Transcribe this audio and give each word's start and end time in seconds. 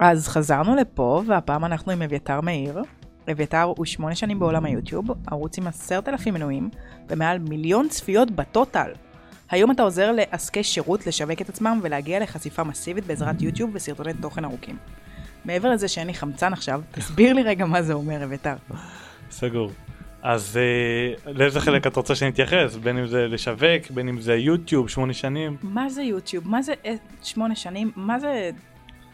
אז 0.00 0.28
חזרנו 0.28 0.76
לפה, 0.76 1.22
והפעם 1.26 1.64
אנחנו 1.64 1.92
עם 1.92 2.02
אביתר 2.02 2.40
מאיר. 2.40 2.82
אביתר 3.32 3.62
הוא 3.62 3.86
שמונה 3.86 4.14
שנים 4.14 4.38
בעולם 4.38 4.64
היוטיוב, 4.64 5.06
ערוץ 5.26 5.58
עם 5.58 5.66
עשרת 5.66 6.08
אלפים 6.08 6.34
מנויים, 6.34 6.70
ומעל 7.08 7.38
מיליון 7.38 7.88
צפיות 7.88 8.30
בטוטל. 8.30 8.90
היום 9.50 9.70
אתה 9.70 9.82
עוזר 9.82 10.12
לעסקי 10.12 10.64
שירות 10.64 11.06
לשווק 11.06 11.42
את 11.42 11.48
עצמם 11.48 11.80
ולהגיע 11.82 12.20
לחשיפה 12.20 12.64
מסיבית 12.64 13.06
בעזרת 13.06 13.42
יוטיוב 13.42 13.70
וסרטוני 13.72 14.14
תוכן 14.14 14.44
ארוכים. 14.44 14.76
מעבר 15.44 15.70
לזה 15.70 15.88
שאין 15.88 16.06
לי 16.06 16.14
חמצן 16.14 16.52
עכשיו, 16.52 16.80
תסביר 16.92 17.32
לי 17.32 17.42
רגע 17.42 17.64
מה 17.66 17.82
זה 17.82 17.92
אומר, 17.92 18.24
אביתר. 18.24 18.54
סגור. 19.30 19.70
אז 20.22 20.56
אה, 20.56 21.32
לאיזה 21.32 21.60
חלק 21.60 21.86
את 21.86 21.96
רוצה 21.96 22.14
שנתייחס? 22.14 22.76
בין 22.76 22.98
אם 22.98 23.06
זה 23.06 23.26
לשווק, 23.28 23.90
בין 23.90 24.08
אם 24.08 24.20
זה 24.20 24.34
יוטיוב, 24.34 24.88
שמונה 24.88 25.12
שנים? 25.12 25.56
מה 25.62 25.88
זה 25.88 26.02
יוטיוב? 26.02 26.48
מה 26.48 26.62
זה 26.62 26.72
אה, 26.86 26.94
שמונה 27.22 27.56
שנים? 27.56 27.90
מה 27.96 28.18
זה... 28.18 28.50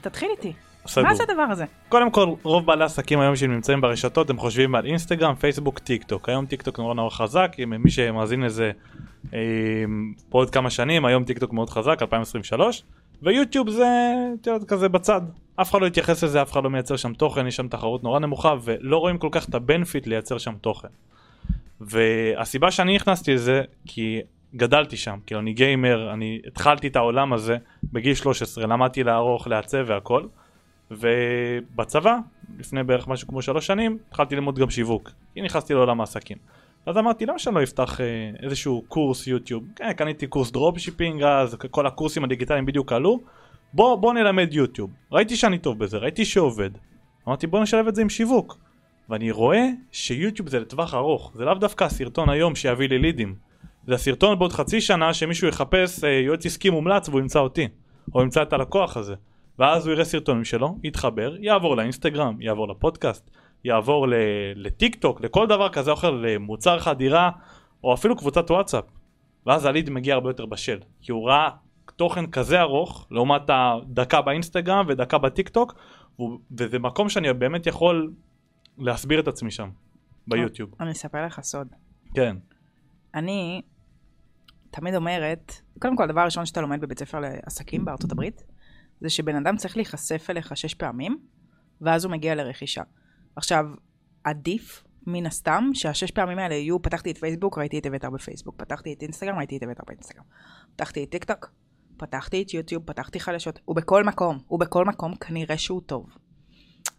תתחיל 0.01 0.29
איתי. 0.37 0.53
סגור. 0.87 1.09
מה 1.09 1.15
זה 1.15 1.23
הדבר 1.23 1.43
הזה? 1.43 1.65
קודם 1.89 2.11
כל, 2.11 2.29
רוב 2.43 2.67
בעלי 2.67 2.85
עסקים 2.85 3.21
היום 3.21 3.37
שנמצאים 3.37 3.81
ברשתות, 3.81 4.31
הם 4.31 4.39
חושבים 4.39 4.75
על 4.75 4.87
אינסטגרם, 4.87 5.35
פייסבוק, 5.35 5.79
טיק 5.79 6.05
טוק. 6.05 6.29
היום 6.29 6.47
טיק 6.47 6.63
טוק 6.63 6.79
נורא 6.79 6.95
נורא 6.95 7.11
חזק, 7.11 7.57
אם 7.63 7.73
מי 7.83 7.91
שמאזין 7.91 8.43
לזה 8.43 8.71
אה, 9.35 9.39
פה 10.29 10.39
עוד 10.39 10.51
כמה 10.51 10.71
שנים, 10.71 11.05
היום 11.05 11.25
טיק 11.25 11.39
טוק 11.39 11.53
מאוד 11.53 11.71
חזק, 11.71 11.99
2023, 12.03 12.83
ויוטיוב 13.23 13.71
זה 13.71 13.87
יודעת, 14.47 14.69
כזה 14.69 14.89
בצד. 14.89 15.21
אף 15.57 15.71
אחד 15.71 15.81
לא 15.81 15.87
יתייחס 15.87 16.25
לזה, 16.25 16.43
אף 16.43 16.53
אחד 16.53 16.65
לא 16.65 16.71
מייצר 16.71 16.97
שם 16.97 17.15
תוכן, 17.15 17.47
יש 17.47 17.57
שם 17.57 17.69
תחרות 17.69 18.03
נורא 18.05 18.21
נמוכה, 18.21 18.55
ולא 18.63 18.99
רואים 18.99 19.19
כל 19.19 19.29
כך 19.31 19.49
את 19.49 19.55
ה 19.55 19.61
benefit 19.61 20.07
לייצר 20.07 20.39
שם 20.39 20.55
תוכן. 20.61 20.89
והסיבה 21.81 22.71
שאני 22.71 22.95
נכנסתי 22.95 23.35
לזה, 23.35 23.63
כי 23.87 24.21
גדלתי 24.55 24.97
שם, 24.97 25.19
כאילו 25.27 25.41
אני 25.41 25.53
גיימר, 25.53 26.13
אני 26.13 26.41
התחלתי 26.47 26.87
את 26.87 26.97
העולם 26.97 27.33
הזה 27.33 27.57
בגיל 27.93 28.15
13, 28.15 28.67
למדתי 28.67 29.05
לערוך, 29.05 29.49
לעצב 29.49 29.85
והכל. 29.87 30.23
ובצבא, 30.91 32.19
לפני 32.59 32.85
בערך 32.85 33.09
משהו 33.09 33.29
כמו 33.29 33.43
שלוש 33.43 33.67
שנים, 33.67 33.99
התחלתי 34.09 34.35
ללמוד 34.35 34.59
גם 34.59 34.71
שיווק, 34.71 35.11
כי 35.35 35.43
נכנסתי 35.43 35.75
לעולם 35.75 36.01
העסקים. 36.01 36.37
אז 36.87 36.99
אמרתי, 36.99 37.27
למה 37.27 37.39
שאני 37.39 37.55
לא 37.55 37.63
אפתח 37.63 38.01
אה, 38.01 38.31
איזשהו 38.43 38.85
קורס 38.89 39.27
יוטיוב? 39.27 39.65
כן, 39.77 39.93
קניתי 39.93 40.27
קורס 40.27 40.51
dropshipping 40.51 41.23
אז, 41.23 41.57
כל 41.71 41.87
הקורסים 41.87 42.25
הדיגיטליים 42.25 42.67
בדיוק 42.67 42.93
עלו. 42.93 43.21
בוא, 43.73 43.97
בוא 43.97 44.15
נלמד 44.15 44.49
יוטיוב. 44.53 44.91
ראיתי 45.13 45.37
שאני 45.37 45.59
טוב 45.59 45.79
בזה, 45.79 45.99
ראיתי 45.99 46.25
שעובד. 46.25 46.71
אמרתי, 47.29 47.47
בוא 47.47 47.63
נשלב 47.63 47.89
את 47.89 47.95
זה 47.95 48.03
עם 48.03 48.09
שיווק. 48.09 48.59
ואני 49.09 49.31
רואה 49.31 49.69
שיוטיוב 49.93 50.49
זה 50.49 50.61
לטווח 50.61 50.95
ארוך, 50.95 51.33
זה 51.35 51.45
לאו 51.45 51.55
דווקא 51.55 51.85
הסרטון 51.85 52.29
היום 52.29 52.55
שיביא 52.55 52.89
לי 52.89 52.99
לידים. 52.99 53.35
זה 53.87 53.95
הסרטון 53.95 54.39
בעוד 54.39 54.53
חצי 54.53 54.81
שנה 54.81 55.15
שמישהו 55.15 55.49
יחפש 55.49 56.05
אה, 56.05 56.11
יועץ 56.11 56.47
עסקי 56.47 56.71
מומלץ 56.71 57.09
והוא 57.09 57.21
ימצא 57.21 57.39
אותי. 57.39 57.69
או 58.15 58.23
ימצא 58.23 58.43
את 58.43 58.53
הלקוח 58.53 58.97
הזה. 58.97 59.15
ואז 59.59 59.87
הוא 59.87 59.93
יראה 59.93 60.05
סרטונים 60.05 60.45
שלו, 60.45 60.79
יתחבר, 60.83 61.37
יעבור 61.41 61.77
לאינסטגרם, 61.77 62.41
יעבור 62.41 62.69
לפודקאסט, 62.69 63.31
יעבור 63.65 64.07
לטיק 64.55 64.95
טוק, 64.95 65.21
לכל 65.21 65.47
דבר 65.47 65.69
כזה 65.69 65.91
או 65.91 65.95
אחר, 65.97 66.11
למוצר 66.11 66.79
חדירה, 66.79 67.31
או 67.85 67.95
אפילו 67.95 68.17
קבוצת 68.17 68.51
וואטסאפ. 68.51 68.85
ואז 69.47 69.65
הליד 69.65 69.91
מגיע 69.91 70.15
הרבה 70.15 70.31
יותר 70.31 70.47
בשל, 70.47 70.79
כי 71.01 71.13
הוא 71.13 71.29
ראה 71.29 71.49
תוכן 71.97 72.27
כזה 72.27 72.61
ארוך, 72.61 73.07
לעומת 73.11 73.43
הדקה 73.49 74.23
באינסטגרם 74.23 74.87
ודקה 74.89 75.19
בטיק 75.19 75.49
טוק, 75.49 75.75
וזה 76.59 76.79
מקום 76.79 77.09
שאני 77.09 77.33
באמת 77.33 77.67
יכול 77.67 78.13
להסביר 78.79 79.21
את 79.21 79.29
עצמי 79.29 79.51
שם, 79.51 79.69
ביוטיוב. 80.29 80.71
אני 80.81 80.91
אספר 80.91 81.27
לך 81.27 81.41
סוד. 81.41 81.67
כן. 82.15 82.37
אני 83.15 83.63
תמיד 84.71 84.95
אומרת, 84.95 85.53
קודם 85.79 85.97
כל 85.97 86.03
הדבר 86.03 86.21
הראשון 86.21 86.47
שאתה 86.47 86.61
לומד 86.61 86.81
בבית 86.81 86.99
ספר 86.99 87.21
לעסקים 87.21 87.85
בארצות 87.85 88.13
הברית, 88.13 88.43
זה 89.01 89.11
שבן 89.11 89.37
אדם 89.37 89.57
צריך 89.57 89.77
להיחשף 89.77 90.27
אליך 90.31 90.57
שש 90.57 90.75
פעמים, 90.75 91.19
ואז 91.81 92.05
הוא 92.05 92.13
מגיע 92.13 92.35
לרכישה. 92.35 92.83
עכשיו, 93.37 93.67
עדיף 94.25 94.85
מן 95.07 95.27
הסתם 95.27 95.71
שהשש 95.75 96.11
פעמים 96.11 96.39
האלה 96.39 96.55
יהיו, 96.55 96.83
פתחתי 96.83 97.11
את 97.11 97.19
פייסבוק, 97.19 97.59
ראיתי 97.59 97.79
את 97.79 97.87
אביתר 97.87 98.11
בפייסבוק, 98.11 98.55
פתחתי 98.59 98.93
את 98.93 99.03
אינסטגרם, 99.03 99.37
ראיתי 99.37 99.57
את 99.57 99.63
אביתר 99.63 99.83
באינסטגרם, 99.87 100.25
פתחתי 100.77 101.05
את 101.05 101.11
טיק 101.11 101.25
טוק, 101.25 101.53
פתחתי 101.97 102.43
את 102.43 102.55
יוטיוב, 102.55 102.83
פתחתי 102.83 103.21
חדשות, 103.21 103.59
הוא 103.65 103.77
בכל 103.77 104.05
מקום, 104.05 104.39
הוא 104.47 104.61
בכל 104.61 104.85
מקום 104.85 105.15
כנראה 105.17 105.59
שהוא 105.59 105.81
טוב. 105.87 106.07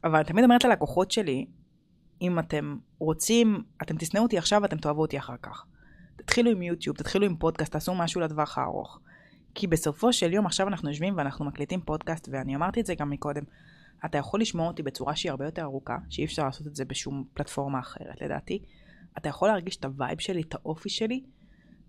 אבל 0.04 0.16
אני 0.16 0.24
תמיד 0.24 0.44
אומרת 0.44 0.64
ללקוחות 0.64 1.12
שלי, 1.12 1.46
אם 2.22 2.40
אתם 2.40 2.78
רוצים, 3.00 3.64
אתם 3.82 3.98
תשנאו 3.98 4.24
אותי 4.24 4.38
עכשיו 4.38 4.62
ואתם 4.62 4.78
תאהבו 4.78 5.02
אותי 5.02 5.18
אחר 5.18 5.36
כך. 5.42 5.66
תתחילו 6.16 6.52
עם 6.52 6.62
יוטיוב, 6.62 6.98
תתחילו 6.98 7.26
עם 7.26 7.36
פודקאסט, 7.38 7.72
תעשו 7.72 7.96
משהו 7.96 8.22
לטווח 8.22 8.58
הארוך. 8.58 9.00
כי 9.56 9.68
בסופו 9.68 10.14
של 10.14 10.34
יום 10.34 10.46
עכשיו 10.46 10.68
אנחנו 10.68 10.90
יושבים 10.90 11.14
ואנחנו 11.18 11.46
מקליטים 11.46 11.82
פודקאסט, 11.82 12.30
ואני 12.32 12.56
אמרתי 12.56 12.82
את 12.82 12.86
זה 12.86 12.96
גם 12.96 13.10
מקודם, 13.10 13.44
אתה 14.06 14.18
יכול 14.18 14.42
לשמוע 14.42 14.68
אותי 14.68 14.84
בצורה 14.84 15.16
שהיא 15.16 15.30
הרבה 15.30 15.46
יותר 15.46 15.62
ארוכה, 15.62 15.98
שאי 16.10 16.26
אפשר 16.26 16.44
לעשות 16.44 16.68
את 16.68 16.76
זה 16.76 16.86
בשום 16.86 17.24
פלטפורמה 17.34 17.80
אחרת 17.80 18.22
לדעתי. 18.22 18.60
אתה 19.18 19.30
יכול 19.30 19.48
להרגיש 19.48 19.78
את 19.78 19.86
ה 19.86 19.93
vibe 19.93 20.20
שלי, 20.20 20.42
את 20.42 20.56
האופי 20.56 20.90
שלי, 20.90 21.24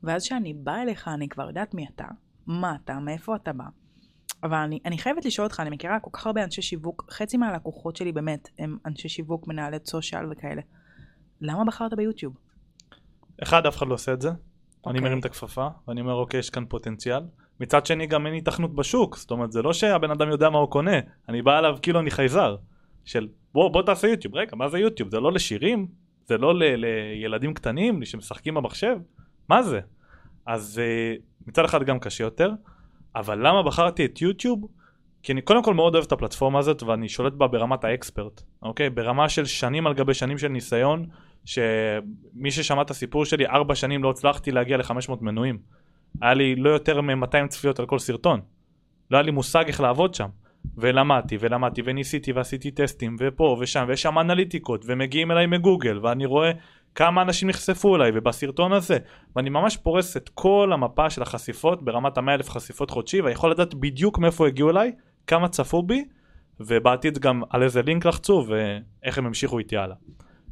ואז 0.02 0.22
כשאני 0.22 0.54
באה 0.54 0.82
אליך 0.82 1.08
אני 1.08 1.28
כבר 1.28 1.48
יודעת 1.48 1.74
מי 1.74 1.86
אתה, 1.94 2.04
מה 2.47 2.76
אתה, 2.84 2.98
מאיפה 2.98 3.36
אתה 3.36 3.52
בא. 3.52 3.64
אבל 4.42 4.56
אני, 4.56 4.78
אני 4.84 4.98
חייבת 4.98 5.24
לשאול 5.24 5.47
אותך, 5.47 5.60
אני 5.60 5.70
מכירה 5.70 6.00
כל 6.00 6.10
כך 6.12 6.26
הרבה 6.26 6.44
אנשי 6.44 6.62
שיווק, 6.62 7.04
חצי 7.10 7.36
מהלקוחות 7.36 7.97
שלי 7.97 8.12
באמת 8.12 8.48
הם 8.58 8.78
אנשי 8.86 9.08
שיווק, 9.08 9.48
מנהלי 9.48 9.76
סושיאל 9.86 10.32
וכאלה. 10.32 10.62
למה 11.41 11.64
בחרת 11.64 11.94
ביוטיוב? 11.94 12.34
אחד, 13.42 13.66
אף 13.66 13.76
אחד 13.76 13.86
לא 13.86 13.94
עושה 13.94 14.12
את 14.12 14.20
זה. 14.20 14.28
אני 14.28 14.36
אוקיי. 14.84 15.00
מרים 15.00 15.20
את 15.20 15.24
הכפפה, 15.24 15.68
ואני 15.88 16.00
אומר, 16.00 16.14
אוקיי, 16.14 16.41
יש 16.41 16.50
כאן 16.50 16.64
פוטנציאל. 16.66 17.22
מצד 17.60 17.86
שני, 17.86 18.06
גם 18.06 18.26
אין 18.26 18.34
היתכנות 18.34 18.74
בשוק. 18.74 19.16
זאת 19.16 19.30
אומרת, 19.30 19.52
זה 19.52 19.62
לא 19.62 19.72
שהבן 19.72 20.10
אדם 20.10 20.28
יודע 20.28 20.50
מה 20.50 20.58
הוא 20.58 20.70
קונה. 20.70 20.98
אני 21.28 21.42
בא 21.42 21.58
אליו 21.58 21.76
כאילו 21.82 22.00
אני 22.00 22.10
חייזר. 22.10 22.56
של, 23.04 23.28
בוא, 23.54 23.69
בוא 23.69 23.82
תעשה 23.82 24.08
יוטיוב. 24.08 24.34
רגע, 24.34 24.56
מה 24.56 24.69
זה 24.69 24.78
יוטיוב? 24.78 25.10
זה 25.10 25.20
לא 25.20 25.32
לשירים? 25.32 25.86
זה 26.26 26.38
לא 26.38 26.54
ל- 26.54 26.76
לילדים 26.76 27.54
קטנים 27.54 28.04
שמשחקים 28.04 28.54
במחשב? 28.54 28.97
מה 29.48 29.62
זה? 29.62 29.80
אז 30.47 30.80
uh, 30.80 31.47
מצד 31.47 31.64
אחד 31.64 31.82
גם 31.82 31.98
קשה 31.98 32.24
יותר, 32.24 32.50
אבל 33.16 33.47
למה 33.47 33.62
בחרתי 33.62 34.04
את 34.04 34.22
יוטיוב? 34.22 34.68
כי 35.22 35.32
אני 35.32 35.42
קודם 35.42 35.62
כל 35.62 35.74
מאוד 35.74 35.94
אוהב 35.94 36.04
את 36.04 36.12
הפלטפורמה 36.12 36.58
הזאת 36.58 36.82
ואני 36.82 37.08
שולט 37.08 37.32
בה 37.32 37.47
ברמת 37.47 37.84
האקספרט, 37.84 38.42
אוקיי? 38.62 38.91
ברמה 38.91 39.28
של 39.28 39.44
שנים 39.44 39.86
על 39.86 39.94
גבי 39.94 40.14
שנים 40.14 40.38
של 40.38 40.48
ניסיון, 40.48 41.06
שמי 41.44 42.50
ששמע 42.50 42.82
את 42.82 42.91
הסיפור 42.91 43.24
שלי, 43.24 43.47
ארבע 43.47 43.74
שנים 43.74 44.02
לא 44.02 44.10
הצלחתי 44.10 44.50
להגיע 44.50 44.76
ל-500 44.76 45.14
מנויים. 45.20 45.58
היה 46.22 46.34
לי 46.34 46.56
לא 46.56 46.70
יותר 46.70 47.00
מ-200 47.00 47.48
צפיות 47.48 47.78
על 47.78 47.86
כל 47.86 47.98
סרטון. 47.98 48.41
לא 49.10 49.16
היה 49.16 49.22
לי 49.22 49.30
מושג 49.30 49.64
איך 49.66 49.80
לעבוד 49.80 50.14
שם. 50.14 50.28
ולמדתי 50.76 51.36
ולמדתי 51.41 51.82
וניסיתי 51.84 52.32
ועשיתי 52.32 52.70
טסטים 52.70 53.16
ופה 53.20 53.56
ושם 53.60 53.84
ויש 53.88 54.02
שם 54.02 54.18
אנליטיקות 54.18 54.84
ומגיעים 54.86 55.30
אליי 55.30 55.47
מגוגל 55.47 55.98
ואני 56.02 56.26
רואה 56.26 56.50
כמה 56.94 57.22
אנשים 57.22 57.48
נחשפו 57.48 57.97
אליי 57.97 58.10
ובסרטון 58.14 58.72
הזה 58.72 58.98
ואני 59.36 59.50
ממש 59.50 59.76
פורס 59.76 60.16
את 60.16 60.28
כל 60.28 60.70
המפה 60.74 61.10
של 61.10 61.22
החשיפות 61.22 61.82
ברמת 61.82 62.18
המאה 62.18 62.34
אלף 62.34 62.50
חשיפות 62.50 62.91
חודשי 62.91 63.20
ואני 63.20 63.32
יכול 63.32 63.50
לדעת 63.50 63.74
בדיוק 63.74 64.18
מאיפה 64.18 64.47
הגיעו 64.47 64.70
אליי, 64.70 64.92
כמה 65.26 65.48
צפו 65.48 65.82
בי 65.82 66.04
ובעתיד 66.60 67.18
גם 67.18 67.42
על 67.50 67.62
איזה 67.62 67.82
לינק 67.82 68.04
לחצו 68.04 68.47
ואיך 68.48 69.18
הם 69.18 69.26
המשיכו 69.26 69.58
איתי 69.58 69.76
הלאה. 69.76 69.97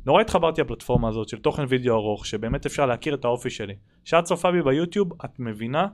נורא 0.07 0.21
התחברתי 0.21 0.61
לפלטפורמה 0.61 1.09
הזאת 1.09 1.29
של 1.29 1.39
תוכן 1.39 1.65
וידאו 1.69 1.95
ארוך 1.95 2.27
שבאמת 2.27 2.67
אפשר 2.67 2.87
להכיר 2.87 3.15
את 3.15 3.25
האופי 3.25 3.51
שלי. 3.51 3.75
כשאת 4.05 4.25
צופה 4.25 4.53
בי 4.53 4.63
ביוטיוב 4.63 5.13
את 5.25 5.39
מבינה, 5.39 5.87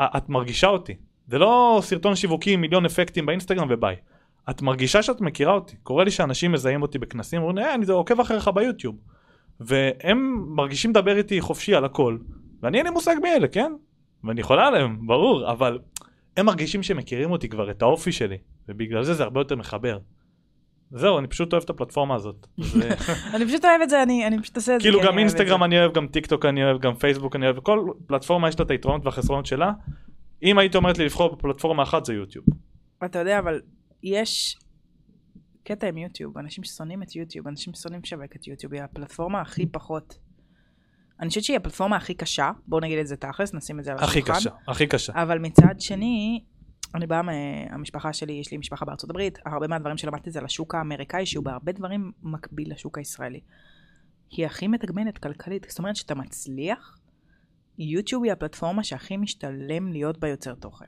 את 0.00 0.28
מרגישה 0.28 0.66
אותי. 0.66 0.96
זה 1.26 1.38
לא 1.38 1.80
סרטון 1.82 2.16
שיווקי 2.16 2.52
עם 2.52 2.60
מיליון 2.60 2.84
אפקטים 2.84 3.26
באינסטגרם 3.26 3.66
וביי. 3.70 3.96
את 4.50 4.62
מרגישה 4.62 5.02
שאת 5.02 5.20
מכירה 5.20 5.52
אותי. 5.52 5.76
קורה 5.82 6.04
לי 6.04 6.10
שאנשים 6.10 6.52
מזהים 6.52 6.82
אותי 6.82 6.98
בכנסים, 6.98 7.42
אומרים, 7.42 7.66
אה, 7.66 7.74
אני 7.74 7.86
עוקב 7.88 8.20
אחריך 8.20 8.50
ביוטיוב. 8.54 8.96
והם 9.60 10.44
מרגישים 10.48 10.90
לדבר 10.90 11.16
איתי 11.16 11.40
חופשי 11.40 11.74
על 11.74 11.84
הכל, 11.84 12.18
ואני 12.62 12.78
אין 12.78 12.86
לי 12.86 12.92
מושג 12.92 13.16
מי 13.22 13.32
אלה, 13.32 13.48
כן? 13.48 13.72
ואני 14.24 14.40
יכולה 14.40 14.66
עליהם, 14.66 15.06
ברור, 15.06 15.50
אבל 15.50 15.78
הם 16.36 16.46
מרגישים 16.46 16.82
שהם 16.82 16.96
מכירים 16.96 17.30
אותי 17.30 17.48
כבר, 17.48 17.70
את 17.70 17.82
האופי 17.82 18.12
שלי, 18.12 18.38
ובגלל 18.68 19.02
זה 19.02 19.14
זה 19.14 19.22
הרבה 19.22 19.40
יותר 19.40 19.56
מחבר. 19.56 19.98
זהו, 20.90 21.18
אני 21.18 21.26
פשוט 21.26 21.52
אוהב 21.52 21.62
את 21.62 21.70
הפלטפורמה 21.70 22.14
הזאת. 22.14 22.46
אני 23.34 23.46
פשוט 23.46 23.64
אוהבת 23.64 23.82
את 23.82 23.90
זה, 23.90 24.02
אני, 24.02 24.42
פשוט 24.42 24.56
עושה 24.56 24.74
את 24.74 24.80
זה. 24.80 24.84
כאילו 24.84 25.00
גם 25.02 25.18
אינסטגרם. 25.18 25.64
אני 25.64 25.78
אוהב, 25.78 25.92
גם 25.92 26.06
טיק 26.06 26.26
טוק 26.26 26.46
אני 26.46 26.64
אוהב, 26.64 26.80
גם 26.80 26.94
פייסבוק 26.94 27.36
אני 27.36 27.46
אוהב, 27.46 27.60
כל 27.60 27.90
פלטפורמה 28.06 28.48
יש 28.48 28.58
לה 28.58 28.64
את 28.64 28.70
היתרונות 28.70 29.04
והחסרונות 29.04 29.46
שלה. 29.46 29.72
אם 30.42 30.58
היית 30.58 30.76
אומרת 30.76 30.98
לי 30.98 31.04
לבחור 31.04 31.36
בפלטפורמה 31.36 31.82
אחת 31.82 32.04
זה 32.04 32.14
יוטיוב. 32.14 32.44
אתה 33.04 33.18
יודע, 33.18 33.38
אבל 33.38 33.60
יש 34.02 34.58
קטע 35.64 35.88
עם 35.88 35.98
יוטיוב, 35.98 36.38
אנשים 36.38 36.64
ששונאים 36.64 37.02
את 37.02 37.16
יוטיוב, 37.16 37.48
אנשים 37.48 37.74
שונאים 37.74 38.00
לשווק 38.04 38.36
את 38.36 38.46
יוטיוב, 38.46 38.74
היא 38.74 38.82
הפלטפורמה 38.82 39.40
הכי 39.40 39.66
פחות. 39.66 40.18
אני 41.20 41.28
חושבת 41.28 41.44
שהיא 41.44 41.56
הפלטפורמה 41.56 41.96
הכי 41.96 42.14
קשה, 42.14 42.50
בואו 42.66 42.80
נגיד 42.80 42.98
את 42.98 43.06
זה 43.06 43.16
תכלס, 43.16 43.54
נשים 43.54 43.78
את 43.78 43.84
זה 43.84 43.92
על 43.92 43.98
הכי 43.98 44.20
השולחן. 44.20 44.40
קשה, 44.40 44.50
הכי 44.68 44.86
קשה. 44.86 45.12
אבל 45.22 45.38
מצד 45.38 45.74
שני, 45.80 46.44
אני 46.94 47.06
באה 47.06 47.22
מהמשפחה 47.22 48.12
שלי, 48.12 48.32
יש 48.32 48.50
לי 48.50 48.58
משפחה 48.58 48.84
בארצות 48.84 49.10
הברית, 49.10 49.38
הרבה 49.46 49.66
מהדברים 49.68 49.96
שלמדתי 49.96 50.30
זה 50.30 50.38
על 50.38 50.44
השוק 50.44 50.74
האמריקאי, 50.74 51.26
שהוא 51.26 51.44
בהרבה 51.44 51.72
דברים 51.72 52.12
מקביל 52.22 52.72
לשוק 52.72 52.98
הישראלי. 52.98 53.40
היא 54.30 54.46
הכי 54.46 54.68
מתגמנת 54.68 55.18
כלכלית, 55.18 55.66
זאת 55.68 55.78
אומרת 55.78 55.96
שאתה 55.96 56.14
מצליח, 56.14 56.98
יוטיוב 57.78 58.24
היא 58.24 58.32
הפלטפורמה 58.32 58.84
שהכי 58.84 59.16
משתלם 59.16 59.92
להיות 59.92 60.18
בה 60.18 60.28
יוצר 60.28 60.54
תוכן. 60.54 60.86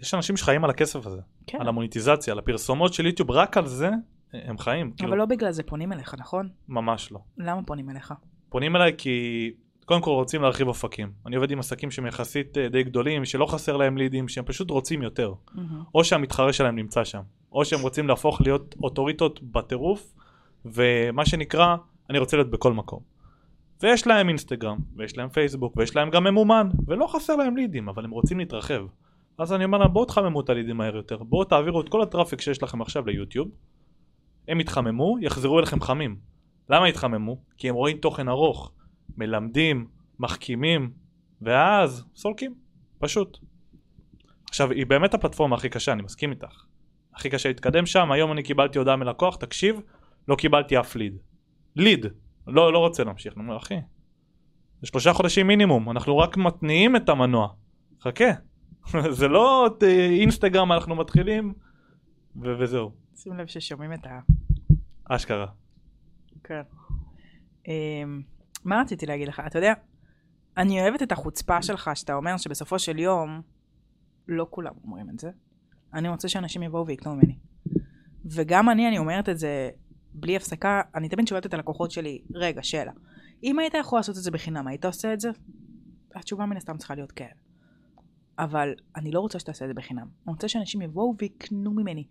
יש 0.00 0.14
אנשים 0.14 0.36
שחיים 0.36 0.64
על 0.64 0.70
הכסף 0.70 1.06
הזה. 1.06 1.20
כן. 1.46 1.60
על 1.60 1.68
המוניטיזציה, 1.68 2.32
על 2.32 2.38
הפרסומות 2.38 2.94
של 2.94 3.06
יוטיוב, 3.06 3.30
רק 3.30 3.56
על 3.56 3.66
זה 3.66 3.90
הם 4.32 4.58
חיים. 4.58 4.92
כאילו, 4.92 5.08
אבל 5.08 5.18
לא 5.18 5.26
בגלל 5.26 5.52
זה 5.52 5.62
פונים 5.62 5.92
אליך, 5.92 6.14
נכון? 6.18 6.48
ממש 6.68 7.12
לא. 7.12 7.20
למה 7.38 7.62
פונים 7.62 7.90
אליך? 7.90 8.14
פונים 8.48 8.76
אליי 8.76 8.94
כי 8.98 9.50
קודם 9.86 10.00
כל 10.00 10.10
רוצים 10.10 10.42
להרחיב 10.42 10.68
אופקים. 10.68 11.12
אני 11.26 11.36
עובד 11.36 11.50
עם 11.50 11.58
עסקים 11.58 11.90
שהם 11.90 12.06
יחסית 12.06 12.58
אה, 12.58 12.68
די 12.68 12.82
גדולים, 12.82 13.24
שלא 13.24 13.46
חסר 13.46 13.76
להם 13.76 13.96
לידים, 13.96 14.28
שהם 14.28 14.44
פשוט 14.44 14.70
רוצים 14.70 15.02
יותר. 15.02 15.34
מהמם. 15.54 15.82
או 15.94 16.04
שהמתחרה 16.04 16.52
שלהם 16.52 16.76
נמצא 16.76 17.04
שם, 17.04 17.20
או 17.52 17.64
שהם 17.64 17.80
רוצים 17.80 18.08
להפוך 18.08 18.40
להיות 18.40 18.74
אוטוריטות 18.82 19.42
בטירוף, 19.42 20.14
ומה 20.64 21.26
שנקרא, 21.26 21.76
אני 22.10 22.18
רוצה 22.18 22.36
להיות 22.36 22.50
בכל 22.50 22.72
מקום. 22.72 23.00
ויש 23.82 24.06
להם 24.06 24.28
אינסטגרם, 24.28 24.78
ויש 24.96 25.18
להם 25.18 25.28
פייסבוק, 25.28 25.76
ויש 25.76 25.96
להם 25.96 26.10
גם 26.10 26.24
ממומן, 26.24 26.68
ולא 26.86 27.06
חסר 27.06 27.36
להם 27.36 27.56
לידים, 27.56 27.88
אבל 27.88 28.04
הם 28.04 28.10
רוצים 28.10 28.38
להתרחב. 28.38 28.86
אז 29.38 29.52
אני 29.52 29.64
אומר 29.64 29.78
להם, 29.78 29.92
בואו 29.92 30.04
תחממו 30.04 30.40
את 30.40 30.50
הלידים 30.50 30.76
מהר 30.76 30.96
יותר, 30.96 31.16
בואו 31.16 31.44
תעבירו 31.44 31.80
את 31.80 31.88
כל 31.88 32.02
הטראפיק 32.02 32.40
שיש 32.40 32.62
לכם 32.62 32.82
עכשיו 32.82 33.06
ליוטיוב, 33.06 33.48
הם 34.48 34.60
יתחממו, 34.60 35.16
יחזרו 35.20 35.58
אליכם 35.58 35.80
חמים. 35.80 36.16
למה 36.70 36.88
יתחממו? 36.88 37.36
כי 37.56 37.68
הם 37.68 37.74
רואים 37.74 37.96
תוכן 37.96 38.28
ארוך, 38.28 38.72
מלמדים, 39.16 39.86
מחכימים, 40.18 40.90
ואז 41.42 42.04
סולקים, 42.14 42.54
פשוט. 42.98 43.38
עכשיו, 44.48 44.70
היא 44.70 44.86
באמת 44.86 45.14
הפלטפורמה 45.14 45.56
הכי 45.56 45.68
קשה, 45.68 45.92
אני 45.92 46.02
מסכים 46.02 46.30
איתך. 46.30 46.64
הכי 47.14 47.30
קשה 47.30 47.48
להתקדם 47.48 47.86
שם, 47.86 48.12
היום 48.12 48.32
אני 48.32 48.42
קיבלתי 48.42 48.78
הודעה 48.78 48.96
מלקוח, 48.96 49.36
תקשיב, 49.36 49.80
לא 50.28 50.36
קיבלתי 50.36 50.80
אף 50.80 50.96
ליד. 50.96 51.18
ליד, 51.76 52.06
לא, 52.46 52.72
לא 52.72 52.78
רוצה 52.78 53.04
להמשיך. 53.04 53.34
אני 53.36 53.42
אומר, 53.42 53.56
אחי, 53.56 53.74
זה 54.80 54.86
שלושה 54.86 55.12
חודשים 55.12 55.46
מינימום, 55.46 55.90
אנחנו 55.90 56.18
רק 56.18 56.36
מתניעים 56.36 56.96
את 56.96 57.08
המנוע. 57.08 57.48
חכה. 58.00 58.30
זה 59.18 59.28
לא 59.28 59.68
אה, 59.82 60.06
אינסטגרם, 60.06 60.72
אנחנו 60.72 60.96
מתחילים, 60.96 61.54
ו- 62.42 62.58
וזהו. 62.58 62.90
שים 63.16 63.36
לב 63.36 63.46
ששומעים 63.46 63.92
את 63.92 64.06
ה... 64.06 64.20
אשכרה. 65.04 65.46
כן. 66.44 66.62
מה 68.66 68.80
רציתי 68.80 69.06
להגיד 69.06 69.28
לך? 69.28 69.42
אתה 69.46 69.58
יודע, 69.58 69.72
אני 70.56 70.80
אוהבת 70.80 71.02
את 71.02 71.12
החוצפה 71.12 71.62
שלך, 71.62 71.90
שאתה 71.94 72.14
אומר 72.14 72.36
שבסופו 72.36 72.78
של 72.78 72.98
יום, 72.98 73.42
לא 74.28 74.46
כולם 74.50 74.72
אומרים 74.84 75.10
את 75.10 75.18
זה. 75.18 75.30
אני 75.94 76.08
רוצה 76.08 76.28
שאנשים 76.28 76.62
יבואו 76.62 76.86
ויקנו 76.86 77.14
ממני. 77.14 77.38
וגם 78.24 78.70
אני, 78.70 78.88
אני 78.88 78.98
אומרת 78.98 79.28
את 79.28 79.38
זה 79.38 79.70
בלי 80.14 80.36
הפסקה, 80.36 80.80
אני 80.94 81.08
תמיד 81.08 81.28
שואלת 81.28 81.46
את 81.46 81.54
הלקוחות 81.54 81.90
שלי, 81.90 82.22
רגע, 82.34 82.62
שאלה, 82.62 82.92
אם 83.42 83.58
היית 83.58 83.74
יכול 83.74 83.98
לעשות 83.98 84.16
את 84.16 84.22
זה 84.22 84.30
בחינם, 84.30 84.66
היית 84.66 84.84
עושה 84.84 85.12
את 85.12 85.20
זה? 85.20 85.30
התשובה 86.14 86.46
מן 86.46 86.56
הסתם 86.56 86.76
צריכה 86.76 86.94
להיות 86.94 87.12
כן. 87.12 87.28
אבל 88.38 88.74
אני 88.96 89.10
לא 89.10 89.20
רוצה 89.20 89.38
שתעשה 89.38 89.64
את 89.64 89.68
זה 89.70 89.74
בחינם. 89.74 90.06
אני 90.26 90.32
רוצה 90.32 90.48
שאנשים 90.48 90.82
יבואו 90.82 91.14
ויקנו 91.18 91.70
ממני. 91.70 92.06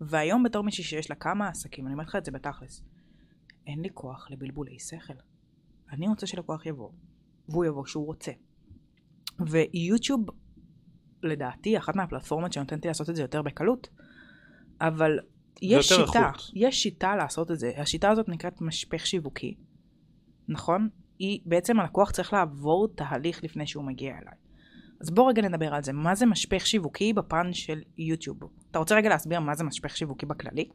והיום 0.00 0.42
בתור 0.42 0.64
מישהי 0.64 0.84
שיש 0.84 1.10
לה 1.10 1.16
כמה 1.16 1.48
עסקים, 1.48 1.86
אני 1.86 1.92
אומרת 1.92 2.06
לך 2.06 2.16
את 2.16 2.24
זה 2.24 2.30
בתכלס, 2.30 2.82
אין 3.66 3.80
לי 3.80 3.88
כוח 3.94 4.30
לבלבולי 4.30 4.78
שכל. 4.78 5.14
אני 5.92 6.08
רוצה 6.08 6.26
שלקוח 6.26 6.66
יבוא, 6.66 6.90
והוא 7.48 7.64
יבוא 7.64 7.84
כשהוא 7.84 8.06
רוצה. 8.06 8.32
ויוטיוב, 9.40 10.26
לדעתי, 11.22 11.78
אחת 11.78 11.96
מהפלטפורמות 11.96 12.52
שנותנת 12.52 12.84
לי 12.84 12.88
לעשות 12.88 13.10
את 13.10 13.16
זה 13.16 13.22
יותר 13.22 13.42
בקלות, 13.42 13.88
אבל 14.80 15.18
יש 15.62 15.88
שיטה, 15.88 16.02
איכות. 16.02 16.50
יש 16.54 16.82
שיטה 16.82 17.16
לעשות 17.16 17.50
את 17.50 17.58
זה. 17.58 17.72
השיטה 17.76 18.10
הזאת 18.10 18.28
נקראת 18.28 18.60
משפך 18.60 19.06
שיווקי, 19.06 19.54
נכון? 20.48 20.88
היא, 21.18 21.40
בעצם 21.46 21.80
הלקוח 21.80 22.10
צריך 22.10 22.32
לעבור 22.32 22.88
תהליך 22.94 23.44
לפני 23.44 23.66
שהוא 23.66 23.84
מגיע 23.84 24.10
אליי. 24.10 24.34
אז 25.00 25.10
בוא 25.10 25.28
רגע 25.28 25.42
נדבר 25.42 25.74
על 25.74 25.82
זה. 25.82 25.92
מה 25.92 26.14
זה 26.14 26.26
משפך 26.26 26.66
שיווקי 26.66 27.12
בפן 27.12 27.52
של 27.52 27.82
יוטיוב? 27.98 28.38
אתה 28.70 28.78
רוצה 28.78 28.94
רגע 28.94 29.08
להסביר 29.08 29.40
מה 29.40 29.54
זה 29.54 29.64
משפך 29.64 29.96
שיווקי 29.96 30.26
בכללי? 30.26 30.68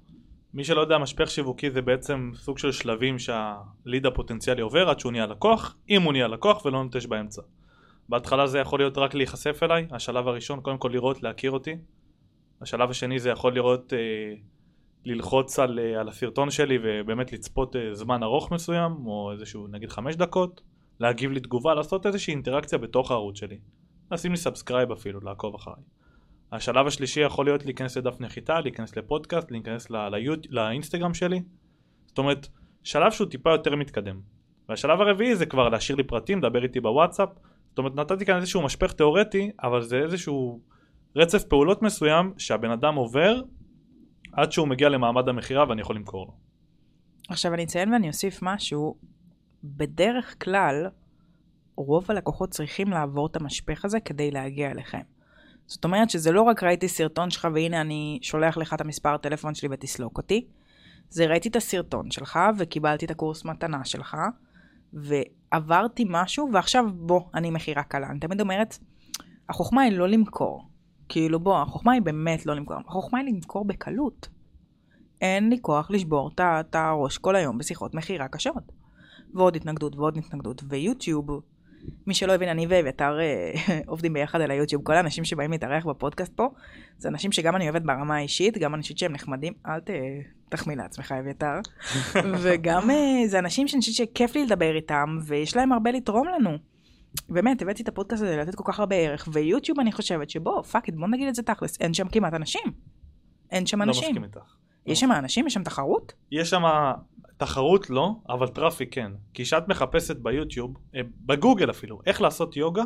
מי 0.53 0.63
שלא 0.63 0.81
יודע, 0.81 0.97
משפך 0.97 1.29
שיווקי 1.29 1.71
זה 1.71 1.81
בעצם 1.81 2.31
סוג 2.35 2.57
של 2.57 2.71
שלבים 2.71 3.19
שהליד 3.19 4.05
הפוטנציאלי 4.05 4.61
עובר 4.61 4.89
עד 4.89 4.99
שהוא 4.99 5.11
נהיה 5.11 5.25
לקוח, 5.25 5.77
אם 5.89 6.01
הוא 6.01 6.11
נהיה 6.11 6.27
לקוח 6.27 6.65
ולא 6.65 6.83
נוטש 6.83 7.05
באמצע. 7.05 7.41
בהתחלה 8.09 8.47
זה 8.47 8.59
יכול 8.59 8.79
להיות 8.79 8.97
רק 8.97 9.13
להיחשף 9.13 9.63
אליי, 9.63 9.87
השלב 9.91 10.27
הראשון, 10.27 10.61
קודם 10.61 10.77
כל 10.77 10.89
לראות, 10.93 11.23
להכיר 11.23 11.51
אותי. 11.51 11.75
השלב 12.61 12.89
השני 12.89 13.19
זה 13.19 13.29
יכול 13.29 13.55
לראות, 13.55 13.93
אה, 13.93 13.99
ללחוץ 15.05 15.59
על, 15.59 15.79
אה, 15.79 15.99
על 15.99 16.07
הסרטון 16.07 16.51
שלי 16.51 16.77
ובאמת 16.83 17.31
לצפות 17.31 17.75
אה, 17.75 17.93
זמן 17.93 18.23
ארוך 18.23 18.51
מסוים, 18.51 18.91
או 19.05 19.31
איזשהו 19.31 19.67
נגיד 19.67 19.89
חמש 19.89 20.15
דקות, 20.15 20.61
להגיב 20.99 21.31
לי 21.31 21.39
תגובה, 21.39 21.73
לעשות 21.73 22.05
איזושהי 22.05 22.33
אינטראקציה 22.33 22.77
בתוך 22.77 23.11
הערוץ 23.11 23.37
שלי. 23.39 23.57
לשים 24.11 24.31
לי 24.31 24.37
subscribe 24.37 24.91
אפילו, 24.91 25.19
לעקוב 25.19 25.55
אחריי. 25.55 25.83
השלב 26.51 26.87
השלישי 26.87 27.19
יכול 27.21 27.45
להיות 27.45 27.65
להיכנס 27.65 27.97
לדף 27.97 28.15
נחיתה, 28.19 28.59
להיכנס 28.59 28.97
לפודקאסט, 28.97 29.51
להיכנס 29.51 29.89
ל- 29.89 30.09
ליוט... 30.09 30.47
לאינסטגרם 30.49 31.13
שלי. 31.13 31.41
זאת 32.05 32.17
אומרת, 32.17 32.47
שלב 32.83 33.11
שהוא 33.11 33.29
טיפה 33.29 33.51
יותר 33.51 33.75
מתקדם. 33.75 34.19
והשלב 34.69 35.01
הרביעי 35.01 35.35
זה 35.35 35.45
כבר 35.45 35.69
להשאיר 35.69 35.97
לי 35.97 36.03
פרטים, 36.03 36.39
לדבר 36.39 36.63
איתי 36.63 36.79
בוואטסאפ. 36.79 37.29
זאת 37.69 37.77
אומרת, 37.77 37.95
נתתי 37.95 38.25
כאן 38.25 38.35
איזשהו 38.35 38.61
משפך 38.61 38.93
תיאורטי, 38.93 39.51
אבל 39.63 39.81
זה 39.81 39.97
איזשהו 39.97 40.61
רצף 41.15 41.43
פעולות 41.43 41.81
מסוים 41.81 42.33
שהבן 42.37 42.71
אדם 42.71 42.95
עובר 42.95 43.41
עד 44.33 44.51
שהוא 44.51 44.67
מגיע 44.67 44.89
למעמד 44.89 45.29
המכירה 45.29 45.69
ואני 45.69 45.81
יכול 45.81 45.95
למכור 45.95 46.25
לו. 46.25 46.33
עכשיו 47.29 47.53
אני 47.53 47.63
אציין 47.63 47.93
ואני 47.93 48.07
אוסיף 48.07 48.39
משהו, 48.41 48.95
בדרך 49.63 50.43
כלל 50.43 50.87
רוב 51.75 52.05
הלקוחות 52.09 52.49
צריכים 52.49 52.87
לעבור 52.87 53.27
את 53.27 53.35
המשפך 53.35 53.85
הזה 53.85 53.99
כדי 53.99 54.31
להגיע 54.31 54.71
אליכם. 54.71 55.01
זאת 55.69 55.83
אומרת 55.83 56.09
שזה 56.09 56.31
לא 56.31 56.41
רק 56.41 56.63
ראיתי 56.63 56.87
סרטון 56.87 57.29
שלך 57.29 57.47
והנה 57.53 57.81
אני 57.81 58.19
שולח 58.21 58.57
לך 58.57 58.73
את 58.73 58.81
המספר 58.81 59.17
טלפון 59.17 59.55
שלי 59.55 59.69
ותסלוק 59.71 60.17
אותי, 60.17 60.47
זה 61.09 61.25
ראיתי 61.25 61.49
את 61.49 61.55
הסרטון 61.55 62.11
שלך 62.11 62.39
וקיבלתי 62.57 63.05
את 63.05 63.11
הקורס 63.11 63.45
מתנה 63.45 63.85
שלך 63.85 64.17
ועברתי 64.93 66.05
משהו 66.09 66.49
ועכשיו 66.53 66.85
בוא, 66.93 67.21
אני 67.33 67.51
מכירה 67.51 67.83
קלה. 67.83 68.07
אני 68.09 68.19
תמיד 68.19 68.41
אומרת, 68.41 68.77
החוכמה 69.49 69.81
היא 69.81 69.97
לא 69.97 70.07
למכור. 70.07 70.69
כאילו 71.09 71.39
בוא, 71.39 71.57
החוכמה 71.57 71.91
היא 71.91 72.01
באמת 72.01 72.45
לא 72.45 72.55
למכור, 72.55 72.77
החוכמה 72.87 73.19
היא 73.19 73.33
למכור 73.33 73.65
בקלות. 73.65 74.27
אין 75.21 75.49
לי 75.49 75.57
כוח 75.61 75.91
לשבור 75.91 76.31
את 76.37 76.75
הראש 76.75 77.17
כל 77.17 77.35
היום 77.35 77.57
בשיחות 77.57 77.93
מכירה 77.93 78.27
קשות. 78.27 78.71
ועוד 79.33 79.55
התנגדות 79.55 79.95
ועוד 79.95 80.17
התנגדות. 80.17 80.63
ויוטיוב, 80.69 81.41
מי 82.07 82.13
שלא 82.13 82.33
הבין, 82.33 82.49
אני 82.49 82.65
ואביתר 82.69 83.19
אה, 83.19 83.51
עובדים 83.87 84.13
ביחד 84.13 84.41
על 84.41 84.51
היוטיוב. 84.51 84.83
כל 84.83 84.93
האנשים 84.93 85.25
שבאים 85.25 85.51
להתארח 85.51 85.85
בפודקאסט 85.85 86.33
פה, 86.35 86.49
זה 86.97 87.09
אנשים 87.09 87.31
שגם 87.31 87.55
אני 87.55 87.69
אוהבת 87.69 87.81
ברמה 87.81 88.15
האישית, 88.15 88.57
גם 88.57 88.75
אנשים 88.75 88.97
שהם 88.97 89.11
נחמדים, 89.11 89.53
אל 89.65 89.79
ת... 89.79 89.89
תחמיא 90.49 90.75
לעצמך 90.75 91.11
אביתר. 91.11 91.55
וגם 92.41 92.89
אה, 92.91 93.27
זה 93.27 93.39
אנשים 93.39 93.67
שאני 93.67 93.81
חושבת 93.81 93.95
שכיף 93.95 94.35
לי 94.35 94.45
לדבר 94.45 94.75
איתם, 94.75 95.17
ויש 95.25 95.55
להם 95.55 95.71
הרבה 95.71 95.91
לתרום 95.91 96.27
לנו. 96.27 96.57
באמת, 97.29 97.61
הבאתי 97.61 97.83
את 97.83 97.87
הפודקאסט 97.87 98.23
הזה 98.23 98.37
לתת 98.37 98.55
כל 98.55 98.63
כך 98.67 98.79
הרבה 98.79 98.95
ערך, 98.95 99.27
ויוטיוב 99.33 99.79
אני 99.79 99.91
חושבת 99.91 100.29
שבוא, 100.29 100.61
fuck 100.61 100.87
it, 100.87 100.95
בוא 100.95 101.07
נגיד 101.07 101.27
את 101.27 101.35
זה 101.35 101.43
תכלס, 101.43 101.81
אין 101.81 101.93
שם 101.93 102.07
כמעט 102.07 102.33
אנשים. 102.33 102.61
אין 103.51 103.65
שם 103.65 103.79
לא 103.79 103.83
אנשים. 103.83 104.09
מסכים 104.09 104.23
איתך. 104.23 104.55
יש 104.85 104.99
שם 104.99 105.11
אנשים? 105.11 105.47
יש 105.47 105.53
שם 105.53 105.63
תחרות? 105.63 106.13
יש 106.31 106.49
שם 106.49 106.61
תחרות 107.39 107.89
לא, 107.89 108.15
אבל 108.29 108.47
traffic 108.47 108.93
כן. 108.93 109.11
כי 109.33 109.43
כשאת 109.43 109.67
מחפשת 109.67 110.17
ביוטיוב, 110.17 110.77
אה, 110.95 111.01
בגוגל 111.25 111.69
אפילו, 111.69 111.99
איך 112.05 112.21
לעשות 112.21 112.57
יוגה, 112.57 112.83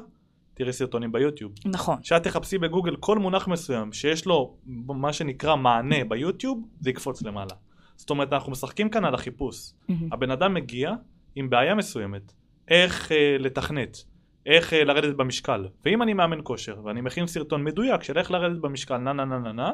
תראי 0.53 0.73
סרטונים 0.73 1.11
ביוטיוב. 1.11 1.51
נכון. 1.65 2.01
כשאת 2.01 2.23
תחפשי 2.23 2.57
בגוגל 2.57 2.95
כל 2.95 3.19
מונח 3.19 3.47
מסוים 3.47 3.93
שיש 3.93 4.25
לו 4.25 4.57
מה 4.87 5.13
שנקרא 5.13 5.55
מענה 5.55 6.03
ביוטיוב, 6.07 6.67
זה 6.79 6.89
יקפוץ 6.89 7.21
למעלה. 7.21 7.53
זאת 7.95 8.09
אומרת, 8.09 8.33
אנחנו 8.33 8.51
משחקים 8.51 8.89
כאן 8.89 9.05
על 9.05 9.13
החיפוש. 9.15 9.73
הבן 10.11 10.31
אדם 10.31 10.53
מגיע 10.53 10.91
עם 11.35 11.49
בעיה 11.49 11.75
מסוימת, 11.75 12.33
איך 12.67 13.11
אה, 13.11 13.35
לתכנת, 13.39 13.97
איך 14.45 14.73
אה, 14.73 14.83
לרדת 14.83 15.15
במשקל. 15.15 15.67
ואם 15.85 16.01
אני 16.01 16.13
מאמן 16.13 16.39
כושר 16.43 16.81
ואני 16.83 17.01
מכין 17.01 17.27
סרטון 17.27 17.63
מדויק 17.63 18.03
של 18.03 18.17
איך 18.17 18.31
לרדת 18.31 18.61
במשקל 18.61 18.97
נה 18.97 19.13
נה 19.13 19.25
נה 19.25 19.39
נה 19.39 19.51
נה, 19.51 19.71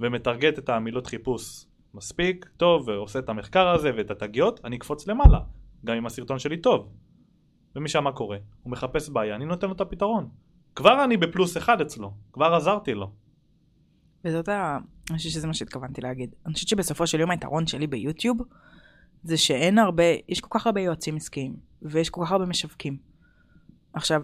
ומטרגט 0.00 0.58
את 0.58 0.68
המילות 0.68 1.06
חיפוש 1.06 1.64
מספיק, 1.94 2.48
טוב, 2.56 2.88
ועושה 2.88 3.18
את 3.18 3.28
המחקר 3.28 3.68
הזה 3.68 3.90
ואת 3.96 4.10
התגיות, 4.10 4.60
אני 4.64 4.76
אקפוץ 4.76 5.06
למעלה, 5.06 5.40
גם 5.84 5.96
אם 5.96 6.06
הסרטון 6.06 6.38
שלי 6.38 6.56
טוב. 6.56 6.88
ומשם 7.76 8.04
מה 8.04 8.12
קורה? 8.12 8.38
הוא 8.62 8.70
מחפש 8.70 9.08
בעיה, 9.08 9.36
אני 9.36 9.44
נותן 9.44 9.66
לו 9.66 9.72
את 9.72 9.80
הפתרון. 9.80 10.28
כבר 10.76 11.04
אני 11.04 11.16
בפלוס 11.16 11.56
אחד 11.56 11.80
אצלו, 11.80 12.12
כבר 12.32 12.54
עזרתי 12.54 12.94
לו. 12.94 13.12
וזאת 14.24 14.48
ה... 14.48 14.78
אני 15.10 15.18
חושבת 15.18 15.32
שזה 15.32 15.46
מה 15.46 15.54
שהתכוונתי 15.54 16.00
להגיד. 16.00 16.34
אני 16.46 16.54
חושבת 16.54 16.68
שבסופו 16.68 17.06
של 17.06 17.20
יום 17.20 17.30
היתרון 17.30 17.66
שלי 17.66 17.86
ביוטיוב, 17.86 18.38
זה 19.22 19.36
שאין 19.36 19.78
הרבה, 19.78 20.04
יש 20.28 20.40
כל 20.40 20.58
כך 20.58 20.66
הרבה 20.66 20.80
יועצים 20.80 21.16
עסקיים, 21.16 21.56
ויש 21.82 22.10
כל 22.10 22.24
כך 22.24 22.32
הרבה 22.32 22.46
משווקים. 22.46 22.96
עכשיו, 23.92 24.22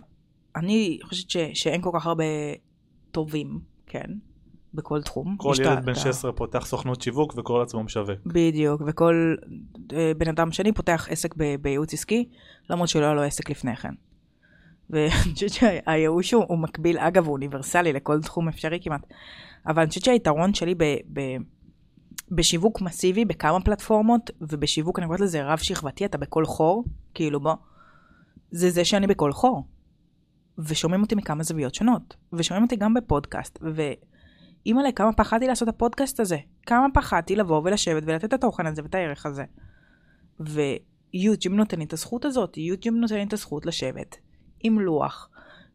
אני 0.56 0.98
חושבת 1.02 1.30
ש, 1.30 1.36
שאין 1.54 1.82
כל 1.82 1.90
כך 1.94 2.06
הרבה 2.06 2.24
טובים, 3.10 3.60
כן, 3.86 4.10
בכל 4.78 5.02
תחום. 5.02 5.36
כל 5.36 5.52
ילד 5.58 5.84
בן 5.84 5.92
את 5.92 5.96
ה- 5.96 6.00
16 6.00 6.32
פותח 6.32 6.66
סוכנות 6.66 7.02
שיווק 7.02 7.34
וקורא 7.36 7.60
לעצמו 7.60 7.82
משווק. 7.84 8.18
בדיוק, 8.26 8.82
וכל 8.86 9.34
אה, 9.92 10.12
בן 10.18 10.28
אדם 10.28 10.52
שני 10.52 10.72
פותח 10.72 11.06
עסק 11.10 11.34
ב- 11.36 11.54
בייעוץ 11.62 11.94
עסקי, 11.94 12.28
למרות 12.70 12.88
שלא 12.88 13.04
היה 13.04 13.14
לו 13.14 13.22
עסק 13.22 13.50
לפני 13.50 13.76
כן. 13.76 13.92
ואני 14.90 15.10
חושבת 15.34 15.50
שהייאוש 15.50 16.34
הוא, 16.34 16.44
הוא 16.48 16.58
מקביל, 16.58 16.98
אגב, 16.98 17.24
הוא 17.26 17.32
אוניברסלי 17.32 17.92
לכל 17.92 18.20
תחום 18.22 18.48
אפשרי 18.48 18.78
כמעט. 18.82 19.06
אבל 19.66 19.82
אני 19.82 19.88
חושבת 19.88 20.04
שהיתרון 20.04 20.54
שלי 20.54 20.74
ב, 20.74 20.84
ב, 21.12 21.20
בשיווק 22.30 22.80
מסיבי 22.80 23.24
בכמה 23.24 23.60
פלטפורמות, 23.60 24.30
ובשיווק, 24.40 24.98
אני 24.98 25.06
קוראת 25.06 25.20
לזה 25.20 25.44
רב 25.44 25.58
שכבתי, 25.58 26.04
אתה 26.04 26.18
בכל 26.18 26.44
חור, 26.46 26.84
כאילו 27.14 27.40
בוא, 27.40 27.54
זה 28.50 28.70
זה 28.70 28.84
שאני 28.84 29.06
בכל 29.06 29.32
חור. 29.32 29.64
ושומעים 30.58 31.02
אותי 31.02 31.14
מכמה 31.14 31.42
זוויות 31.42 31.74
שונות, 31.74 32.16
ושומעים 32.32 32.64
אותי 32.64 32.76
גם 32.76 32.94
בפודקאסט, 32.94 33.58
ואימא'לה, 34.64 34.92
כמה 34.92 35.12
פחדתי 35.12 35.46
לעשות 35.46 35.68
את 35.68 35.74
הפודקאסט 35.74 36.20
הזה, 36.20 36.36
כמה 36.66 36.86
פחדתי 36.94 37.36
לבוא 37.36 37.62
ולשבת 37.64 38.02
ולתת 38.06 38.24
את 38.24 38.32
התוכן 38.32 38.66
הזה 38.66 38.82
ואת 38.82 38.94
הערך 38.94 39.26
הזה. 39.26 39.44
ויוטיוב 40.40 41.54
נותן 41.54 41.78
לי 41.78 41.84
את 41.84 41.92
הזכות 41.92 42.24
הזאת, 42.24 42.56
יוטיוב 42.56 42.96
נותן 42.96 43.14
לי 43.14 43.22
את 43.22 43.32
הזכות 43.32 43.66
לשבת 43.66 44.16
עם 44.60 44.80
לוח, 44.80 45.30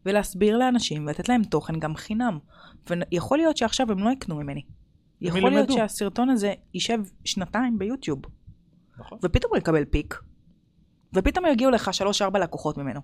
ולהסביר 0.06 0.58
לאנשים 0.58 1.06
ולתת 1.06 1.28
להם 1.28 1.44
תוכן 1.44 1.78
גם 1.78 1.96
חינם. 1.96 2.38
ויכול 2.90 3.38
להיות 3.38 3.56
שעכשיו 3.56 3.92
הם 3.92 3.98
לא 3.98 4.10
יקנו 4.10 4.36
ממני. 4.36 4.62
יכול 5.20 5.40
להיות 5.40 5.52
ילמדו. 5.52 5.74
שהסרטון 5.74 6.30
הזה 6.30 6.54
יישב 6.74 6.98
שנתיים 7.24 7.78
ביוטיוב, 7.78 8.22
נכון. 8.98 9.18
ופתאום 9.22 9.52
הוא 9.52 9.58
יקבל 9.58 9.84
פיק, 9.84 10.20
ופתאום 11.14 11.46
יגיעו 11.46 11.70
לך 11.70 11.94
שלוש-ארבע 11.94 12.38
לקוחות 12.38 12.78
ממנו. 12.78 13.00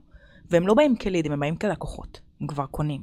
והם 0.51 0.67
לא 0.67 0.75
באים 0.75 0.97
כלידים, 0.97 1.33
הם 1.33 1.41
באים 1.41 1.57
כלקוחות. 1.57 2.21
הם 2.41 2.47
כבר 2.47 2.67
קונים. 2.67 3.03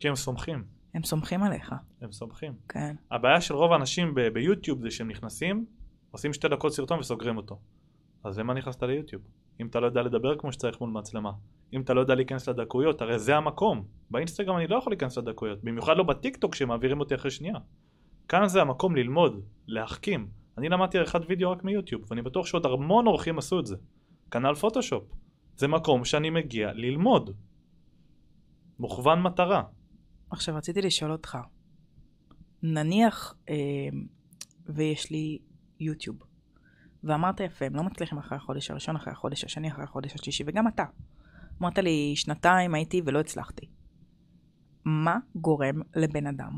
כי 0.00 0.08
הם 0.08 0.16
סומכים, 0.16 0.64
הם 0.94 1.02
סומכים 1.02 1.42
עליך, 1.42 1.74
הם 2.00 2.12
סומכים. 2.12 2.52
כן. 2.68 2.96
הבעיה 3.10 3.40
של 3.40 3.54
רוב 3.54 3.72
האנשים 3.72 4.14
ב- 4.14 4.28
ביוטיוב 4.28 4.82
זה 4.82 4.90
שהם 4.90 5.08
נכנסים, 5.10 5.66
עושים 6.10 6.32
שתי 6.32 6.48
דקות 6.48 6.72
סרטון 6.72 6.98
וסוגרים 6.98 7.36
אותו. 7.36 7.58
אז 8.24 8.38
למה 8.38 8.54
נכנסת 8.54 8.82
ליוטיוב? 8.82 9.22
אם 9.60 9.66
אתה 9.66 9.80
לא 9.80 9.86
יודע 9.86 10.02
לדבר 10.02 10.38
כמו 10.38 10.52
שצריך 10.52 10.80
מול 10.80 10.90
מצלמה, 10.90 11.32
אם 11.72 11.80
אתה 11.80 11.94
לא 11.94 12.00
יודע 12.00 12.14
להיכנס 12.14 12.48
לדקויות, 12.48 13.02
הרי 13.02 13.18
זה 13.18 13.36
המקום. 13.36 13.84
באינסטגרם 14.10 14.56
אני 14.56 14.66
לא 14.66 14.76
יכול 14.76 14.92
להיכנס 14.92 15.18
לדקויות, 15.18 15.64
במיוחד 15.64 15.96
לא 15.96 16.02
בטיקטוק 16.02 16.54
שמעבירים 16.54 17.00
אותי 17.00 17.14
אחרי 17.14 17.30
שנייה. 17.30 17.54
כאן 18.28 18.48
זה 18.48 18.62
המקום 18.62 18.96
ללמוד, 18.96 19.40
להחכים. 19.66 20.28
אני 20.58 20.68
למדתי 20.68 20.98
עריכת 20.98 21.20
וידאו 21.28 21.50
רק 21.50 21.64
מיוטיוב, 21.64 22.02
ואני 22.10 22.22
בטוח 22.22 22.46
שעוד 22.46 22.66
המון 22.66 23.06
אורחים 23.06 23.38
עשו 23.38 23.60
את 23.60 23.66
זה. 23.66 23.76
כנ"ל 24.30 24.54
פוטושופ. 24.54 25.04
זה 25.56 25.68
מקום 25.68 26.04
שאני 26.04 26.30
מגיע 26.30 26.72
ללמוד. 26.72 27.30
מוכוון 28.78 29.22
מטרה. 29.22 29.62
עכשיו 30.30 30.56
רציתי 30.56 30.82
לשאול 30.82 31.12
אותך, 31.12 31.38
נניח 32.62 33.34
אה, 33.48 33.54
ויש 34.66 35.10
לי 35.10 35.38
יוטיוב, 35.80 36.16
ואמרת 37.04 37.40
יפה, 37.40 37.66
הם 37.66 37.76
לא 37.76 37.82
מצליחים 37.82 38.18
אחרי 38.18 38.36
החודש 38.38 38.70
הראשון, 38.70 38.96
אחרי 38.96 39.12
החודש 39.12 39.44
השני, 39.44 39.68
אחרי 39.68 39.84
החודש 39.84 40.14
השלישי, 40.14 40.44
וגם 40.46 40.68
אתה. 40.68 40.84
אמרת 41.60 41.78
לי, 41.78 42.12
שנתיים 42.16 42.74
הייתי 42.74 43.02
ולא 43.04 43.20
הצלחתי. 43.20 43.66
מה 44.84 45.16
גורם 45.34 45.82
לבן 45.96 46.26
אדם 46.26 46.52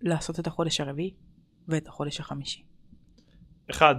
לעשות 0.00 0.40
את 0.40 0.46
החודש 0.46 0.80
הרביעי 0.80 1.14
ואת 1.68 1.88
החודש 1.88 2.20
החמישי? 2.20 2.64
אחד, 3.70 3.94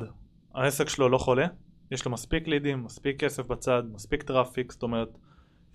העסק 0.56 0.90
שלו 0.90 1.10
לא 1.10 1.18
חולה, 1.18 1.48
יש 1.92 2.06
לו 2.06 2.12
מספיק 2.12 2.48
לידים, 2.48 2.84
מספיק 2.84 3.20
כסף 3.20 3.46
בצד, 3.46 3.84
מספיק 3.92 4.24
traffic, 4.24 4.72
זאת 4.72 4.84
אומרת, 4.84 5.10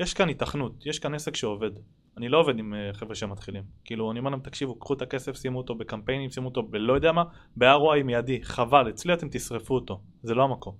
יש 0.00 0.14
כאן 0.14 0.28
היתכנות, 0.28 0.86
יש 0.86 0.98
כאן 0.98 1.14
עסק 1.14 1.36
שעובד. 1.36 1.70
אני 2.16 2.28
לא 2.28 2.40
עובד 2.40 2.58
עם 2.58 2.74
uh, 2.74 2.96
חבר'ה 2.96 3.14
שמתחילים. 3.14 3.62
כאילו, 3.84 4.10
אני 4.10 4.18
אומר 4.18 4.30
להם, 4.30 4.40
תקשיבו, 4.40 4.74
קחו 4.74 4.94
את 4.94 5.02
הכסף, 5.02 5.36
שימו 5.36 5.58
אותו 5.58 5.74
בקמפיינים, 5.74 6.30
שימו 6.30 6.48
אותו 6.48 6.62
בלא 6.62 6.92
יודע 6.92 7.12
מה, 7.12 7.24
ב-ROI 7.56 8.02
מיידי, 8.04 8.42
חבל, 8.42 8.88
אצלי 8.88 9.14
אתם 9.14 9.28
תשרפו 9.30 9.74
אותו, 9.74 10.00
זה 10.22 10.34
לא 10.34 10.42
המקום, 10.42 10.74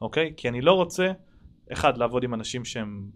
אוקיי? 0.00 0.32
כי 0.36 0.48
אני 0.48 0.60
לא 0.60 0.72
רוצה, 0.72 1.12
אחד, 1.72 1.98
לעבוד 1.98 2.24
עם 2.24 2.34
אנשים 2.34 2.64
שהם 2.64 3.10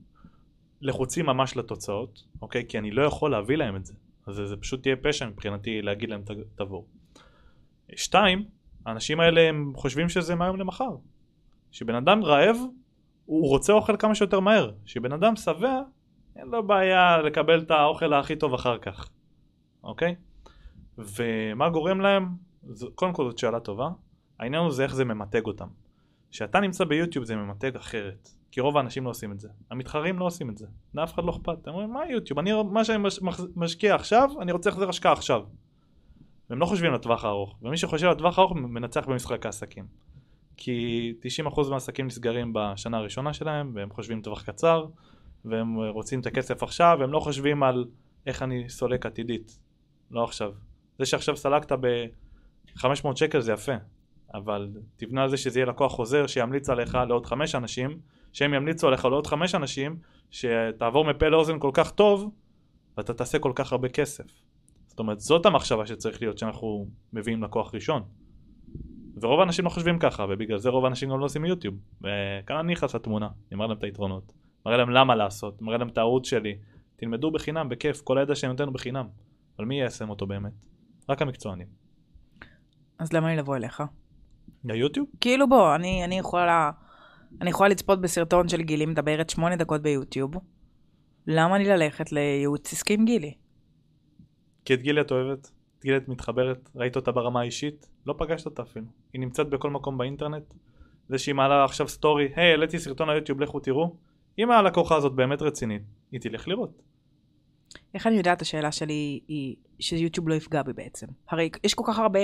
לחוצים 0.80 1.26
ממש 1.26 1.56
לתוצאות, 1.56 2.22
אוקיי? 2.42 2.64
כי 2.68 2.78
אני 2.78 2.90
לא 2.90 3.02
יכול 3.02 3.30
להביא 3.30 3.56
להם 3.56 3.76
את 3.76 3.84
זה. 3.84 3.94
אז 4.26 4.34
זה, 4.34 4.46
זה 4.46 4.56
פשוט 4.56 4.82
תהיה 4.82 4.96
פשע 4.96 5.26
מבחינתי 5.28 5.82
להגיד 5.82 6.10
להם 6.10 6.22
"ת- 6.22 6.30
תבואו. 6.56 6.84
שתיים, 7.96 8.44
האנשים 8.86 9.20
האלה 9.20 9.40
הם 9.40 9.72
חושבים 9.76 10.08
שזה 10.08 10.34
מהיום 10.34 10.56
למחר. 10.60 10.90
שבן 11.70 11.94
אדם 11.94 12.24
רעב, 12.24 12.56
הוא 13.26 13.48
רוצה 13.48 13.72
אוכל 13.72 13.96
כמה 13.96 14.14
שיותר 14.14 14.40
מהר. 14.40 14.72
שבן 14.84 15.12
אדם 15.12 15.36
שבע, 15.36 15.82
אין 16.36 16.46
לו 16.48 16.66
בעיה 16.66 17.18
לקבל 17.18 17.60
את 17.60 17.70
האוכל 17.70 18.12
הכי 18.12 18.36
טוב 18.36 18.54
אחר 18.54 18.78
כך, 18.78 19.08
אוקיי? 19.84 20.14
ומה 20.98 21.70
גורם 21.70 22.00
להם? 22.00 22.28
זו, 22.70 22.92
קודם 22.94 23.12
כל 23.12 23.24
זאת 23.24 23.38
שאלה 23.38 23.60
טובה. 23.60 23.88
העניין 24.38 24.62
הוא 24.62 24.70
זה 24.70 24.82
איך 24.82 24.94
זה 24.94 25.04
ממתג 25.04 25.46
אותם. 25.46 25.68
כשאתה 26.30 26.60
נמצא 26.60 26.84
ביוטיוב 26.84 27.24
זה 27.24 27.36
ממתג 27.36 27.76
אחרת. 27.76 28.28
כי 28.50 28.60
רוב 28.60 28.76
האנשים 28.76 29.04
לא 29.04 29.10
עושים 29.10 29.32
את 29.32 29.40
זה. 29.40 29.48
המתחרים 29.70 30.18
לא 30.18 30.24
עושים 30.24 30.50
את 30.50 30.58
זה. 30.58 30.66
לאף 30.94 31.14
אחד 31.14 31.24
לא 31.24 31.30
אכפת. 31.30 31.66
הם 31.66 31.74
אומרים, 31.74 31.92
מה 31.92 32.06
יוטיוב? 32.06 32.38
אני, 32.38 32.50
מה 32.70 32.84
שאני 32.84 32.98
מש, 32.98 33.20
משקיע 33.56 33.94
עכשיו, 33.94 34.30
אני 34.40 34.52
רוצה 34.52 34.70
החזר 34.70 34.88
השקעה 34.88 35.12
עכשיו. 35.12 35.42
והם 36.50 36.58
לא 36.58 36.66
חושבים 36.66 36.92
לטווח 36.92 37.24
הארוך. 37.24 37.56
ומי 37.62 37.76
שחושב 37.76 38.06
לטווח 38.06 38.38
הארוך 38.38 38.52
מנצח 38.52 39.06
במשחק 39.08 39.46
העסקים. 39.46 39.86
כי 40.56 41.14
90% 41.46 41.70
מהעסקים 41.70 42.06
נסגרים 42.06 42.52
בשנה 42.54 42.96
הראשונה 42.96 43.32
שלהם, 43.32 43.72
והם 43.74 43.90
חושבים 43.90 44.22
טווח 44.22 44.42
קצר, 44.42 44.86
והם 45.44 45.76
רוצים 45.76 46.20
את 46.20 46.26
הכסף 46.26 46.62
עכשיו, 46.62 46.96
והם 47.00 47.12
לא 47.12 47.20
חושבים 47.20 47.62
על 47.62 47.84
איך 48.26 48.42
אני 48.42 48.68
סולק 48.68 49.06
עתידית. 49.06 49.58
לא 50.10 50.24
עכשיו. 50.24 50.52
זה 50.98 51.06
שעכשיו 51.06 51.36
סלקת 51.36 51.72
ב-500 51.72 53.16
שקל 53.16 53.40
זה 53.40 53.52
יפה, 53.52 53.72
אבל 54.34 54.68
תבנה 54.96 55.22
על 55.22 55.28
זה 55.28 55.36
שזה 55.36 55.58
יהיה 55.58 55.66
לקוח 55.66 55.92
חוזר 55.92 56.26
שימליץ 56.26 56.70
עליך 56.70 56.98
לעוד 57.08 57.26
חמש 57.26 57.54
אנשים, 57.54 57.98
שהם 58.32 58.54
ימליצו 58.54 58.88
עליך 58.88 59.04
לעוד 59.04 59.26
חמש 59.26 59.54
אנשים, 59.54 59.96
שתעבור 60.30 61.04
מפה 61.04 61.28
לאוזן 61.28 61.58
כל 61.58 61.70
כך 61.74 61.90
טוב, 61.90 62.30
ואתה 62.96 63.14
תעשה 63.14 63.38
כל 63.38 63.52
כך 63.54 63.72
הרבה 63.72 63.88
כסף. 63.88 64.24
זאת 64.86 64.98
אומרת, 64.98 65.20
זאת 65.20 65.46
המחשבה 65.46 65.86
שצריך 65.86 66.22
להיות 66.22 66.38
שאנחנו 66.38 66.88
מביאים 67.12 67.42
לקוח 67.42 67.74
ראשון. 67.74 68.02
ורוב 69.20 69.40
האנשים 69.40 69.64
לא 69.64 69.70
חושבים 69.70 69.98
ככה, 69.98 70.26
ובגלל 70.28 70.58
זה 70.58 70.68
רוב 70.68 70.84
האנשים 70.84 71.10
גם 71.10 71.20
לא 71.20 71.24
עושים 71.24 71.44
יוטיוב. 71.44 71.74
וכאן 72.00 72.56
אני 72.56 72.72
נכנס 72.72 72.94
לתמונה, 72.94 73.28
אני 73.50 73.58
מראה 73.58 73.68
להם 73.68 73.78
את 73.78 73.84
היתרונות, 73.84 74.32
מראה 74.66 74.76
להם 74.76 74.90
למה 74.90 75.14
לעשות, 75.14 75.62
מראה 75.62 75.78
להם 75.78 75.88
את 75.88 75.98
הערוץ 75.98 76.26
שלי. 76.26 76.58
תלמדו 76.96 77.30
בחינם, 77.30 77.68
בכיף, 77.68 78.00
כל 78.00 78.18
הידע 78.18 78.34
שאני 78.34 78.52
נותן 78.52 78.64
הוא 78.64 78.74
בחינם. 78.74 79.06
אבל 79.58 79.66
מי 79.66 79.80
יישם 79.80 80.10
אותו 80.10 80.26
באמת? 80.26 80.52
רק 81.08 81.22
המקצוענים. 81.22 81.66
אז 82.98 83.12
למה 83.12 83.28
לי 83.28 83.36
לבוא 83.36 83.56
אליך? 83.56 83.82
היוטיוב? 84.64 85.06
כאילו 85.20 85.48
בוא, 85.48 85.74
אני, 85.74 86.04
אני 86.04 86.18
יכולה... 86.18 86.70
אני 87.40 87.50
יכולה 87.50 87.68
לצפות 87.68 88.00
בסרטון 88.00 88.48
של 88.48 88.62
גילי 88.62 88.86
מדברת 88.86 89.30
שמונה 89.30 89.56
דקות 89.56 89.82
ביוטיוב. 89.82 90.34
למה 91.26 91.58
לי 91.58 91.64
ללכת 91.64 92.12
לייעוץ 92.12 92.72
עסקי 92.72 92.94
עם 92.94 93.04
גילי? 93.04 93.34
כי 94.64 94.74
את 94.74 94.82
גילי 94.82 95.00
את 95.00 95.10
אוהבת, 95.10 95.50
את 95.78 95.84
גילי 95.84 95.96
את 95.96 96.08
מתחברת, 96.08 96.70
ראית 96.74 96.96
אותה 96.96 97.12
ברמה 97.12 97.40
האישית, 97.40 97.88
לא 98.06 98.14
פגשת 98.18 98.46
אותה 98.46 98.62
אפילו. 98.62 98.86
היא 99.12 99.20
נמצאת 99.20 99.48
בכל 99.48 99.70
מקום 99.70 99.98
באינטרנט. 99.98 100.54
זה 101.08 101.18
שהיא 101.18 101.34
מעלה 101.34 101.64
עכשיו 101.64 101.88
סטורי, 101.88 102.28
היי, 102.34 102.50
העליתי 102.50 102.78
סרטון 102.78 103.10
ליוטיוב, 103.10 103.40
לכו 103.40 103.60
תראו. 103.60 103.96
אם 104.38 104.50
הלקוחה 104.50 104.96
הזאת 104.96 105.12
באמת 105.12 105.42
רצינית, 105.42 105.82
היא 106.12 106.20
תלך 106.20 106.48
לראות. 106.48 106.82
איך 107.94 108.06
אני 108.06 108.16
יודעת 108.16 108.42
השאלה 108.42 108.72
שלי 108.72 109.20
היא 109.28 109.56
שיוטיוב 109.78 110.28
לא 110.28 110.34
יפגע 110.34 110.62
בי 110.62 110.72
בעצם? 110.72 111.06
הרי 111.28 111.50
יש 111.64 111.74
כל 111.74 111.84
כך 111.86 111.98
הרבה... 111.98 112.20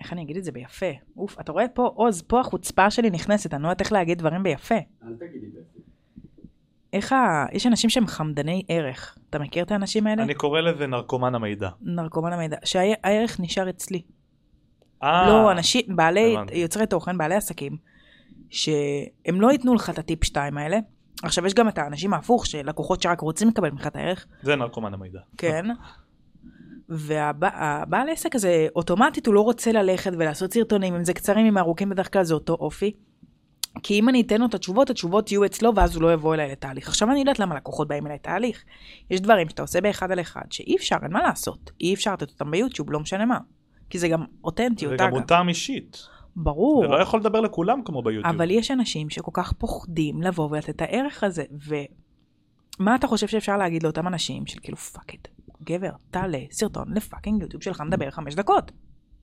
איך 0.00 0.12
אני 0.12 0.22
אגיד 0.22 0.36
את 0.36 0.44
זה 0.44 0.52
ביפה? 0.52 0.86
אוף, 1.16 1.40
אתה 1.40 1.52
רואה 1.52 1.68
פה, 1.68 1.92
עוז, 1.94 2.22
פה 2.22 2.40
החוצפה 2.40 2.90
שלי 2.90 3.10
נכנסת, 3.10 3.54
אני 3.54 3.62
לא 3.62 3.68
יודעת 3.68 3.80
איך 3.80 3.92
להגיד 3.92 4.18
דברים 4.18 4.42
ביפה. 4.42 4.74
אל 4.74 5.14
תגידי 5.18 5.46
באפי. 5.46 5.78
איך 6.92 7.12
ה... 7.12 7.46
יש 7.52 7.66
אנשים 7.66 7.90
שהם 7.90 8.06
חמדני 8.06 8.62
ערך. 8.68 9.18
אתה 9.30 9.38
מכיר 9.38 9.64
את 9.64 9.72
האנשים 9.72 10.06
האלה? 10.06 10.22
אני 10.22 10.34
קורא 10.34 10.60
לזה 10.60 10.86
נרקומן 10.86 11.34
המידע. 11.34 11.68
נרקומן 11.80 12.32
המידע. 12.32 12.56
שהערך 12.64 13.40
נשאר 13.40 13.70
אצלי. 13.70 14.02
אה, 15.02 15.28
לא, 15.28 15.52
אנשים, 15.52 15.96
בעלי, 15.96 16.36
הבנתי. 16.36 16.58
יוצרי 16.58 16.86
תוכן, 16.86 17.18
בעלי 17.18 17.34
עסקים, 17.34 17.76
שהם 18.54 19.40
לא 19.40 19.52
ייתנו 19.52 19.74
לך 19.74 19.90
את 19.90 19.98
הטיפ 19.98 20.24
2 20.24 20.58
האלה. 20.58 20.78
עכשיו, 21.22 21.46
יש 21.46 21.54
גם 21.54 21.68
את 21.68 21.78
האנשים 21.78 22.14
ההפוך, 22.14 22.46
שלקוחות 22.46 23.02
שרק 23.02 23.20
רוצים 23.20 23.48
לקבל 23.48 23.70
ממך 23.70 23.86
את 23.86 23.96
הערך, 23.96 24.26
זה 24.42 24.56
נרקומן 24.56 24.94
המידע. 24.94 25.20
כן. 25.38 25.66
והבעל 26.88 28.08
עסק 28.08 28.34
הזה, 28.34 28.66
אוטומטית 28.76 29.26
הוא 29.26 29.34
לא 29.34 29.40
רוצה 29.40 29.72
ללכת 29.72 30.12
ולעשות 30.18 30.52
סרטונים, 30.52 30.94
אם 30.94 31.04
זה 31.04 31.12
קצרים, 31.12 31.46
אם 31.46 31.58
ארוכים, 31.58 31.88
בדרך 31.88 32.12
כלל 32.12 32.24
זה 32.24 32.34
אותו 32.34 32.52
אופי. 32.52 32.92
כי 33.82 33.98
אם 33.98 34.08
אני 34.08 34.20
אתן 34.20 34.40
לו 34.40 34.46
את 34.46 34.54
התשובות, 34.54 34.90
התשובות 34.90 35.32
יהיו 35.32 35.44
אצלו, 35.44 35.74
ואז 35.74 35.94
הוא 35.96 36.02
לא 36.02 36.12
יבוא 36.12 36.34
אליי 36.34 36.52
לתהליך. 36.52 36.88
עכשיו 36.88 37.10
אני 37.10 37.18
יודעת 37.18 37.38
למה 37.38 37.54
לקוחות 37.54 37.88
באים 37.88 38.06
אליי 38.06 38.16
לתהליך. 38.16 38.64
יש 39.10 39.20
דברים 39.20 39.48
שאתה 39.48 39.62
עושה 39.62 39.80
באחד 39.80 40.10
על 40.10 40.20
אחד, 40.20 40.42
שאי 40.50 40.76
אפשר, 40.76 40.96
אין 41.02 41.12
מה 41.12 41.22
לעשות. 41.22 41.70
אי 41.80 41.94
אפשר 41.94 42.12
לתת 42.12 42.30
אותם 42.30 42.50
ביוטיוב, 42.50 42.92
לא 42.92 43.00
משנה 43.00 43.26
מה. 43.26 43.38
כי 43.90 43.98
זה 43.98 44.08
גם 44.08 44.24
אותנטיות, 44.44 44.90
זה 44.90 44.96
גם 44.96 45.08
אגב. 45.08 45.18
מותאם 45.18 45.48
אישית. 45.48 46.06
ברור. 46.36 46.82
זה 46.82 46.88
לא 46.88 47.02
יכול 47.02 47.20
לדבר 47.20 47.40
לכולם 47.40 47.82
כמו 47.84 48.02
ביוטיוב. 48.02 48.34
אבל 48.34 48.50
יש 48.50 48.70
אנשים 48.70 49.10
שכל 49.10 49.30
כך 49.34 49.52
פוחדים 49.52 50.22
לבוא 50.22 50.48
ולתת 50.50 50.70
את 50.70 50.82
הערך 50.82 51.24
הזה, 51.24 51.44
ומה 52.78 52.94
אתה 52.94 53.06
חושב 53.06 53.26
שאפשר 53.26 53.56
להגיד 53.56 53.82
לאותם 53.82 54.06
אנשים 54.06 54.46
של 54.46 54.58
כאילו 54.62 54.76
fuck 54.76 55.12
it, 55.12 55.28
גבר, 55.62 55.90
תעלה 56.10 56.38
סרטון 56.50 56.94
ל 56.94 57.00
fucking 57.00 57.42
יוטיוב 57.42 57.62
שלך 57.62 57.80
מדבר 57.80 58.10
חמש 58.10 58.34
דקות. 58.34 58.72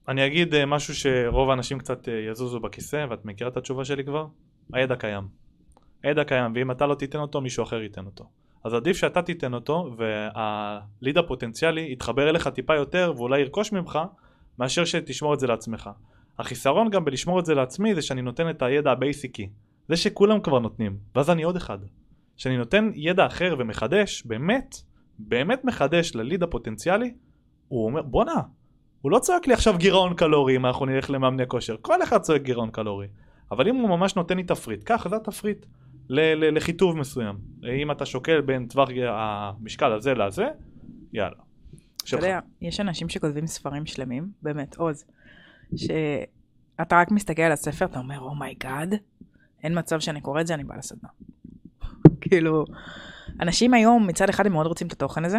אני 0.08 0.26
אגיד 0.26 0.54
אה, 0.54 0.66
משהו 0.66 0.94
שרוב 0.94 1.50
האנשים 1.50 1.78
קצת 1.78 2.08
אה, 2.08 2.14
יזוזו 2.30 2.60
בכיסא, 2.60 3.06
ואת 3.10 3.24
מכירה 3.24 3.50
את 3.50 3.56
התשובה 3.56 3.84
שלי 3.84 4.04
כבר? 4.04 4.26
הידע 4.72 4.96
קיים. 4.96 5.28
הידע 6.02 6.24
קיים, 6.24 6.52
ואם 6.54 6.70
אתה 6.70 6.86
לא 6.86 6.94
תיתן 6.94 7.18
אותו, 7.18 7.40
מישהו 7.40 7.62
אחר 7.62 7.82
ייתן 7.82 8.06
אותו. 8.06 8.24
אז 8.64 8.74
עדיף 8.74 8.96
שאתה 8.96 9.22
תיתן 9.22 9.54
אותו, 9.54 9.96
והליד 9.96 11.18
הפוטנציאלי 11.18 11.92
יתחבר 11.92 12.28
אליך 12.28 12.48
טיפה 12.48 12.74
יותר, 12.74 13.12
ואולי 13.16 13.40
ירכוש 13.40 13.72
ממך, 13.72 13.98
מאשר 14.58 14.84
שתשמור 14.84 15.34
את 15.34 15.40
זה 15.40 15.46
לעצמך. 15.46 15.90
החיסרון 16.38 16.90
גם 16.90 17.04
בלשמור 17.04 17.40
את 17.40 17.46
זה 17.46 17.54
לעצמי, 17.54 17.94
זה 17.94 18.02
שאני 18.02 18.22
נותן 18.22 18.50
את 18.50 18.62
הידע 18.62 18.90
הבייסיקי. 18.92 19.48
זה 19.88 19.96
שכולם 19.96 20.40
כבר 20.40 20.58
נותנים, 20.58 20.96
ואז 21.14 21.30
אני 21.30 21.42
עוד 21.42 21.56
אחד. 21.56 21.78
כשאני 22.36 22.56
נותן 22.56 22.90
ידע 22.94 23.26
אחר 23.26 23.56
ומחדש, 23.58 24.22
באמת, 24.26 24.76
באמת 25.18 25.64
מחדש 25.64 26.14
לליד 26.14 26.42
הפוטנציאלי, 26.42 27.14
הוא 27.68 27.86
אומר, 27.86 28.02
בואנה, 28.02 28.40
הוא 29.00 29.10
לא 29.12 29.18
צועק 29.18 29.46
לי 29.46 29.54
עכשיו 29.54 29.78
גירעון 29.78 30.14
קלורי 30.14 30.56
אם 30.56 30.66
אנחנו 30.66 30.86
נלך 30.86 31.10
למאמני 31.10 31.46
כושר, 31.46 31.76
כל 31.82 32.02
אחד 32.02 32.20
צועק 32.20 32.42
גירעון 32.42 32.70
קלורי. 32.70 33.06
אבל 33.50 33.68
אם 33.68 33.76
הוא 33.76 33.88
ממש 33.88 34.16
נותן 34.16 34.36
לי 34.36 34.44
תפריט, 34.44 34.84
קח, 34.84 35.08
זה 35.08 35.16
התפריט 35.16 35.66
לחיטוב 36.08 36.96
מסוים. 36.96 37.38
אם 37.82 37.90
אתה 37.90 38.06
שוקל 38.06 38.40
בין 38.40 38.66
טווח 38.66 38.88
המשקל 39.08 39.92
הזה 39.92 40.14
לזה, 40.14 40.48
יאללה. 41.12 41.34
אתה. 42.08 42.16
יודע, 42.16 42.38
יש 42.60 42.80
אנשים 42.80 43.08
שכותבים 43.08 43.46
ספרים 43.46 43.86
שלמים, 43.86 44.28
באמת, 44.42 44.76
עוז, 44.76 45.04
שאתה 45.76 47.00
רק 47.00 47.10
מסתכל 47.10 47.42
על 47.42 47.52
הספר, 47.52 47.84
אתה 47.84 47.98
אומר, 47.98 48.20
oh 48.20 48.38
my 48.38 48.57
God, 48.57 48.94
אין 49.62 49.78
מצב 49.78 50.00
שאני 50.00 50.20
קורא 50.20 50.40
את 50.40 50.46
זה, 50.46 50.54
אני 50.54 50.64
בא 50.64 50.76
לסדנה. 50.76 51.08
כאילו, 52.20 52.64
אנשים 53.40 53.74
היום, 53.74 54.06
מצד 54.06 54.28
אחד 54.28 54.46
הם 54.46 54.52
מאוד 54.52 54.66
רוצים 54.66 54.86
את 54.86 54.92
התוכן 54.92 55.24
הזה, 55.24 55.38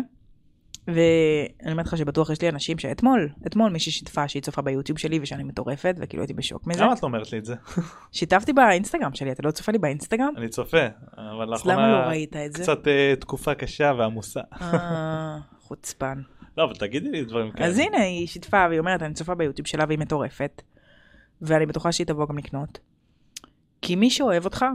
ואני 0.87 1.71
אומרת 1.71 1.85
לך 1.85 1.97
שבטוח 1.97 2.29
יש 2.29 2.41
לי 2.41 2.49
אנשים 2.49 2.77
שאתמול, 2.77 3.29
אתמול 3.47 3.71
מישהי 3.71 3.91
שיתפה 3.91 4.27
שהיא 4.27 4.43
צופה 4.43 4.61
ביוטיוב 4.61 4.99
שלי 4.99 5.19
ושאני 5.21 5.43
מטורפת, 5.43 5.95
וכאילו 5.97 6.23
הייתי 6.23 6.33
בשוק 6.33 6.67
מזה. 6.67 6.83
למה 6.83 6.93
את 6.93 7.03
לא 7.03 7.07
אומרת 7.07 7.31
לי 7.31 7.37
את 7.37 7.45
זה? 7.45 7.55
שיתפתי 8.11 8.53
באינסטגרם 8.53 9.13
שלי, 9.13 9.31
אתה 9.31 9.41
לא 9.43 9.51
צופה 9.51 9.71
לי 9.71 9.77
באינסטגרם? 9.77 10.33
אני 10.37 10.49
צופה, 10.49 10.87
אבל 11.17 11.53
אז 11.53 11.65
למה 11.65 11.81
לא 11.81 11.87
לאחרונה 11.87 12.07
ראית 12.07 12.35
את 12.35 12.53
זה? 12.53 12.63
קצת 12.63 12.87
אה, 12.87 13.13
תקופה 13.19 13.55
קשה 13.55 13.93
ועמוסה. 13.97 14.41
אה, 14.61 15.37
חוצפן. 15.59 16.21
לא, 16.57 16.63
אבל 16.63 16.75
תגידי 16.75 17.09
לי 17.09 17.25
דברים 17.25 17.51
כאלה. 17.51 17.67
אז 17.67 17.79
הנה, 17.79 17.97
היא 17.97 18.27
שיתפה, 18.27 18.65
והיא 18.69 18.79
אומרת, 18.79 19.01
אני 19.01 19.13
צופה 19.13 19.35
ביוטיוב 19.35 19.67
שלה 19.67 19.85
והיא 19.87 19.99
מטורפת, 19.99 20.61
ואני 21.41 21.65
בטוחה 21.65 21.91
שהיא 21.91 22.07
תבוא 22.07 22.27
גם 22.27 22.37
לקנות. 22.37 22.79
כי 23.81 23.95
מי 23.95 24.09
שאוהב 24.09 24.45
אותך, 24.45 24.65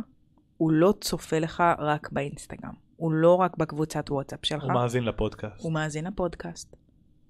הוא 0.57 0.73
לא 0.73 0.95
צופה 1.01 1.39
לך 1.39 1.63
רק 1.79 2.09
באינסטגרם. 2.13 2.73
הוא 2.97 3.13
לא 3.13 3.35
רק 3.35 3.57
בקבוצת 3.57 4.11
וואטסאפ 4.11 4.47
שלך, 4.47 4.65
הוא 4.65 4.73
מאזין 4.73 5.05
לפודקאסט. 5.05 5.65
הוא 5.65 5.73
מאזין 5.73 6.05
לפודקאסט, 6.05 6.77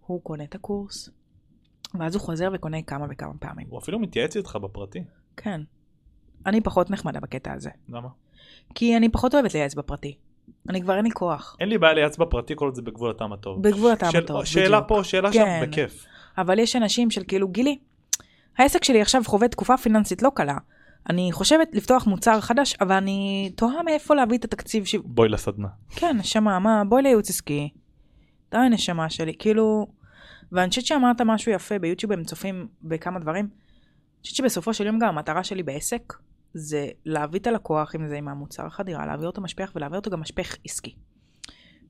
הוא 0.06 0.22
קונה 0.22 0.44
את 0.44 0.54
הקורס, 0.54 1.10
ואז 1.98 2.14
הוא 2.14 2.22
חוזר 2.22 2.50
וקונה 2.54 2.82
כמה 2.82 3.06
וכמה 3.10 3.32
פעמים. 3.40 3.66
הוא 3.70 3.78
אפילו 3.78 3.98
מתייעץ 3.98 4.36
איתך 4.36 4.56
בפרטי. 4.56 5.04
כן. 5.36 5.60
אני 6.46 6.60
פחות 6.60 6.90
נחמדה 6.90 7.20
בקטע 7.20 7.52
הזה. 7.52 7.70
למה? 7.88 8.08
כי 8.74 8.96
אני 8.96 9.08
פחות 9.08 9.34
אוהבת 9.34 9.54
לייעץ 9.54 9.74
בפרטי. 9.74 10.18
אני 10.68 10.82
כבר 10.82 10.96
אין 10.96 11.04
לי 11.04 11.10
כוח. 11.10 11.56
אין 11.60 11.68
לי 11.68 11.78
בעיה 11.78 11.94
לייעץ 11.94 12.16
בפרטי 12.16 12.52
כל 12.56 12.64
עוד 12.64 12.74
זה 12.74 12.82
בגבול 12.82 13.10
הטעם 13.10 13.32
הטוב. 13.32 13.62
בגבול 13.62 13.92
הטעם 13.92 14.16
הטוב, 14.18 14.44
שאלה 14.44 14.80
בדיוק. 14.80 14.88
פה, 14.88 15.04
שאלה 15.04 15.32
שם, 15.32 15.38
כן. 15.38 15.66
בכיף. 15.68 16.06
אבל 16.38 16.58
יש 16.58 16.76
אנשים 16.76 17.10
של 17.10 17.22
כאילו, 17.28 17.48
גילי, 17.48 17.78
העסק 18.58 18.84
שלי 18.84 19.00
עכשיו 19.00 19.22
חווה 19.26 19.48
תקופה 19.48 19.76
פיננסית 19.76 20.22
לא 20.22 20.30
קלה. 20.34 20.56
אני 21.10 21.32
חושבת 21.32 21.68
לפתוח 21.72 22.06
מוצר 22.06 22.40
חדש, 22.40 22.76
אבל 22.80 22.96
אני 22.96 23.50
תוהה 23.56 23.82
מאיפה 23.82 24.14
להביא 24.14 24.38
את 24.38 24.44
התקציב 24.44 24.84
ש... 24.84 24.94
בואי 24.94 25.28
לסדנה. 25.28 25.68
כן, 25.96 26.16
נשמה, 26.16 26.58
מה, 26.58 26.82
בואי 26.88 27.02
לייעוץ 27.02 27.30
עסקי. 27.30 27.68
די, 28.50 28.58
נשמה 28.70 29.10
שלי, 29.10 29.34
כאילו... 29.38 29.86
ואני 30.52 30.68
חושבת 30.68 30.86
שאמרת 30.86 31.20
משהו 31.20 31.52
יפה, 31.52 31.78
ביוטיוב 31.78 32.12
הם 32.12 32.24
צופים 32.24 32.68
בכמה 32.82 33.18
דברים. 33.18 33.44
אני 33.44 34.22
חושבת 34.22 34.36
שבסופו 34.36 34.74
של 34.74 34.86
יום 34.86 34.98
גם 34.98 35.08
המטרה 35.08 35.44
שלי 35.44 35.62
בעסק, 35.62 36.14
זה 36.54 36.88
להביא 37.04 37.40
את 37.40 37.46
הלקוח, 37.46 37.94
אם 37.94 38.06
זה 38.06 38.16
עם 38.16 38.28
המוצר 38.28 38.66
החדירה, 38.66 39.06
להעביר 39.06 39.26
אותו 39.26 39.40
משפך 39.40 39.72
ולהעביר 39.74 39.98
אותו 39.98 40.10
גם 40.10 40.20
משפך 40.20 40.56
עסקי. 40.64 40.94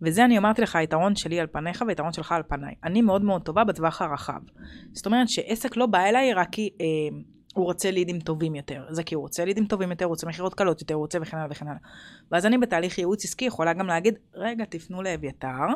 וזה 0.03 0.25
אני 0.25 0.39
אמרתי 0.39 0.63
לך, 0.63 0.77
היתרון 0.77 1.17
שלי 1.17 1.41
על 1.41 1.47
פניך 1.47 1.85
והיתרון 1.87 2.13
שלך 2.13 2.33
על 2.33 2.43
פניי. 2.49 2.75
אני 2.85 3.03
מאוד 3.03 3.23
מאוד 3.23 3.43
טובה 3.43 3.65
בטווח 3.65 4.03
הרחב. 4.03 4.41
זאת 4.93 5.07
אומרת 5.07 5.29
שעסק 5.29 5.77
לא 5.77 5.87
בא 5.87 5.99
אליי 5.99 6.35
רק 6.35 6.49
כי 6.53 6.71
אה, 6.81 6.87
הוא 7.55 7.65
רוצה 7.65 7.91
לידים 7.91 8.21
טובים 8.21 8.55
יותר. 8.55 8.85
זה 8.91 9.03
כי 9.03 9.15
הוא 9.15 9.23
רוצה 9.23 9.45
לידים 9.45 9.67
טובים 9.67 9.91
יותר, 9.91 10.05
הוא 10.05 10.11
רוצה 10.11 10.27
מכירות 10.27 10.55
קלות 10.55 10.81
יותר, 10.81 10.95
הוא 10.95 11.01
רוצה 11.01 11.19
וכן 11.23 11.37
הלאה 11.37 11.49
וכן 11.51 11.67
הלאה. 11.67 11.81
ואז 12.33 12.47
אני 12.47 12.59
בתהליך 12.59 12.99
ייעוץ 12.99 13.25
עסקי 13.25 13.45
יכולה 13.45 13.73
גם 13.73 13.87
להגיד, 13.87 14.15
רגע, 14.35 14.65
תפנו 14.65 15.03
לאביתר, 15.03 15.67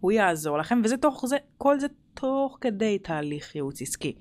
הוא 0.00 0.12
יעזור 0.12 0.58
לכם, 0.58 0.80
וזה 0.84 0.96
תוך 0.96 1.26
זה, 1.26 1.36
כל 1.58 1.80
זה 1.80 1.86
תוך 2.14 2.58
כדי 2.60 2.98
תהליך 2.98 3.54
ייעוץ 3.54 3.82
עסקי. 3.82 4.14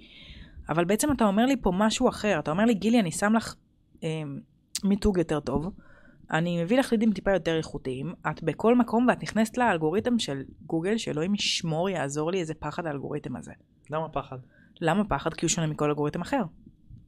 אבל 0.69 0.85
בעצם 0.85 1.11
אתה 1.11 1.25
אומר 1.25 1.45
לי 1.45 1.55
פה 1.61 1.71
משהו 1.73 2.09
אחר, 2.09 2.39
אתה 2.39 2.51
אומר 2.51 2.65
לי, 2.65 2.73
גילי, 2.73 2.99
אני 2.99 3.11
שם 3.11 3.33
לך 3.33 3.55
מיתוג 4.83 5.17
יותר 5.17 5.39
טוב, 5.39 5.71
אני 6.31 6.63
מביא 6.63 6.79
לך 6.79 6.91
לידים 6.91 7.13
טיפה 7.13 7.31
יותר 7.31 7.57
איכותיים, 7.57 8.13
את 8.29 8.43
בכל 8.43 8.75
מקום 8.75 9.07
ואת 9.09 9.23
נכנסת 9.23 9.57
לאלגוריתם 9.57 10.19
של 10.19 10.41
גוגל, 10.65 10.97
שאלוהים 10.97 11.35
ישמור, 11.35 11.89
יעזור 11.89 12.31
לי 12.31 12.39
איזה 12.39 12.53
פחד 12.53 12.85
האלגוריתם 12.85 13.35
הזה. 13.35 13.51
למה 13.89 14.09
פחד? 14.09 14.37
למה 14.81 15.03
פחד? 15.03 15.33
כי 15.33 15.45
הוא 15.45 15.49
שונה 15.49 15.67
מכל 15.67 15.89
אלגוריתם 15.89 16.21
אחר. 16.21 16.41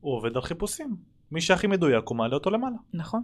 הוא 0.02 0.14
עובד 0.14 0.36
על 0.36 0.42
חיפושים. 0.42 0.96
מי 1.32 1.42
שהכי 1.42 1.68
מדויק 1.68 2.08
הוא 2.08 2.18
מעלה 2.18 2.34
אותו 2.34 2.50
למעלה. 2.50 2.76
נכון. 2.94 3.22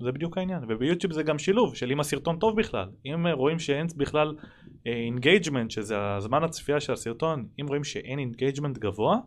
זה 0.00 0.12
בדיוק 0.12 0.38
העניין. 0.38 0.64
וביוטיוב 0.68 1.12
זה 1.12 1.22
גם 1.22 1.38
שילוב 1.38 1.74
של 1.74 1.90
אם 1.90 2.00
הסרטון 2.00 2.38
טוב 2.38 2.56
בכלל. 2.58 2.88
אם 3.06 3.26
אה, 3.26 3.32
רואים 3.32 3.58
שאין 3.58 3.86
בכלל 3.96 4.34
engagement, 4.86 5.70
שזה 5.70 6.14
הזמן 6.16 6.44
הצפייה 6.44 6.80
של 6.80 6.92
הסרטון, 6.92 7.48
אם 7.60 7.66
רואים 7.68 7.84
שאין 7.84 8.18
engagement 8.18 8.78
גבוה, 8.78 9.18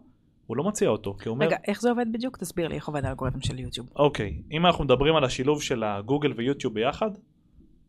הוא 0.47 0.57
לא 0.57 0.63
מציע 0.63 0.89
אותו. 0.89 1.13
כי 1.13 1.29
הוא 1.29 1.35
אומר, 1.35 1.45
רגע, 1.45 1.57
איך 1.67 1.81
זה 1.81 1.89
עובד 1.89 2.05
בדיוק? 2.11 2.37
תסביר 2.37 2.67
לי 2.67 2.75
איך 2.75 2.87
עובד 2.87 3.05
האלגוריתם 3.05 3.41
של 3.41 3.59
יוטיוב. 3.59 3.89
אוקיי, 3.95 4.41
אם 4.51 4.65
אנחנו 4.65 4.83
מדברים 4.83 5.15
על 5.15 5.23
השילוב 5.23 5.61
של 5.61 5.83
הגוגל 5.83 6.33
ויוטיוב 6.37 6.73
ביחד, 6.73 7.11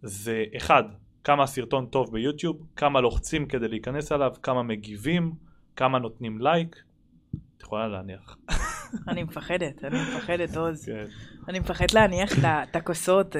זה 0.02 0.44
אחד, 0.56 0.82
כמה 1.24 1.42
הסרטון 1.42 1.86
טוב 1.86 2.12
ביוטיוב, 2.12 2.66
כמה 2.76 3.00
לוחצים 3.00 3.46
כדי 3.46 3.68
להיכנס 3.68 4.12
אליו, 4.12 4.32
כמה 4.42 4.62
מגיבים, 4.62 5.32
כמה 5.76 5.98
נותנים 5.98 6.40
לייק. 6.40 6.76
את 7.56 7.62
יכולה 7.62 7.88
להניח. 7.88 8.36
אני 9.08 9.22
מפחדת, 9.22 9.84
אני 9.84 9.98
מפחדת, 10.02 10.56
עוז. 10.56 10.84
כן. 10.84 11.04
אני 11.48 11.58
מפחדת 11.58 11.94
להניח 11.94 12.32
את 12.44 12.76
הכוסות. 12.76 13.36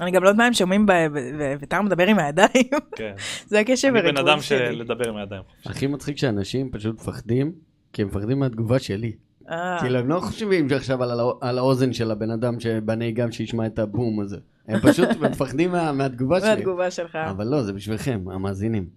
אני 0.00 0.10
גם 0.10 0.22
לא 0.22 0.28
יודעת 0.28 0.38
מה 0.38 0.46
הם 0.46 0.52
שומעים, 0.52 0.86
ב- 0.86 0.90
ו- 0.90 1.30
ו- 1.38 1.54
ותר 1.60 1.82
מדבר 1.82 2.06
עם 2.06 2.18
הידיים. 2.18 2.70
כן. 2.96 3.14
זה 3.46 3.60
הקשב 3.60 3.88
אני 3.88 4.02
בן 4.12 4.16
אדם 4.16 4.40
שלי. 4.40 4.58
של 4.58 4.82
לדבר 4.82 5.08
עם 5.08 5.16
הידיים. 5.16 5.42
הכי 5.66 5.86
מצחיק 5.86 6.18
שאנשים 6.18 6.70
פשוט 6.70 6.94
מפחדים, 6.94 7.52
כי 7.98 8.02
הם 8.02 8.08
מפחדים 8.08 8.38
מהתגובה 8.38 8.78
שלי. 8.78 9.12
אה, 9.48 9.76
כאילו 9.80 9.98
הם 9.98 10.08
לא 10.08 10.20
חושבים 10.20 10.66
עכשיו 10.76 11.02
על 11.40 11.58
האוזן 11.58 11.92
של 11.92 12.10
הבן 12.10 12.30
אדם 12.30 12.60
שבנהיגה 12.60 13.32
שישמע 13.32 13.66
את 13.66 13.78
הבום 13.78 14.20
הזה. 14.20 14.36
הם 14.68 14.80
פשוט 14.80 15.08
מפחדים 15.30 15.72
מה- 15.72 15.92
מהתגובה 15.92 16.40
שלי. 16.40 16.48
מהתגובה 16.54 16.90
שלך. 16.90 17.16
אבל 17.16 17.46
לא, 17.46 17.62
זה 17.62 17.72
בשבילכם, 17.72 18.24
המאזינים. 18.32 18.88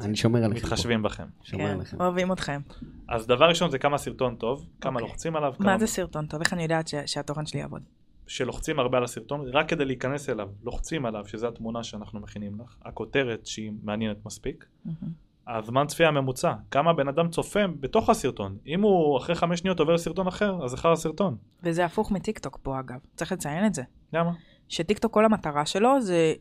אני 0.00 0.16
שומר 0.16 0.44
עליכם. 0.44 0.66
מתחשבים 0.66 1.02
בכם. 1.02 1.24
שומר 1.42 1.64
כן, 1.64 1.70
עליכם. 1.70 2.00
אוהבים 2.00 2.32
אתכם. 2.32 2.60
אז 3.08 3.26
דבר 3.26 3.48
ראשון 3.48 3.70
זה 3.70 3.78
כמה 3.78 3.98
סרטון 3.98 4.34
טוב, 4.36 4.66
כמה 4.80 4.92
אוקיי. 4.94 5.08
לוחצים 5.08 5.36
עליו, 5.36 5.52
מה 5.58 5.78
זה 5.78 5.86
סרטון 5.86 6.26
טוב? 6.26 6.40
איך 6.40 6.52
אני 6.52 6.62
יודעת 6.62 6.88
ש- 6.88 6.94
שהתוכן 7.06 7.46
שלי 7.46 7.60
יעבוד? 7.60 7.82
שלוחצים 8.26 8.78
הרבה 8.78 8.98
על 8.98 9.04
הסרטון, 9.04 9.40
רק 9.52 9.68
כדי 9.68 9.84
להיכנס 9.84 10.28
אליו, 10.30 10.48
לוחצים 10.64 11.06
עליו, 11.06 11.26
שזה 11.26 11.48
התמונה 11.48 11.82
שאנחנו 11.84 12.20
מכינים 12.20 12.58
לך, 12.60 12.76
הכותרת 12.84 13.46
שהיא 13.46 13.72
מעניינת 13.82 14.16
מספיק, 14.26 14.64
מהמם. 14.84 15.25
הזמן 15.48 15.86
צפייה 15.86 16.08
הממוצע, 16.08 16.52
כמה 16.70 16.92
בן 16.92 17.08
אדם 17.08 17.28
צופה 17.28 17.66
בתוך 17.80 18.10
הסרטון, 18.10 18.56
אם 18.66 18.82
הוא 18.82 19.18
אחרי 19.18 19.34
חמש 19.34 19.58
שניות 19.58 19.80
עובר 19.80 19.94
לסרטון 19.94 20.26
אחר, 20.26 20.64
אז 20.64 20.70
זה 20.70 20.76
חרא 20.76 20.96
סרטון. 20.96 21.36
וזה 21.62 21.84
הפוך 21.84 22.10
מטיקטוק 22.12 22.58
פה 22.62 22.80
אגב, 22.80 22.98
צריך 23.16 23.32
לציין 23.32 23.66
את 23.66 23.74
זה. 23.74 23.82
למה? 24.12 24.30
שטיקטוק 24.68 25.12
כל 25.12 25.24
המטרה 25.24 25.66
שלו 25.66 26.00
זה 26.00 26.34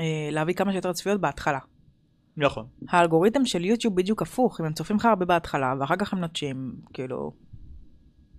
אה, 0.00 0.28
להביא 0.32 0.54
כמה 0.54 0.72
שיותר 0.72 0.92
צפיות 0.92 1.20
בהתחלה. 1.20 1.58
נכון. 2.36 2.66
האלגוריתם 2.88 3.44
של 3.46 3.64
יוטיוב 3.64 3.96
בדיוק 3.96 4.22
הפוך, 4.22 4.60
אם 4.60 4.66
הם 4.66 4.72
צופים 4.72 4.96
לך 4.96 5.04
הרבה 5.04 5.24
בהתחלה 5.24 5.74
ואחר 5.80 5.96
כך 5.96 6.12
הם 6.12 6.18
נוטשים, 6.18 6.72
כאילו, 6.92 7.32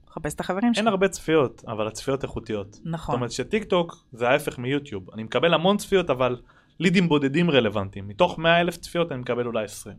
חפש 0.09 0.33
את 0.33 0.39
החברים 0.39 0.73
שלך. 0.73 0.79
אין 0.79 0.87
הרבה 0.87 1.07
צפיות, 1.07 1.63
אבל 1.67 1.87
הצפיות 1.87 2.23
איכותיות. 2.23 2.73
זאת 2.73 2.83
נכון, 2.85 3.15
אומרת 3.15 3.31
שטיק 3.31 3.63
טוק 3.63 4.05
זה 4.11 4.29
ההפך 4.29 4.57
מיוטיוב. 4.57 5.11
אני 5.13 5.23
מקבל 5.23 5.53
המון 5.53 5.77
צפיות, 5.77 6.09
אבל 6.09 6.41
לידים 6.81 7.09
בודדים 7.09 7.51
רלוונטיים. 7.51 8.07
מתוך 8.07 8.39
100 8.39 8.61
אלף 8.61 8.77
צפיות 8.77 9.11
אני 9.11 9.19
מקבל 9.19 9.45
אולי 9.45 9.63
20. 9.63 9.95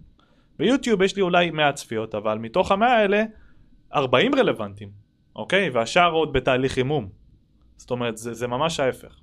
ביוטיוב 0.58 1.02
יש 1.02 1.16
לי 1.16 1.22
אולי 1.22 1.50
100 1.50 1.72
צפיות, 1.72 2.14
אבל 2.14 2.38
מתוך 2.38 2.72
המאה 2.72 2.96
האלה 2.96 3.24
40 3.94 4.34
רלוונטיים, 4.34 4.90
אוקיי? 5.36 5.70
והשאר 5.70 6.12
עוד 6.12 6.32
בתהליך 6.32 6.72
חימום. 6.72 7.08
זאת 7.76 7.90
אומרת, 7.90 8.16
זה, 8.16 8.34
זה 8.34 8.46
ממש 8.46 8.80
ההפך. 8.80 9.20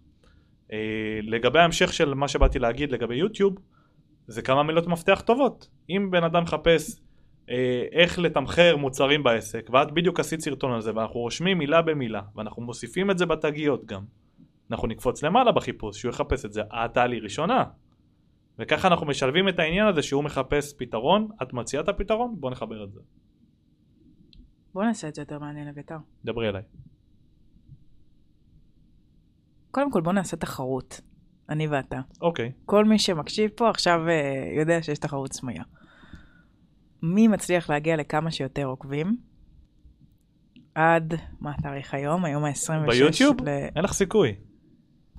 אה, 0.74 1.20
לגבי 1.24 1.60
ההמשך 1.60 1.94
של 1.94 2.14
מה 2.14 2.28
שבאתי 2.28 2.60
להגיד 2.60 2.92
לגבי 2.92 3.16
יוטיוב, 3.16 3.56
זה 4.28 4.42
כמה 4.42 4.64
מילות 4.64 4.88
מפתח 4.88 5.22
טובות. 5.26 5.70
אם 5.90 6.08
בן 6.12 6.24
אדם 6.24 6.44
מחפש 6.44 7.00
אה, 7.50 7.84
איך 7.92 8.20
לתמחר 8.20 8.78
מוצרים 8.78 9.24
בעסק, 9.24 9.70
ואת 9.74 9.92
בדיוק 9.92 10.20
עשית 10.20 10.42
סרטון 10.42 10.72
על 10.72 10.82
זה, 10.82 10.96
ואנחנו 10.96 11.20
רושמים 11.20 11.58
מילה 11.58 11.82
במילה, 11.82 12.22
ואנחנו 12.36 12.62
מוסיפים 12.62 13.12
את 13.12 13.18
זה 13.18 13.26
בתגיות 13.26 13.86
גם. 13.86 14.02
אנחנו 14.72 14.88
נקפוץ 14.88 15.24
למעלה 15.24 15.52
בחיפוש, 15.52 16.00
שהוא 16.00 16.10
יחפש 16.10 16.46
את 16.46 16.54
זה, 16.54 16.62
את 16.62 16.94
תעלי 16.94 17.20
ראשונה. 17.20 17.64
וככה 18.60 18.88
אנחנו 18.88 19.06
משלבים 19.06 19.50
את 19.50 19.60
העניין 19.60 19.88
הזה 19.88 20.02
שהוא 20.02 20.24
מחפש 20.24 20.74
פתרון, 20.78 21.28
את 21.42 21.54
מציעה 21.54 21.84
את 21.84 21.90
הפתרון, 21.90 22.36
בוא 22.40 22.52
נחבר 22.52 22.84
את 22.84 22.92
זה. 22.92 23.00
בוא 24.74 24.84
נעשה 24.84 25.08
את 25.08 25.16
זה 25.16 25.22
יותר 25.22 25.40
מעניין 25.40 25.68
אביתר. 25.68 25.98
דברי 26.26 26.50
אליי. 26.50 26.62
קודם 29.72 29.92
כל 29.92 30.02
בוא 30.02 30.14
נעשה 30.14 30.38
תחרות, 30.38 31.02
אני 31.50 31.68
ואתה. 31.68 32.00
אוקיי. 32.22 32.52
כל 32.66 32.86
מי 32.86 33.00
שמקשיב 33.00 33.52
פה 33.56 33.70
עכשיו 33.70 34.08
אה, 34.08 34.52
יודע 34.60 34.84
שיש 34.84 35.00
תחרות 35.00 35.34
סמויה. 35.34 35.64
מי 37.04 37.28
מצליח 37.28 37.70
להגיע 37.70 37.96
לכמה 37.96 38.32
שיותר 38.32 38.66
עוקבים? 38.66 39.18
עד, 40.76 41.14
מה 41.40 41.52
התאריך 41.58 41.94
היום? 41.94 42.26
היום 42.26 42.46
ה-26. 42.46 42.92
ביוטיוב? 42.92 43.36
ל... 43.42 43.48
אין 43.76 43.84
לך 43.84 43.94
סיכוי. 43.94 44.36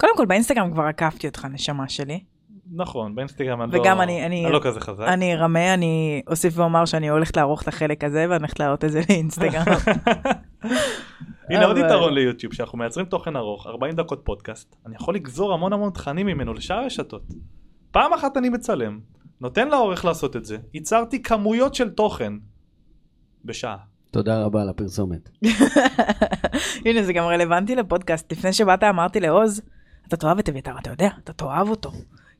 קודם 0.01 0.17
כל 0.17 0.27
באינסטגרם 0.27 0.73
כבר 0.73 0.83
עקפתי 0.83 1.27
אותך, 1.29 1.45
נשמה 1.53 1.89
שלי. 1.89 2.21
נכון, 2.73 3.15
באינסטגרם 3.15 3.63
אני 3.63 3.73
לא... 3.73 3.81
וגם 3.81 4.01
אני- 4.01 4.27
אני- 4.27 4.45
אני 4.45 4.53
לא 4.53 4.61
כזה 4.63 4.81
חזק. 4.81 5.05
אני 5.09 5.35
ארמה, 5.35 5.75
אני 5.75 6.23
אוסיף 6.27 6.59
ואומר 6.59 6.85
שאני 6.85 7.09
הולכת 7.09 7.37
לערוך 7.37 7.63
את 7.63 7.69
החלק 7.69 8.05
הזה 8.05 8.27
ואני 8.31 8.39
הולכת 8.39 8.61
להעלות 8.61 8.85
את 8.85 8.91
זה 8.93 9.01
לאינסטגרם. 9.09 9.65
הנה 11.51 11.65
עוד 11.65 11.77
יתרון 11.77 12.15
ליוטיוב, 12.15 12.53
שאנחנו 12.55 12.79
מייצרים 12.79 13.07
תוכן 13.07 13.37
ארוך, 13.37 13.67
40 13.67 13.95
דקות 13.95 14.21
פודקאסט, 14.25 14.77
אני 14.87 14.95
יכול 14.97 15.15
לגזור 15.15 15.53
המון 15.53 15.73
המון 15.73 15.91
תכנים 15.91 16.27
ממנו 16.27 16.55
לשאר 16.55 16.77
הרשתות. 16.77 17.23
פעם 17.91 18.13
אחת 18.13 18.37
אני 18.37 18.49
מצלם, 18.49 19.01
נותן 19.41 19.69
לעורך 19.69 20.05
לעשות 20.05 20.37
את 20.37 20.45
זה, 20.45 20.57
ייצרתי 20.75 21.23
כמויות 21.23 21.75
של 21.75 21.91
תוכן 21.91 22.33
בשעה. 23.45 23.77
תודה 24.11 24.43
רבה 24.45 24.63
על 24.63 24.69
הפרסומת. 24.69 25.31
הנה 26.87 27.03
זה 27.03 27.13
גם 27.13 27.25
רלוונטי 27.25 27.75
לפודקאסט. 27.75 28.33
לפני 28.33 28.53
שבאת 28.53 28.83
אמרתי 28.85 29.21
לעוז, 29.21 29.63
אתה 30.11 30.17
תאהב 30.17 30.39
את 30.39 30.49
אביתר, 30.49 30.79
אתה 30.79 30.91
יודע, 30.91 31.09
אתה 31.25 31.33
תאהב 31.33 31.69
אותו. 31.69 31.93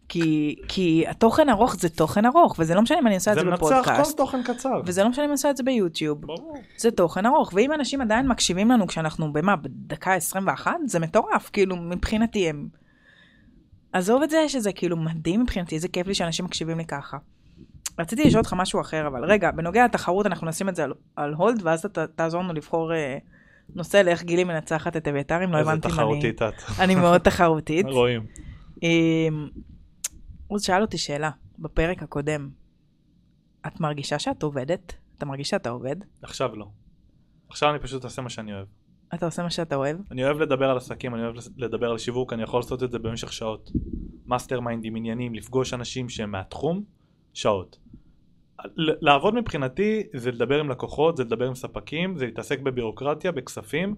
כי, 0.09 0.57
כי 0.69 1.05
התוכן 1.09 1.49
ארוך 1.49 1.77
זה 1.77 1.89
תוכן 1.89 2.27
ארוך, 2.27 2.57
וזה 2.59 2.75
לא 2.75 2.83
משנה 2.83 2.99
אם 2.99 3.07
אני 3.07 3.15
עושה 3.15 3.31
את 3.33 3.37
זה 3.37 3.41
זה 3.41 3.51
מנצח 3.51 3.63
כל 3.63 3.81
בפודקאסט. 3.81 4.17
תוכן 4.17 4.43
קצר. 4.43 4.81
וזה 4.87 5.03
לא 5.03 5.09
משנה 5.09 5.25
אם 5.25 5.29
אני 5.31 5.33
עושה 5.33 5.51
את 5.51 5.57
זה 5.57 5.63
ביוטיוב. 5.63 6.21
ברור. 6.21 6.57
זה 6.77 6.91
תוכן 6.91 7.27
ארוך, 7.27 7.51
ואם 7.55 7.73
אנשים 7.73 8.01
עדיין 8.01 8.29
מקשיבים 8.29 8.71
לנו 8.71 8.87
כשאנחנו 8.87 9.33
במה, 9.33 9.57
בדקה 9.57 10.15
21, 10.15 10.77
זה 10.87 10.99
מטורף, 10.99 11.51
כאילו 11.53 11.77
מבחינתי 11.77 12.49
הם... 12.49 12.69
עזוב 13.93 14.23
את 14.23 14.31
זה 14.31 14.49
שזה 14.49 14.73
כאילו 14.73 14.97
מדהים 14.97 15.43
מבחינתי, 15.43 15.75
איזה 15.75 15.89
כיף 15.89 16.07
לי 16.07 16.15
שאנשים 16.15 16.45
מקשיבים 16.45 16.79
לי 16.79 16.85
ככה. 16.85 17.17
רציתי 17.99 18.25
לשאול 18.25 18.41
אותך 18.41 18.55
משהו 18.57 18.81
אחר, 18.81 19.07
אבל 19.07 19.25
רגע, 19.25 19.51
בנוגע 19.51 19.85
לתחרות 19.85 20.27
אנחנו 20.27 20.47
נשים 20.47 20.69
את 20.69 20.77
זה 20.77 20.85
על, 20.85 20.93
על 21.17 21.35
הולד, 21.35 21.61
ואז 21.63 21.85
אתה 21.85 22.07
תעזור 22.07 22.43
לנו 22.43 22.53
לבחור 22.53 22.95
אה, 22.95 23.19
נושא 23.75 23.97
לאיך 23.97 24.23
גילי 24.23 24.45
מנצחת 24.45 24.97
את 24.97 25.09
אביתר, 25.09 25.45
אם 25.45 25.53
לא 25.53 25.59
איזה 25.59 25.71
הבנתי 25.71 25.89
מה 25.89 25.95
אני... 25.95 26.03
תחרותית 26.03 26.43
את. 26.43 26.55
אני 26.79 26.95
מאוד 26.95 27.21
תחרותית. 27.21 27.87
רואים. 28.01 28.27
אמ, 28.83 29.49
עוז 30.47 30.63
שאל 30.63 30.83
אותי 30.83 30.99
שאלה, 30.99 31.31
בפרק 31.59 32.03
הקודם, 32.03 32.51
את 33.67 33.81
מרגישה 33.81 34.19
שאת 34.19 34.43
עובדת? 34.43 34.95
אתה 35.19 35.27
מרגיש 35.27 35.49
שאתה 35.49 35.71
עובד? 35.71 35.97
עכשיו 36.23 36.57
לא. 36.57 36.67
עכשיו 37.49 37.71
אני 37.71 37.79
פשוט 37.79 38.05
עושה 38.05 38.23
מה 38.23 38.31
שאני 38.31 38.53
אוהב. 38.53 38.67
אתה 39.15 39.27
עושה 39.27 39.43
מה 39.43 39.51
שאתה 39.51 39.77
אוהב? 39.77 39.97
אני 40.11 40.25
אוהב 40.25 40.41
לדבר 40.41 40.71
על 40.71 40.77
עסקים, 40.77 41.15
אני 41.15 41.23
אוהב 41.23 41.35
לדבר 41.57 41.91
על 41.91 41.99
שיווק, 41.99 42.33
אני 42.33 42.43
יכול 42.43 42.61
לעשות 42.61 42.83
את 42.83 42.91
זה 42.91 42.99
במשך 42.99 43.33
שעות. 43.33 43.71
mastermind 44.27 44.61
ים, 44.61 44.97
עניינים, 44.97 45.35
לפגוש 45.35 45.75
אנשים 45.75 46.09
שהם 46.09 46.31
מהתחום, 46.31 46.85
שעות. 47.35 47.79
לעבוד 48.77 49.35
מבחינתי 49.35 50.03
זה 50.15 50.31
לדבר 50.31 50.61
עם 50.61 50.71
לקוחות, 50.71 51.17
זה 51.17 51.25
לדבר 51.25 51.47
עם 51.47 51.55
ספקים, 51.55 52.17
זה 52.17 52.27
להתעסק 52.27 52.61
בבירוקרטיה, 52.61 53.33
בכספים, 53.33 53.95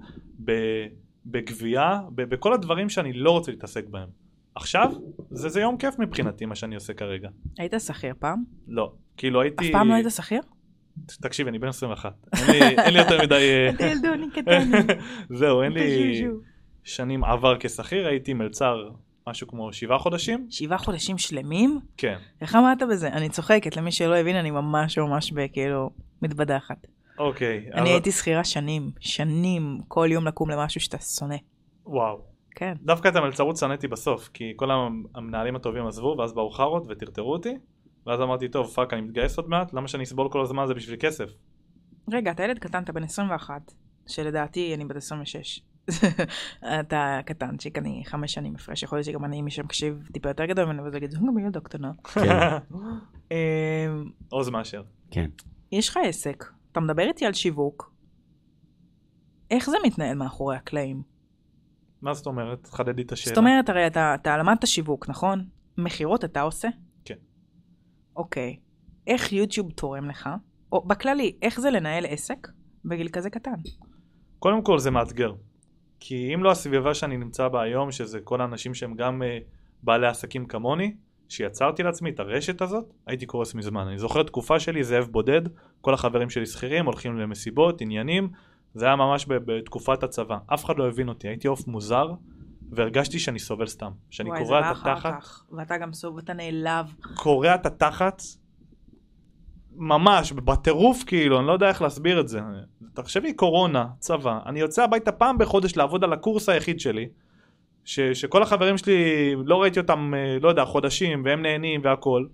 בגבייה, 1.27 2.01
בכל 2.14 2.53
הדברים 2.53 2.88
שאני 2.88 3.12
לא 3.12 3.31
רוצה 3.31 3.51
להתעסק 3.53 3.88
בהם. 3.88 4.09
עכשיו, 4.55 4.92
זה, 5.31 5.48
זה 5.48 5.61
יום 5.61 5.77
כיף 5.77 5.98
מבחינתי 5.98 6.46
מה 6.46 6.55
שאני 6.55 6.75
עושה 6.75 6.94
כרגע. 6.94 7.29
היית 7.59 7.75
שכיר 7.79 8.14
פעם? 8.18 8.42
לא, 8.68 8.92
כאילו 9.16 9.40
הייתי... 9.40 9.66
אף 9.66 9.72
פעם 9.72 9.88
לא 9.88 9.94
היית 9.94 10.07
שכיר? 10.11 10.40
תקשיב, 11.07 11.46
אני 11.46 11.59
בן 11.59 11.68
21. 11.68 12.12
אין 12.33 12.51
לי, 12.51 12.79
אין 12.79 12.94
לי 12.94 12.98
יותר 12.98 13.22
מדי... 13.22 13.70
אה. 14.48 14.64
זהו, 15.38 15.62
אין 15.62 15.72
לי. 15.72 16.25
שנים 16.85 17.25
עבר 17.25 17.57
כשכיר, 17.61 18.07
הייתי 18.07 18.35
מלצר 18.35 18.88
משהו 19.29 19.47
כמו 19.49 19.73
שבעה 19.73 19.99
חודשים. 19.99 20.47
שבעה 20.51 20.79
חודשים 20.79 21.19
שלמים? 21.19 21.81
כן. 21.97 22.19
איך 22.41 22.55
עמדת 22.55 22.83
בזה? 22.91 23.09
אני 23.09 23.29
צוחקת, 23.29 23.77
למי 23.77 23.93
שלא 23.93 24.17
הבין, 24.17 24.37
אני 24.37 24.51
ממש 24.51 24.99
ממש 24.99 25.33
בכאילו 25.33 25.91
מתבדחת. 26.23 26.87
אוקיי. 27.19 27.57
אני 27.73 27.81
אבל- 27.81 27.89
הייתי 27.91 28.13
שכירה 28.13 28.45
שנים, 28.45 28.91
שנים, 29.01 29.79
כל 29.89 30.09
יום 30.11 30.27
לקום 30.27 30.51
למשהו 30.51 30.81
שאתה 30.81 30.99
שונא. 30.99 31.37
וואו. 31.87 32.19
כן. 32.55 32.75
דווקא 32.83 33.09
את 33.09 33.17
המלצרות 33.17 33.57
שנאתי 33.57 33.89
בסוף, 33.89 34.29
כי 34.29 34.53
כל 34.57 34.71
המ- 34.71 35.05
המנהלים 35.15 35.57
הטובים 35.57 35.87
עזבו, 35.87 36.15
ואז 36.19 36.33
באו 36.33 36.51
חארות 36.51 36.85
וטרטרו 36.89 37.33
אותי, 37.33 37.55
ואז 38.07 38.21
אמרתי, 38.21 38.49
טוב, 38.49 38.67
fuck, 38.66 38.92
אני 38.93 39.01
מתגייס 39.01 39.37
עוד 39.39 39.49
מעט, 39.49 39.73
למה 39.75 39.89
שאני 39.89 40.03
אסבול 40.05 40.29
כל 40.31 40.43
הזמן 40.43 40.63
הזה 40.63 40.75
בשביל 40.75 40.97
כסף? 41.01 41.31
רגע, 42.13 42.31
אתה 42.31 42.43
ילד 42.45 42.59
קטן, 42.59 42.83
אתה 42.83 42.93
בן 42.93 43.03
21, 43.03 43.73
שלדעתי 44.07 44.75
אני 44.75 44.85
בת 44.85 44.97
26. 44.97 45.61
אתה 46.81 47.21
קטנצ'יק, 47.25 47.79
אני 47.79 48.03
חמש 48.07 48.33
שנים 48.35 48.55
הפרש, 48.55 48.83
יכול 48.83 48.99
להיות 48.99 49.07
שגם 49.07 49.25
אני, 49.25 49.42
מי 49.42 49.51
שמקשיב 49.51 50.09
טיפה 50.12 50.29
יותר 50.29 50.45
גדול 50.45 50.64
ממנו, 50.64 50.85
וזה 50.85 50.97
יגיד, 50.97 51.14
גם 51.14 51.38
ילדה 51.38 51.61
קטנה. 51.61 51.92
כן, 52.14 52.37
אמ, 53.33 54.11
עוז 54.29 54.49
מאשר. 54.49 54.83
כן. 55.11 55.31
יש 55.73 55.88
לך 55.88 55.99
עסק, 56.05 56.45
אתה 56.73 56.81
מדבר 56.81 57.03
איתי 57.03 57.27
על 57.27 57.33
שיווק, 57.33 57.92
איך 59.51 59.71
זה 59.71 59.77
מתנהל 59.85 60.16
מאחורי 60.16 60.57
הקלעים? 60.57 61.03
מה 62.03 62.14
זאת 62.14 62.27
אומרת? 62.27 62.62
תחדדי 62.62 63.03
את 63.03 63.12
השאלה. 63.12 63.35
זאת 63.35 63.38
אומרת, 63.38 63.68
הרי 63.68 63.87
אתה, 63.87 64.14
אתה 64.14 64.37
למדת 64.37 64.66
שיווק, 64.66 65.09
נכון? 65.09 65.45
מכירות 65.79 66.25
אתה 66.25 66.40
עושה? 66.40 66.68
כן. 67.05 67.14
אוקיי. 68.16 68.57
איך 69.07 69.33
יוטיוב 69.33 69.71
תורם 69.71 70.09
לך? 70.09 70.29
או 70.73 70.87
בכללי, 70.87 71.37
איך 71.42 71.61
זה 71.61 71.71
לנהל 71.71 72.07
עסק 72.07 72.49
בגיל 72.85 73.09
כזה 73.09 73.31
קטן? 73.31 73.55
קודם 74.38 74.62
כל 74.62 74.79
זה 74.79 74.90
מאתגר. 74.90 75.33
כי 76.05 76.35
אם 76.35 76.43
לא 76.43 76.51
הסביבה 76.51 76.95
שאני 76.95 77.17
נמצא 77.17 77.49
בה 77.49 77.62
היום, 77.62 77.93
שזה 77.93 78.21
כל 78.21 78.41
האנשים 78.41 78.75
שהם 78.75 78.95
גם 78.95 79.23
uh, 79.23 79.45
בעלי 79.83 80.07
עסקים 80.07 80.47
כמוני, 80.47 80.95
שיצרתי 81.29 81.83
לעצמי 81.83 82.11
את 82.11 82.21
הרשת 82.21 82.62
הזאת, 82.62 82.95
הייתי 83.07 83.27
קורס 83.27 83.55
מזמן. 83.55 83.87
אני 83.87 83.99
זוכר 83.99 84.23
תקופה 84.23 84.61
שלי, 84.61 84.85
זאב 84.85 85.09
בודד, 85.11 85.43
כל 85.81 85.95
החברים 85.95 86.31
שלי 86.31 86.47
שכירים, 86.47 86.87
הולכים 86.87 87.19
למסיבות, 87.19 87.81
עניינים, 87.81 88.29
זה 88.75 88.87
היה 88.87 88.97
ממש 88.97 89.27
בתקופת 89.29 90.03
הצבא. 90.03 90.38
אף 90.47 90.65
אחד 90.65 90.79
לא 90.79 90.88
הבין 90.88 91.09
אותי, 91.09 91.29
הייתי 91.29 91.49
עוף 91.49 91.67
מוזר, 91.67 92.12
והרגשתי 92.71 93.19
שאני 93.19 93.38
סובל 93.38 93.67
סתם. 93.67 93.91
שאני 94.11 94.31
קורע 94.38 94.61
את 94.61 94.77
התחת, 94.77 95.15
כך, 95.21 95.45
ואתה 95.53 95.77
גם 95.77 95.93
סוב, 95.93 96.19
אתה 96.19 96.33
נעלב. 96.33 96.87
קורע 97.15 97.55
את 97.55 97.67
התחת, 97.67 98.23
ממש, 99.77 100.33
בטירוף 100.33 101.05
כאילו, 101.07 101.38
אני 101.38 101.47
לא 101.47 101.53
יודע 101.53 101.69
איך 101.69 101.83
להסביר 101.83 102.21
את 102.21 102.29
זה. 102.29 102.41
תחשבי, 102.94 103.33
קורונה, 103.33 103.87
צבא, 103.98 104.38
אני 104.46 104.61
יוצא 104.61 104.85
הביתה 104.85 105.12
פעם 105.12 105.38
בחודש 105.38 105.76
לעבוד 105.76 106.05
על 106.05 106.12
הקורס 106.12 106.48
היחיד 106.48 106.81
שלי, 106.81 107.09
ש, 107.85 108.00
שכל 108.00 108.42
החברים 108.42 108.78
שלי, 108.78 109.35
לא 109.44 109.62
ראיתי 109.62 109.81
אותם, 109.81 110.12
אה, 110.16 110.38
לא 110.40 110.48
יודע, 110.48 110.64
חודשים, 110.64 111.22
והם 111.24 111.42
נהנים 111.42 111.81
והכל, 111.85 112.26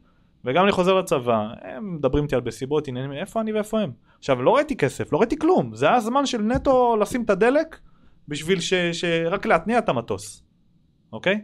וגם 0.45 0.65
אני 0.65 0.73
חוזר 0.73 0.95
לצבא, 0.95 1.47
הם 1.63 1.95
מדברים 1.95 2.25
איתי 2.25 2.35
על 2.35 2.43
מסיבות, 2.45 2.89
עניינים, 2.89 3.13
איפה 3.13 3.41
אני 3.41 3.53
ואיפה 3.53 3.81
הם? 3.81 3.91
עכשיו, 4.19 4.43
לא 4.43 4.57
ראיתי 4.57 4.77
כסף, 4.77 5.13
לא 5.13 5.19
ראיתי 5.19 5.39
כלום, 5.39 5.75
זה 5.75 5.87
היה 5.87 6.01
זמן 6.01 6.27
של 6.27 6.43
נטו 6.43 6.97
לשים 6.97 7.23
את 7.23 7.31
הדלק, 7.31 7.79
בשביל 8.29 8.61
ש, 8.61 8.75
ש, 8.75 9.05
רק 9.05 9.47
להתניע 9.47 9.79
את 9.79 9.89
המטוס, 9.89 10.45
אוקיי? 11.13 11.41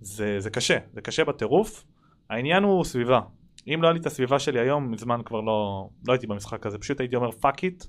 זה, 0.00 0.40
זה 0.40 0.50
קשה, 0.50 0.78
זה 0.92 1.00
קשה 1.00 1.24
בטירוף. 1.24 1.84
העניין 2.30 2.62
הוא 2.62 2.84
סביבה. 2.84 3.20
אם 3.66 3.78
לא 3.82 3.86
היה 3.86 3.92
לי 3.92 4.00
את 4.00 4.06
הסביבה 4.06 4.38
שלי 4.38 4.60
היום, 4.60 4.90
מזמן 4.90 5.20
כבר 5.24 5.40
לא, 5.40 5.88
לא 6.08 6.12
הייתי 6.12 6.26
במשחק 6.26 6.66
הזה, 6.66 6.78
פשוט 6.78 7.00
הייתי 7.00 7.16
אומר 7.16 7.30
fuck 7.30 7.64
it, 7.64 7.84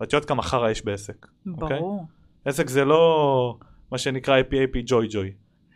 ואת 0.00 0.12
יודעת 0.12 0.28
כמה 0.28 0.42
חרא 0.42 0.70
יש 0.70 0.84
בעסק. 0.84 1.26
אוקיי? 1.46 1.78
ברור. 1.78 2.06
עסק 2.44 2.68
זה 2.68 2.84
לא 2.84 3.58
מה 3.92 3.98
שנקרא 3.98 4.40
אפי 4.40 4.82
ג'וי 4.86 5.06
ג'וי, 5.10 5.32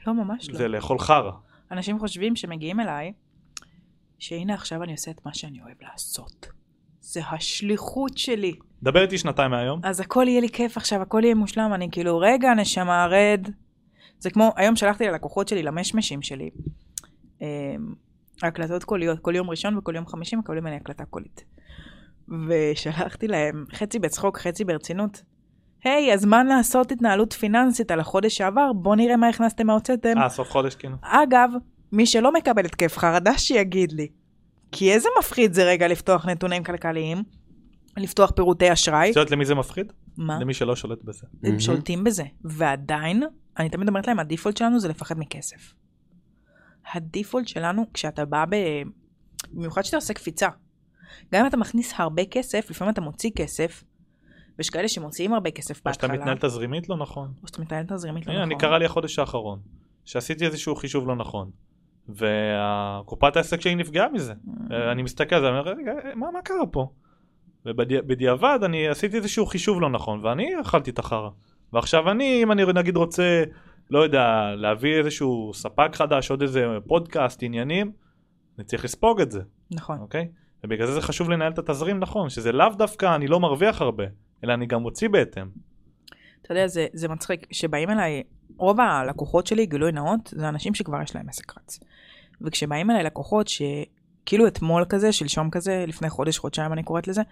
לא, 0.07 0.15
ממש 0.15 0.51
לא. 0.51 0.59
זה 0.59 0.69
לאכול 0.69 0.99
חרא. 0.99 1.33
אנשים 1.71 1.99
חושבים 1.99 2.37
שמגיעים 2.37 2.81
אליי, 2.81 3.13
שהנה 4.19 4.55
עכשיו 4.55 4.83
אני 4.83 4.93
עושה 4.93 5.11
את 5.11 5.27
מה 5.27 5.35
שאני 5.35 5.63
אוהב 5.63 5.77
לעשות. 5.83 6.49
זה 7.01 7.21
השליחות 7.31 8.19
שלי. 8.19 8.55
דבר 8.83 9.03
איתי 9.03 9.19
שנתיים 9.19 9.51
מהיום, 9.51 9.81
אז 9.85 10.01
הכל 10.01 10.25
יהיה 10.29 10.41
לי 10.41 10.49
כיף 10.49 10.77
עכשיו, 10.77 11.03
הכל 11.03 11.21
יהיה 11.25 11.35
מושלם, 11.35 11.71
אני 11.75 11.89
כאילו, 11.93 12.19
רגע, 12.19 12.55
נשמה, 12.55 13.07
רד. 13.07 13.49
זה 14.19 14.31
כמו, 14.31 14.53
היום 14.57 14.77
שלחתי 14.77 15.07
ללקוחות 15.07 15.49
שלי, 15.49 15.63
למשמשים 15.63 16.23
שלי, 16.23 16.51
אמ, 17.41 17.47
הקלטות 18.43 18.85
קוליות, 18.85 19.19
כל 19.19 19.35
יום 19.37 19.51
ראשון 19.51 19.79
וכל 19.79 19.97
יום 19.97 20.07
חמישי 20.07 20.37
מקבלים 20.37 20.65
ממני 20.65 20.77
הקלטה 20.77 21.05
קולית. 21.05 21.45
ושלחתי 22.49 23.29
להם, 23.29 23.65
חצי 23.73 23.99
בצחוק, 23.99 24.39
חצי 24.39 24.65
ברצינות, 24.65 25.23
היי, 25.85 26.13
הזמן 26.13 26.47
לעשות 26.47 26.93
התנהלות 26.93 27.33
פיננסית 27.33 27.91
על 27.91 28.01
החודש 28.01 28.37
שעבר, 28.37 28.73
בוא 28.73 28.97
נראה 28.97 29.17
מה 29.17 29.29
הכנסתם, 29.29 29.67
מה 29.67 29.73
הוצאתם. 29.73 30.19
אה 30.19 30.29
סוף 30.29 30.51
חודש 30.51 30.75
כאילו, 30.75 30.97
אגב, 31.03 31.51
מי 31.93 32.07
שלא 32.07 32.33
מקבל 32.33 32.65
התקף 32.65 32.99
חרדה, 32.99 33.39
שיגיד 33.39 33.93
לי. 33.93 34.09
כי 34.73 34.93
איזה 34.93 35.09
מפחיד 35.19 35.53
זה 35.53 35.65
רגע 35.65 35.89
לפתוח 35.89 36.27
נתונים 36.27 36.65
כלכליים, 36.65 37.23
לפתוח 37.97 38.31
פירוטי 38.31 38.73
אשראי. 38.73 39.11
את 39.11 39.17
יודעת 39.17 39.31
למי 39.31 39.45
זה 39.45 39.55
מפחיד? 39.55 39.93
מה? 40.17 40.39
למי 40.41 40.55
שלא 40.55 40.77
שולט 40.77 41.03
בזה. 41.05 41.27
הם. 41.43 41.61
שולטים 41.61 42.05
בזה. 42.05 42.25
ועדיין, 42.45 43.23
אני 43.59 43.69
תמיד 43.69 43.89
אומרת 43.89 44.07
להם, 44.07 44.19
הדיפולט 44.19 44.57
שלנו 44.57 44.81
זה 44.81 44.89
לפחד 44.89 45.19
מכסף. 45.19 45.75
הדיפולט 46.93 47.49
שלנו, 47.49 47.87
כשאתה 47.95 48.25
בא 48.25 48.45
ב... 48.51 48.57
במיוחד 49.53 49.83
כשאתה 49.83 49.97
עושה 49.97 50.15
קפיצה. 50.15 50.49
גם 51.33 51.41
אם 51.41 51.47
אתה 51.47 51.57
מכניס 51.57 51.93
הרבה 51.97 52.25
כסף, 52.25 52.71
לפעמים 52.71 52.93
אתה 52.93 53.01
מוציא 53.01 53.31
כסף, 53.37 53.85
ויש 54.59 54.71
כאלה 54.71 54.89
שמוציאים 54.89 55.35
הרבה 55.35 55.51
כסף 55.51 55.87
או 55.87 55.95
שאתה 55.95 56.09
בהתחלה. 56.09 56.21
מתנהל 56.21 56.39
תזרימית 56.51 56.89
לא 56.89 56.97
נכון. 56.97 57.33
או 57.43 57.49
שאתה 57.49 57.63
מתנהל 57.63 57.85
תזרימית 57.89 58.27
לא 58.27 58.33
נכון. 58.33 58.43
אני 58.45 58.59
קרה 58.59 58.79
לי 58.79 58.85
החודש 58.85 59.19
האחרון, 59.19 59.61
שעשיתי 60.05 60.47
איזשהו 60.47 60.77
חישוב 60.77 61.09
לא 61.09 61.17
נכון, 61.17 61.51
והקופת 62.09 63.37
העסק 63.37 63.61
שלי 63.61 63.75
נפגעה 63.75 64.09
מזה. 64.09 64.33
Mm. 64.33 64.73
אה, 64.73 64.93
אני 64.93 65.03
מסתכל 65.03 65.35
על 65.35 65.43
זה, 65.43 65.49
אני 65.49 65.59
אומר, 65.59 65.71
רגע, 65.71 65.93
מה, 66.15 66.43
קרה 66.45 66.67
פה? 66.71 66.89
ובדיעבד 67.67 68.59
אני 68.65 68.89
עשיתי 68.89 69.17
איזשהו 69.17 69.47
חישוב 69.47 69.81
לא 69.81 69.91
נכון, 69.91 70.25
ואני 70.25 70.61
אכלתי 70.61 70.91
את 70.91 70.99
החרא. 70.99 71.31
ועכשיו 71.73 72.11
אני, 72.11 72.43
אם 72.43 72.53
אני 72.53 72.63
נגיד 72.75 72.97
רוצה, 72.97 73.45
לא 73.91 73.99
יודע, 73.99 74.55
להביא 74.57 74.99
איזשהו 74.99 75.51
ספק 75.55 75.91
חדש, 75.95 76.31
עוד 76.31 76.43
איזה 76.43 76.67
פודקאסט, 76.87 77.43
עניינים, 77.43 77.93
אני 78.59 78.65
צריך 78.65 78.85
לספוג 78.85 79.21
את 79.21 79.31
זה, 79.31 79.41
נכון. 79.71 79.99
אוקיי? 79.99 80.29
ובגלל 80.65 80.87
זה 80.87 80.93
זה 80.93 81.01
חשוב 81.01 81.31
לנהל 81.31 81.53
את 81.53 81.59
התזרים 81.59 81.99
נכון, 81.99 82.31
שזה 82.31 82.53
לאו 82.53 82.69
דווקא 82.69 83.15
אני 83.15 83.27
לא 83.27 83.41
מרוויח 83.41 83.83
הרבה, 83.83 84.05
אלא 84.45 84.55
אני 84.55 84.67
גם 84.67 84.83
מוציא 84.83 85.09
בהתאם. 85.09 85.47
אתה 86.43 86.53
יודע, 86.53 86.67
זה, 86.67 86.87
זה 86.93 87.09
מצחיק, 87.09 87.47
שבאים 87.51 87.91
אליי, 87.91 88.23
רוב 88.57 88.81
הלקוחות 88.81 89.47
שלי, 89.47 89.67
גילוי 89.67 89.93
נאות, 89.93 90.35
זה 90.37 90.49
אנשים 90.49 90.75
שכבר 90.75 91.03
יש 91.03 91.17
להם 91.17 91.29
עסק 91.29 91.59
רץ. 91.59 91.81
וכשבאים 92.41 92.91
אליי 92.91 93.03
לקוחות 93.03 93.49
שכאילו 93.49 94.47
אתמול 94.47 94.85
כזה, 94.89 95.13
שלשום 95.13 95.51
כזה, 95.51 95.85
לפני 95.89 96.11
חודש, 96.11 96.39
חודשיים 96.39 96.73
אני 96.73 96.83
קוראת 96.83 97.09
לזה, 97.09 97.23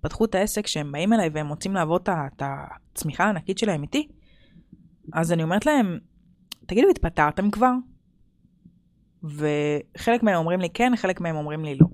פתחו 0.00 0.24
את 0.24 0.34
העסק 0.34 0.66
שהם 0.66 0.92
באים 0.92 1.12
אליי 1.12 1.30
והם 1.32 1.48
רוצים 1.48 1.74
לעבוד 1.74 2.08
את 2.08 2.42
הצמיחה 2.42 3.24
הענקית 3.24 3.58
שלהם 3.58 3.82
איתי, 3.82 4.08
אז 5.12 5.32
אני 5.32 5.42
אומרת 5.42 5.66
להם, 5.66 5.98
תגידו, 6.66 6.88
התפטרתם 6.90 7.50
כבר? 7.50 7.72
וחלק 9.22 10.22
מהם 10.22 10.36
אומרים 10.36 10.60
לי 10.60 10.68
כן, 10.70 10.92
חלק 10.96 11.20
מהם 11.20 11.36
אומרים 11.36 11.64
לי 11.64 11.74
לא. 11.74 11.86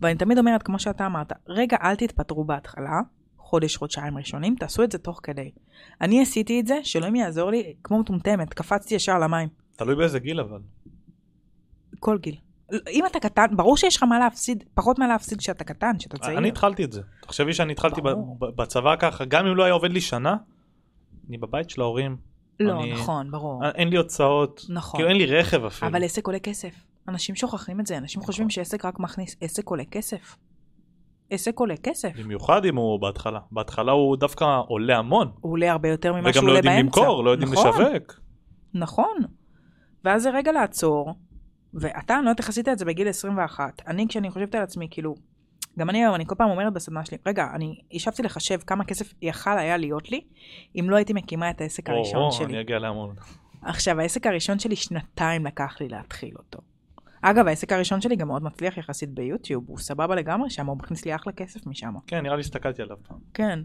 ואני 0.00 0.14
תמיד 0.14 0.38
אומרת, 0.38 0.62
כמו 0.62 0.78
שאתה 0.78 1.06
אמרת, 1.06 1.32
רגע, 1.48 1.76
אל 1.82 1.94
תתפטרו 1.96 2.44
בהתחלה, 2.44 3.00
חודש, 3.38 3.76
חודשיים 3.76 4.18
ראשונים, 4.18 4.54
תעשו 4.60 4.82
את 4.84 4.92
זה 4.92 4.98
תוך 4.98 5.20
כדי. 5.22 5.50
אני 6.00 6.22
עשיתי 6.22 6.60
את 6.60 6.66
זה, 6.66 6.78
שאלוהים 6.82 7.16
יעזור 7.16 7.50
לי, 7.50 7.74
כמו 7.84 7.98
מטומטמת, 8.00 8.54
קפצתי 8.54 8.94
ישר 8.94 9.18
למים. 9.18 9.48
תלוי 9.76 9.94
באיזה 9.96 10.18
גיל 10.18 10.40
אבל. 10.40 10.58
כל 12.00 12.18
גיל. 12.18 12.36
אם 12.90 13.04
אתה 13.06 13.20
קטן, 13.20 13.46
ברור 13.56 13.76
שיש 13.76 13.96
לך 13.96 14.02
מה 14.02 14.18
להפסיד, 14.18 14.64
פחות 14.74 14.98
מה 14.98 15.08
להפסיד 15.08 15.38
כשאתה 15.38 15.64
קטן, 15.64 15.92
כשאתה 15.98 16.18
צעיר. 16.18 16.38
אני 16.38 16.48
התחלתי 16.48 16.84
את 16.84 16.92
זה. 16.92 17.00
תחשבי 17.22 17.52
שאני 17.54 17.72
התחלתי 17.72 18.00
ברור. 18.00 18.36
בצבא 18.38 18.96
ככה, 18.96 19.24
גם 19.24 19.46
אם 19.46 19.56
לא 19.56 19.64
היה 19.64 19.72
עובד 19.72 19.90
לי 19.92 20.00
שנה, 20.00 20.36
אני 21.28 21.38
בבית 21.38 21.70
של 21.70 21.80
ההורים, 21.80 22.16
לא, 22.60 22.80
אני- 22.82 22.92
נכון, 22.92 23.30
ברור. 23.30 23.62
אין 23.74 23.88
לי 23.88 23.96
הוצאות, 23.96 24.66
נכון. 24.68 24.98
כאילו 25.00 25.08
אין 25.08 25.16
לי 25.18 25.26
רכב 25.26 25.64
אפילו. 25.64 25.90
אבל 25.90 26.04
עסק 26.04 26.26
עולה 26.26 26.38
כסף. 26.38 26.74
אנשים 27.08 27.34
שוכחים 27.34 27.80
את 27.80 27.86
זה, 27.86 27.98
אנשים 27.98 28.22
חושבים 28.22 28.50
שעסק 28.50 28.84
רק 28.84 29.00
מכניס, 29.00 29.36
עסק 29.40 29.68
עולה 29.68 29.84
כסף. 29.84 30.36
עסק 31.30 31.58
עולה 31.58 31.76
כסף. 31.76 32.12
במיוחד 32.16 32.64
אם 32.64 32.76
הוא 32.76 33.00
בהתחלה. 33.00 33.40
בהתחלה 33.52 33.92
הוא 33.92 34.16
דווקא 34.16 34.60
עולה 34.68 34.98
המון. 34.98 35.32
הוא 35.40 35.52
עולה 35.52 35.72
הרבה 35.72 35.88
יותר 35.88 36.12
ממה 36.12 36.20
וגם 36.20 36.32
שהוא 36.32 36.44
לא 36.44 36.50
עולה 36.50 36.58
יודעים 36.58 36.76
באמצע. 36.76 37.00
למכור, 37.00 37.24
לא 37.24 37.30
יודעים 37.30 37.52
נכון, 37.52 37.68
לשווק. 37.68 38.20
נכון. 38.74 39.16
ואז 40.04 40.22
זה 40.22 40.30
רגע 40.30 40.52
לעצור, 40.52 41.14
ואתה, 41.74 42.16
אני 42.16 42.24
לא 42.24 42.30
יודעת 42.30 42.40
איך 42.40 42.48
עשית 42.48 42.68
את 42.68 42.78
זה 42.78 42.84
בגיל 42.84 43.08
21. 43.08 43.82
אני, 43.86 44.08
כשאני 44.08 44.30
חושבת 44.30 44.54
על 44.54 44.62
עצמי, 44.62 44.88
כאילו, 44.90 45.14
גם 45.78 45.90
אני 45.90 45.98
היום, 46.04 46.14
אני 46.14 46.26
כל 46.26 46.34
פעם 46.34 46.50
אומרת 46.50 46.72
בסדנה 46.72 47.04
שלי, 47.04 47.18
רגע, 47.26 47.46
אני 47.54 47.80
ישבתי 47.90 48.22
לחשב 48.22 48.58
כמה 48.66 48.84
כסף 48.84 49.14
יכל 49.22 49.58
היה 49.58 49.76
להיות 49.76 50.10
לי, 50.10 50.20
אם 50.80 50.90
לא 50.90 50.96
הייתי 50.96 51.12
מקימה 51.12 51.50
את 51.50 51.60
העסק 51.60 51.90
הראשון 51.90 52.22
או, 52.22 52.32
שלי. 52.32 52.46
אני 52.46 52.60
אגיע 52.60 52.78
להמון. 52.78 53.14
עכשיו, 53.62 54.00
העסק 54.00 54.26
הראשון 54.26 54.58
שלי 54.58 54.76
שנתיים 54.76 55.46
לקח 55.46 55.76
לי 55.80 55.88
להתחיל 55.88 56.34
אותו. 56.38 56.58
אגב, 57.22 57.46
העסק 57.46 57.72
הראשון 57.72 58.00
שלי 58.00 58.16
גם 58.16 58.28
מאוד 58.28 58.42
מצליח 58.42 58.78
יחסית 58.78 59.10
ביוטיוב, 59.10 59.64
הוא 59.66 59.78
סבבה 59.78 60.14
לגמרי 60.14 60.50
שם, 60.50 60.66
הוא 60.66 60.76
מכניס 60.76 61.04
לי 61.04 61.14
אחלה 61.14 61.32
כסף 61.32 61.66
משם. 61.66 61.94
כן, 62.06 62.22
נראה 62.22 62.36
לי 62.36 62.40
הסתכלתי 62.40 62.82
עליו 62.82 62.96
פעם. 63.02 63.18
כן, 63.34 63.60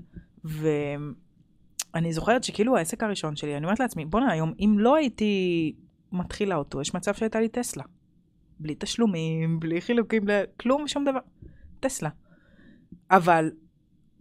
ואני 1.93 2.13
זוכרת 2.13 2.43
שכאילו 2.43 2.77
העסק 2.77 3.03
הראשון 3.03 3.35
שלי, 3.35 3.57
אני 3.57 3.65
אומרת 3.65 3.79
לעצמי, 3.79 4.05
בואנה 4.05 4.31
היום, 4.31 4.53
אם 4.59 4.75
לא 4.79 4.95
הייתי 4.95 5.73
מתחילה 6.11 6.55
אותו, 6.55 6.81
יש 6.81 6.95
מצב 6.95 7.13
שהייתה 7.13 7.39
לי 7.39 7.49
טסלה. 7.49 7.83
בלי 8.59 8.75
תשלומים, 8.79 9.59
בלי 9.59 9.81
חילוקים, 9.81 10.25
בלי... 10.25 10.41
כלום, 10.59 10.87
שום 10.87 11.05
דבר. 11.05 11.19
טסלה. 11.79 12.09
אבל 13.11 13.51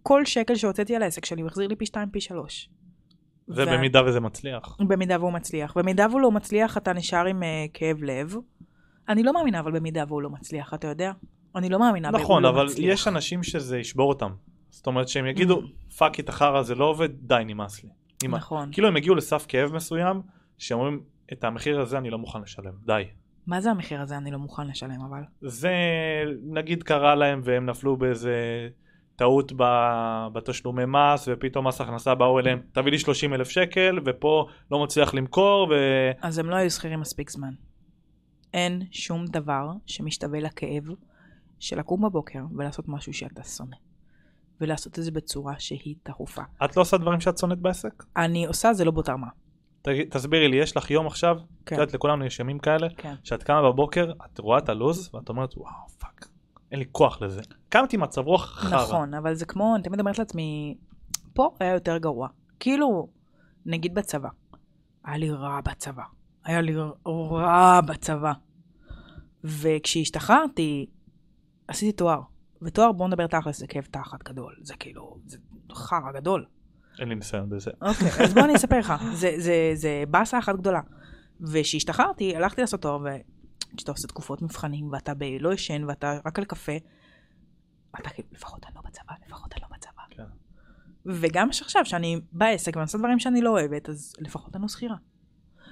כל 0.03 0.25
שקל 0.25 0.55
שהוצאתי 0.55 0.95
על 0.95 1.03
העסק 1.03 1.25
שלי, 1.25 1.41
הוא 1.41 1.47
החזיר 1.47 1.67
לי 1.67 1.75
פי 1.75 1.85
שתיים, 1.85 2.09
פי 2.09 2.21
שלוש. 2.21 2.69
זה 3.47 3.63
ו- 3.63 3.65
במידה 3.65 4.05
וזה 4.05 4.19
מצליח. 4.19 4.77
במידה 4.87 5.19
והוא 5.19 5.33
מצליח. 5.33 5.77
במידה 5.77 6.07
והוא 6.09 6.21
לא 6.21 6.31
מצליח, 6.31 6.77
אתה 6.77 6.93
נשאר 6.93 7.25
עם 7.25 7.43
אה, 7.43 7.45
כאב 7.73 8.03
לב. 8.03 8.35
אני 9.09 9.23
לא 9.23 9.33
מאמינה, 9.33 9.59
אבל 9.59 9.71
במידה 9.71 10.03
והוא 10.07 10.21
לא 10.21 10.29
מצליח, 10.29 10.73
אתה 10.73 10.87
יודע? 10.87 11.11
אני 11.55 11.69
לא 11.69 11.79
מאמינה, 11.79 12.09
והוא 12.09 12.21
נכון, 12.21 12.43
לא 12.43 12.49
אבל 12.49 12.65
מצליח. 12.65 12.93
יש 12.93 13.07
אנשים 13.07 13.43
שזה 13.43 13.79
ישבור 13.79 14.09
אותם. 14.09 14.31
זאת 14.69 14.87
אומרת 14.87 15.07
שהם 15.07 15.25
יגידו, 15.27 15.61
fuck 15.97 16.19
את 16.19 16.29
החרא 16.29 16.61
זה 16.61 16.75
לא 16.75 16.85
עובד, 16.85 17.09
די 17.19 17.43
נמאס 17.45 17.83
לי. 17.83 17.89
נמאס. 18.23 18.41
נכון. 18.41 18.69
כאילו 18.71 18.87
הם 18.87 18.95
הגיעו 18.95 19.15
לסף 19.15 19.45
כאב 19.47 19.73
מסוים, 19.73 20.21
שאומרים, 20.57 21.01
את 21.33 21.43
המחיר 21.43 21.81
הזה 21.81 21.97
אני 21.97 22.09
לא 22.09 22.17
מוכן 22.17 22.41
לשלם, 22.41 22.73
די. 22.85 23.03
מה 23.47 23.61
זה 23.61 23.71
המחיר 23.71 24.01
הזה? 24.01 24.17
אני 24.17 24.31
לא 24.31 24.39
מוכן 24.39 24.67
לשלם, 24.67 25.01
אבל. 25.09 25.21
זה 25.41 25.73
נגיד 26.43 26.83
קרה 26.83 27.15
להם 27.15 27.41
והם 27.43 27.65
נפלו 27.65 27.97
באיזה 27.97 28.67
טעות 29.15 29.51
ב- 29.57 30.27
בתשלומי 30.33 30.83
מס 30.87 31.27
ופתאום 31.31 31.67
מס 31.67 31.81
הכנסה 31.81 32.15
באו 32.15 32.39
אליהם 32.39 32.61
תביא 32.71 32.91
לי 32.91 32.99
30 32.99 33.33
אלף 33.33 33.49
שקל 33.49 33.99
ופה 34.05 34.47
לא 34.71 34.83
מצליח 34.83 35.13
למכור 35.13 35.67
ו... 35.71 35.75
אז 36.21 36.37
הם 36.39 36.49
לא 36.49 36.55
היו 36.55 36.69
שכירים 36.71 36.99
מספיק 36.99 37.29
זמן. 37.29 37.49
אין 38.55 38.81
שום 38.91 39.25
דבר 39.25 39.71
שמשתווה 39.85 40.39
לכאב 40.39 40.83
של 41.59 41.79
לקום 41.79 42.01
בבוקר 42.01 42.39
ולעשות 42.57 42.87
משהו 42.87 43.13
שאתה 43.13 43.43
שונא. 43.43 43.75
ולעשות 44.61 44.99
את 44.99 45.03
זה 45.03 45.11
בצורה 45.11 45.53
שהיא 45.59 45.95
תכופה. 46.03 46.41
את 46.65 46.77
לא 46.77 46.81
עושה 46.81 46.97
דברים 46.97 47.19
שאת 47.19 47.37
שונאת 47.37 47.59
בעסק? 47.59 48.03
אני 48.17 48.45
עושה 48.45 48.73
זה 48.73 48.85
לא 48.85 48.91
באותה. 48.91 49.15
תגיד- 49.81 50.09
תסבירי 50.09 50.47
לי 50.47 50.57
יש 50.57 50.77
לך 50.77 50.91
יום 50.91 51.07
עכשיו, 51.07 51.37
את 51.37 51.43
כן, 51.65 51.75
יודעת 51.75 51.93
לכולנו 51.93 52.25
יש 52.25 52.39
ימים 52.39 52.59
כאלה, 52.59 52.87
כן. 52.97 53.13
שאת 53.23 53.43
קמה 53.43 53.61
בבוקר 53.71 54.11
את 54.25 54.39
רואה 54.39 54.57
את 54.57 54.69
הלו"ז 54.69 55.09
ואת 55.13 55.29
אומרת 55.29 55.57
וואו 55.57 55.89
fuck 55.99 56.27
אין 56.71 56.79
לי 56.79 56.85
כוח 56.91 57.21
לזה. 57.21 57.41
קמתי 57.69 57.97
מצב 57.97 58.21
רוח 58.21 58.45
חרא. 58.45 58.81
נכון, 58.83 59.13
אבל 59.13 59.33
זה 59.33 59.45
כמו, 59.45 59.75
אני 59.75 59.83
תמיד 59.83 59.99
אומרת 59.99 60.19
לעצמי, 60.19 60.77
פה 61.33 61.49
היה 61.59 61.73
יותר 61.73 61.97
גרוע. 61.97 62.27
כאילו, 62.59 63.09
נגיד 63.65 63.95
בצבא. 63.95 64.29
היה 65.03 65.17
לי 65.17 65.31
רע 65.31 65.61
בצבא. 65.61 66.03
היה 66.43 66.61
לי 66.61 66.73
רע 67.31 67.81
בצבא. 67.81 68.33
וכשהשתחררתי, 69.45 70.85
עשיתי 71.67 71.91
תואר. 71.91 72.21
ותואר, 72.61 72.91
בוא 72.91 73.07
נדבר 73.07 73.27
תכלס, 73.27 73.59
זה 73.59 73.67
כאב 73.67 73.83
תחת 73.91 74.23
גדול. 74.23 74.55
זה 74.61 74.73
כאילו, 74.79 75.17
זה 75.25 75.37
חרא 75.73 76.11
גדול. 76.11 76.45
אין 76.99 77.09
לי 77.09 77.15
ניסיון 77.15 77.49
בזה. 77.49 77.71
אוקיי, 77.81 78.07
אז 78.23 78.33
בוא 78.33 78.43
אני 78.43 78.55
אספר 78.55 78.79
לך. 78.79 78.93
זה, 79.13 79.33
זה, 79.37 79.71
זה 79.73 80.03
באסה 80.09 80.39
אחת 80.39 80.55
גדולה. 80.55 80.81
וכשהשתחררתי, 81.41 82.35
הלכתי 82.35 82.61
לעשות 82.61 82.81
תואר, 82.81 82.99
וכשאתה 83.73 83.91
עושה 83.91 84.07
תקופות 84.07 84.41
מבחנים, 84.41 84.91
ואתה 84.91 85.13
ב... 85.13 85.23
לא 85.39 85.53
ישן, 85.53 85.83
ואתה 85.87 86.19
רק 86.25 86.39
על 86.39 86.45
קפה, 86.45 86.71
אתה 87.99 88.09
כאילו, 88.09 88.27
לפחות 88.31 88.65
אני 88.65 88.75
לא 88.75 88.81
בצבא, 88.81 89.13
לפחות 89.27 89.53
אני 89.53 89.61
לא 89.61 89.67
בצבא. 89.77 90.01
כן. 90.09 90.23
וגם 91.05 91.51
שעכשיו, 91.51 91.85
שאני 91.85 92.21
בעסק 92.31 92.75
ואני 92.75 92.83
עושה 92.83 92.97
דברים 92.97 93.19
שאני 93.19 93.41
לא 93.41 93.49
אוהבת, 93.49 93.89
אז 93.89 94.13
לפחות 94.19 94.55
אני 94.55 94.61
לא 94.61 94.67
שכירה. 94.67 94.95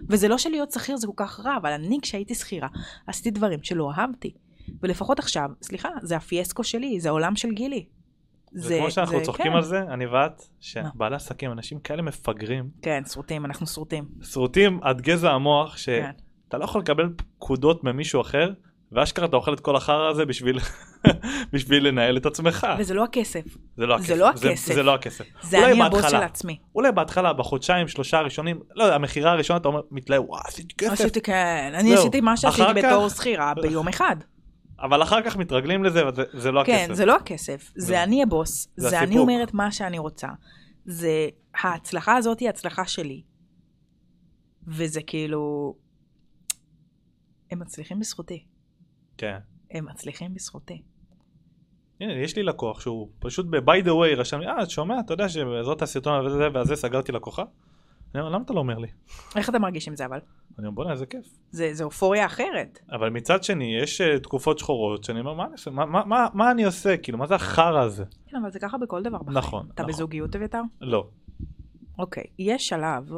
וזה 0.09 0.27
לא 0.27 0.37
שלהיות 0.37 0.71
שכיר 0.71 0.97
זה 0.97 1.07
כל 1.07 1.13
כך 1.15 1.39
רע, 1.39 1.57
אבל 1.57 1.71
אני 1.71 1.97
כשהייתי 2.01 2.35
שכירה, 2.35 2.67
עשיתי 3.07 3.31
דברים 3.31 3.63
שלא 3.63 3.91
אהבתי. 3.91 4.33
ולפחות 4.81 5.19
עכשיו, 5.19 5.49
סליחה, 5.61 5.89
זה 6.01 6.15
הפיאסקו 6.17 6.63
שלי, 6.63 6.99
זה 6.99 7.09
העולם 7.09 7.35
של 7.35 7.51
גילי. 7.51 7.85
זה 8.51 8.77
כמו 8.79 8.91
שאנחנו 8.91 9.19
זה- 9.19 9.25
צוחקים 9.25 9.51
כן. 9.51 9.57
על 9.57 9.63
זה, 9.63 9.79
אני 9.81 10.05
ואת, 10.05 10.41
שבעלי 10.59 11.15
עסקים, 11.15 11.51
אנשים 11.51 11.79
כאלה 11.79 12.01
מפגרים, 12.01 12.69
כן, 12.81 13.03
שרוטים, 13.05 13.45
אנחנו 13.45 13.67
שרוטים. 13.67 14.05
שרוטים 14.23 14.79
עד 14.83 15.01
גזע 15.01 15.31
המוח, 15.31 15.75
כן. 15.85 16.11
שאתה 16.47 16.57
לא 16.57 16.63
יכול 16.63 16.81
לקבל 16.81 17.09
פקודות 17.15 17.83
ממישהו 17.83 18.21
אחר, 18.21 18.51
ואשכרה 18.95 19.25
אתה 19.25 19.35
אוכל 19.35 19.53
את 19.53 19.59
כל 19.59 19.75
החרא 19.75 20.09
הזה 20.09 20.25
בשביל 20.25 20.59
בשביל 21.53 21.87
לנהל 21.87 22.17
את 22.17 22.25
עצמך. 22.25 22.67
וזה 22.79 22.93
לא 22.93 23.03
הכסף, 23.03 23.43
זה 23.77 23.85
לא 23.85 23.95
הכסף. 23.95 24.07
זה 24.07 24.15
לא 24.15 24.29
הכסף. 24.29 24.73
זה 24.73 24.83
לא 24.83 24.93
הכסף. 24.95 25.25
זה 25.41 25.65
אני 25.65 25.81
הבוס 25.83 26.01
בהתחלה. 26.01 26.19
של 26.19 26.25
עצמי. 26.25 26.59
אולי 26.75 26.91
בהתחלה, 26.91 27.33
בחודשיים, 27.33 27.87
שלושה 27.87 28.17
הראשונים, 28.17 28.59
לא 28.75 28.83
יודע, 28.83 28.95
המכירה 28.95 29.31
הראשונה 29.31 29.57
אתה 29.59 29.67
אומר, 29.67 29.81
מתלהב, 29.91 30.23
וואו, 30.29 30.41
עשיתי 30.45 30.73
כסף. 30.77 30.91
עשיתי 30.91 31.21
כן, 31.21 31.71
אני. 31.75 31.93
עשיתי 31.93 32.21
מה 32.21 32.37
שעשיתי 32.37 32.73
בתור 32.75 33.09
שכירה 33.09 33.53
ביום 33.61 33.87
אחד. 33.87 34.15
אבל 34.79 35.03
אחר 35.03 35.21
כך 35.21 35.37
מתרגלים 35.37 35.83
לזה, 35.83 36.07
וזה 36.07 36.23
זה 36.33 36.51
לא 36.51 36.63
כן, 36.65 36.73
הכסף. 36.83 36.93
זה 36.93 37.05
לא 37.05 37.15
הכסף, 37.15 37.71
זה- 37.75 37.87
זה 37.87 38.03
אני 38.03 38.23
הבוס, 38.23 38.67
זה 38.77 38.89
זה 38.89 38.99
אני. 38.99 39.17
אומרת 39.17 39.53
מה 39.53 39.71
שאני 39.71 39.99
רוצה. 39.99 40.27
זה, 40.85 41.27
ההצלחה 41.61 42.15
הזאת 42.17 42.39
היא 42.39 42.49
הצלחה 42.49 42.85
שלי. 42.85 43.21
וזה 44.67 45.01
כאילו, 45.01 45.75
הם 47.51 47.59
מצליחים 47.59 47.99
בזכותי. 47.99 48.43
כן. 49.23 49.37
הם 49.71 49.85
מצליחים 49.85 50.33
בזכותי. 50.33 50.81
הנה, 52.01 52.13
יש 52.13 52.35
לי 52.35 52.43
לקוח 52.43 52.79
שהוא 52.81 53.09
פשוט 53.19 53.45
ב-by 53.49 53.83
the 53.85 53.89
way 53.89 54.17
רשם 54.17 54.39
לי, 54.39 54.47
אה, 54.47 54.61
אתה 54.61 54.69
שומע, 54.69 54.99
אתה 54.99 55.13
יודע 55.13 55.29
שבעזרת 55.29 55.81
הסרטון 55.81 56.25
הזה 56.25 56.47
וזה 56.55 56.75
סגרתי 56.75 57.11
לקוחה? 57.11 57.43
אני 58.15 58.21
אומר, 58.21 58.33
למה 58.33 58.43
אתה 58.45 58.53
לא 58.53 58.59
אומר 58.59 58.77
לי? 58.77 58.87
איך 59.35 59.49
אתה 59.49 59.59
מרגיש 59.59 59.87
עם 59.87 59.95
זה 59.95 60.05
אבל? 60.05 60.19
אני 60.59 60.67
אומר, 60.67 60.75
בוא'נה, 60.75 60.91
איזה 60.91 61.05
כיף. 61.05 61.25
זה, 61.51 61.73
זה 61.73 61.83
אופוריה 61.83 62.25
אחרת. 62.25 62.79
אבל 62.91 63.09
מצד 63.09 63.43
שני, 63.43 63.77
יש 63.77 64.01
אה, 64.01 64.19
תקופות 64.19 64.59
שחורות 64.59 65.03
שאני 65.03 65.19
אומר, 65.19 65.33
מה 65.33 65.43
אני 65.43 65.51
עושה? 65.51 65.71
מה- 65.71 65.85
מה- 65.85 66.05
מה- 66.05 66.27
מה 66.33 66.51
אני 66.51 66.63
עושה? 66.63 66.97
כאילו, 66.97 67.17
מה 67.17 67.27
זה 67.27 67.35
החרא 67.35 67.79
הזה? 67.81 68.03
כן, 68.27 68.37
אבל 68.37 68.51
זה 68.51 68.59
ככה 68.59 68.77
בכל 68.77 69.03
דבר 69.03 69.17
בחיים. 69.17 69.37
נכון, 69.37 69.67
אתה 69.73 69.83
נכון. 69.83 69.93
בזוגיות, 69.93 70.35
אביתר? 70.35 70.61
לא. 70.81 71.07
אוקיי. 71.99 72.23
יש 72.39 72.67
שלב, 72.69 73.09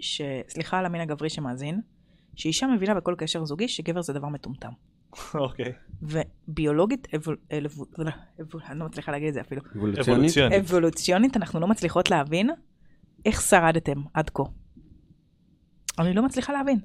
ש... 0.00 0.22
סליחה 0.48 0.78
על 0.78 0.86
המין 0.86 1.00
הגברי 1.00 1.30
שמאזין, 1.30 1.80
שאישה 2.34 2.66
מבינה 2.66 2.94
בכל 2.94 3.14
קשר 3.18 3.44
זוגי 3.44 3.68
שגבר 3.68 4.02
זה 4.02 4.12
דבר 4.12 4.28
מטומטם. 4.28 4.72
אוקיי. 5.34 5.72
וביולוגית, 6.02 7.14
אבול... 7.14 7.36
אבול... 7.66 7.86
אבול... 8.40 8.62
אני 8.68 8.78
לא 8.78 8.86
מצליחה 8.86 9.12
להגיד 9.12 9.28
את 9.28 9.34
זה 9.34 9.40
אפילו. 9.40 9.62
אבולוציונית? 9.76 10.08
אבולוציוני. 10.08 10.60
אבולוציונית 10.60 11.36
אנחנו 11.36 11.60
לא 11.60 11.68
מצליחות 11.68 12.10
להבין 12.10 12.50
איך 13.24 13.40
שרדתם 13.40 14.02
עד 14.14 14.30
כה. 14.30 14.42
אני 15.98 16.14
לא 16.14 16.22
מצליחה 16.22 16.52
להבין. 16.52 16.78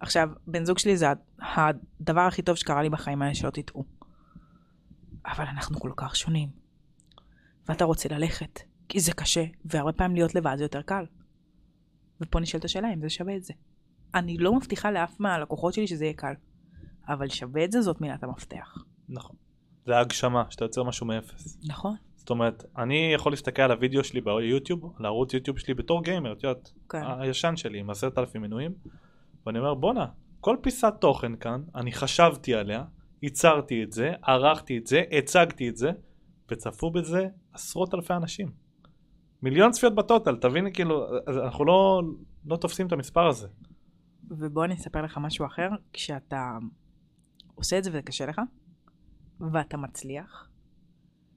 עכשיו, 0.00 0.28
בן 0.46 0.64
זוג 0.64 0.78
שלי 0.78 0.96
זה 0.96 1.06
הדבר 1.38 2.20
הכי 2.20 2.42
טוב 2.42 2.56
שקרה 2.56 2.82
לי 2.82 2.90
בחיים 2.90 3.22
האלה, 3.22 3.34
שלא 3.34 3.50
תטעו. 3.50 3.84
אבל 5.26 5.44
אנחנו 5.44 5.80
כל 5.80 5.92
כך 5.96 6.16
שונים. 6.16 6.48
ואתה 7.68 7.84
רוצה 7.84 8.08
ללכת, 8.08 8.60
כי 8.88 9.00
זה 9.00 9.12
קשה, 9.12 9.44
והרבה 9.64 9.92
פעמים 9.92 10.14
להיות 10.14 10.34
לבד 10.34 10.54
זה 10.56 10.64
יותר 10.64 10.82
קל. 10.82 11.04
ופה 12.20 12.40
נשאלת 12.40 12.64
השאלה 12.64 12.92
אם 12.92 13.00
זה 13.00 13.10
שווה 13.10 13.36
את 13.36 13.44
זה. 13.44 13.54
אני 14.14 14.38
לא 14.38 14.56
מבטיחה 14.56 14.90
לאף 14.90 15.20
מהלקוחות 15.20 15.74
שלי 15.74 15.86
שזה 15.86 16.04
יהיה 16.04 16.14
קל, 16.14 16.32
אבל 17.12 17.28
שווה 17.28 17.64
את 17.64 17.72
זה, 17.72 17.80
זאת 17.80 18.00
מילת 18.00 18.24
המפתח. 18.24 18.74
נכון. 19.08 19.36
זה 19.86 19.98
הגשמה, 19.98 20.44
שאתה 20.50 20.64
יוצר 20.64 20.82
משהו 20.82 21.06
מאפס. 21.06 21.58
נכון? 21.68 21.94
זאת 22.16 22.30
אומרת, 22.30 22.64
אני 22.78 23.12
יכול 23.14 23.32
להסתכל 23.32 23.62
על 23.62 23.70
הוידאו 23.70 24.04
שלי 24.04 24.20
ביוטיוב, 24.20 24.94
על 24.98 25.04
הערוץ 25.04 25.34
יוטיוב 25.34 25.58
שלי 25.58 25.74
בתור 25.74 26.02
גיימר, 26.04 26.32
את 26.32 26.44
יודעת, 26.44 26.72
כן. 26.88 27.02
הישן 27.18 27.56
שלי 27.56 27.80
עם 27.80 27.90
עשרת 27.90 28.18
אלפים 28.18 28.42
מנויים, 28.42 28.74
ואני 29.46 29.58
אומר 29.58 29.74
בואנה, 29.74 30.06
כל 30.40 30.56
פיסת 30.62 30.94
תוכן 31.00 31.36
כאן, 31.36 31.62
אני 31.74 31.92
חשבתי 31.92 32.54
עליה, 32.54 32.84
ייצרתי 33.22 33.82
את 33.82 33.92
זה, 33.92 34.12
ערכתי 34.22 34.78
את 34.78 34.86
זה, 34.86 35.02
הצגתי 35.18 35.68
את 35.68 35.76
זה, 35.76 35.90
וצפו 36.50 36.90
בזה 36.90 37.26
עשרות 37.52 37.94
אלפי 37.94 38.14
אנשים. 38.14 38.52
מיליון 39.42 39.70
צפיות 39.70 39.94
בטוטל, 39.94 40.36
תבין 40.36 40.72
כאילו, 40.72 41.06
אנחנו 41.44 41.64
לא, 41.64 42.02
לא 42.46 42.56
תופסים 42.56 42.86
את 42.86 42.92
המספר 42.92 43.26
הזה. 43.26 43.48
ובוא 44.30 44.64
אני 44.64 44.74
אספר 44.74 45.02
לך 45.02 45.18
משהו 45.18 45.46
אחר, 45.46 45.68
כשאתה 45.92 46.58
עושה 47.54 47.78
את 47.78 47.84
זה 47.84 47.90
וזה 47.90 48.02
קשה 48.02 48.26
לך, 48.26 48.40
ואתה 49.52 49.76
מצליח, 49.76 50.48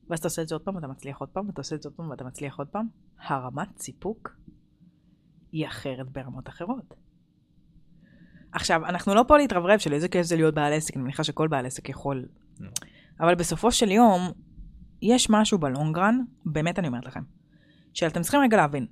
ואז 0.09 0.19
אתה 0.19 0.27
עושה 0.27 0.41
את 0.41 0.47
זה 0.47 0.55
עוד 0.55 0.61
פעם 0.61 0.75
ואתה 0.75 0.87
מצליח 0.87 1.17
עוד 1.17 1.29
פעם, 1.29 1.47
ואתה 1.47 1.61
עושה 1.61 1.75
את 1.75 1.81
זה 1.81 1.89
עוד 1.89 1.95
פעם 1.95 2.09
ואתה 2.09 2.23
מצליח 2.23 2.57
עוד 2.57 2.67
פעם, 2.67 2.87
הרמת 3.19 3.79
סיפוק 3.79 4.29
היא 5.51 5.67
אחרת 5.67 6.09
ברמות 6.09 6.49
אחרות. 6.49 6.93
עכשיו, 8.51 8.85
אנחנו 8.85 9.15
לא 9.15 9.25
פה 9.27 9.37
להתרברב 9.37 9.79
של 9.79 9.93
איזה 9.93 10.07
כיף 10.07 10.25
זה 10.25 10.35
להיות 10.35 10.55
בעל 10.55 10.73
עסק, 10.73 10.95
אני 10.95 11.03
מניחה 11.03 11.23
שכל 11.23 11.47
בעל 11.47 11.65
עסק 11.65 11.89
יכול. 11.89 12.25
אבל 13.19 13.35
בסופו 13.35 13.71
של 13.71 13.91
יום, 13.91 14.31
יש 15.01 15.29
משהו 15.29 15.57
בלונגרן, 15.57 16.19
באמת 16.45 16.79
אני 16.79 16.87
אומרת 16.87 17.05
לכם, 17.05 17.23
שאתם 17.93 18.21
צריכים 18.21 18.41
רגע 18.41 18.57
להבין. 18.57 18.87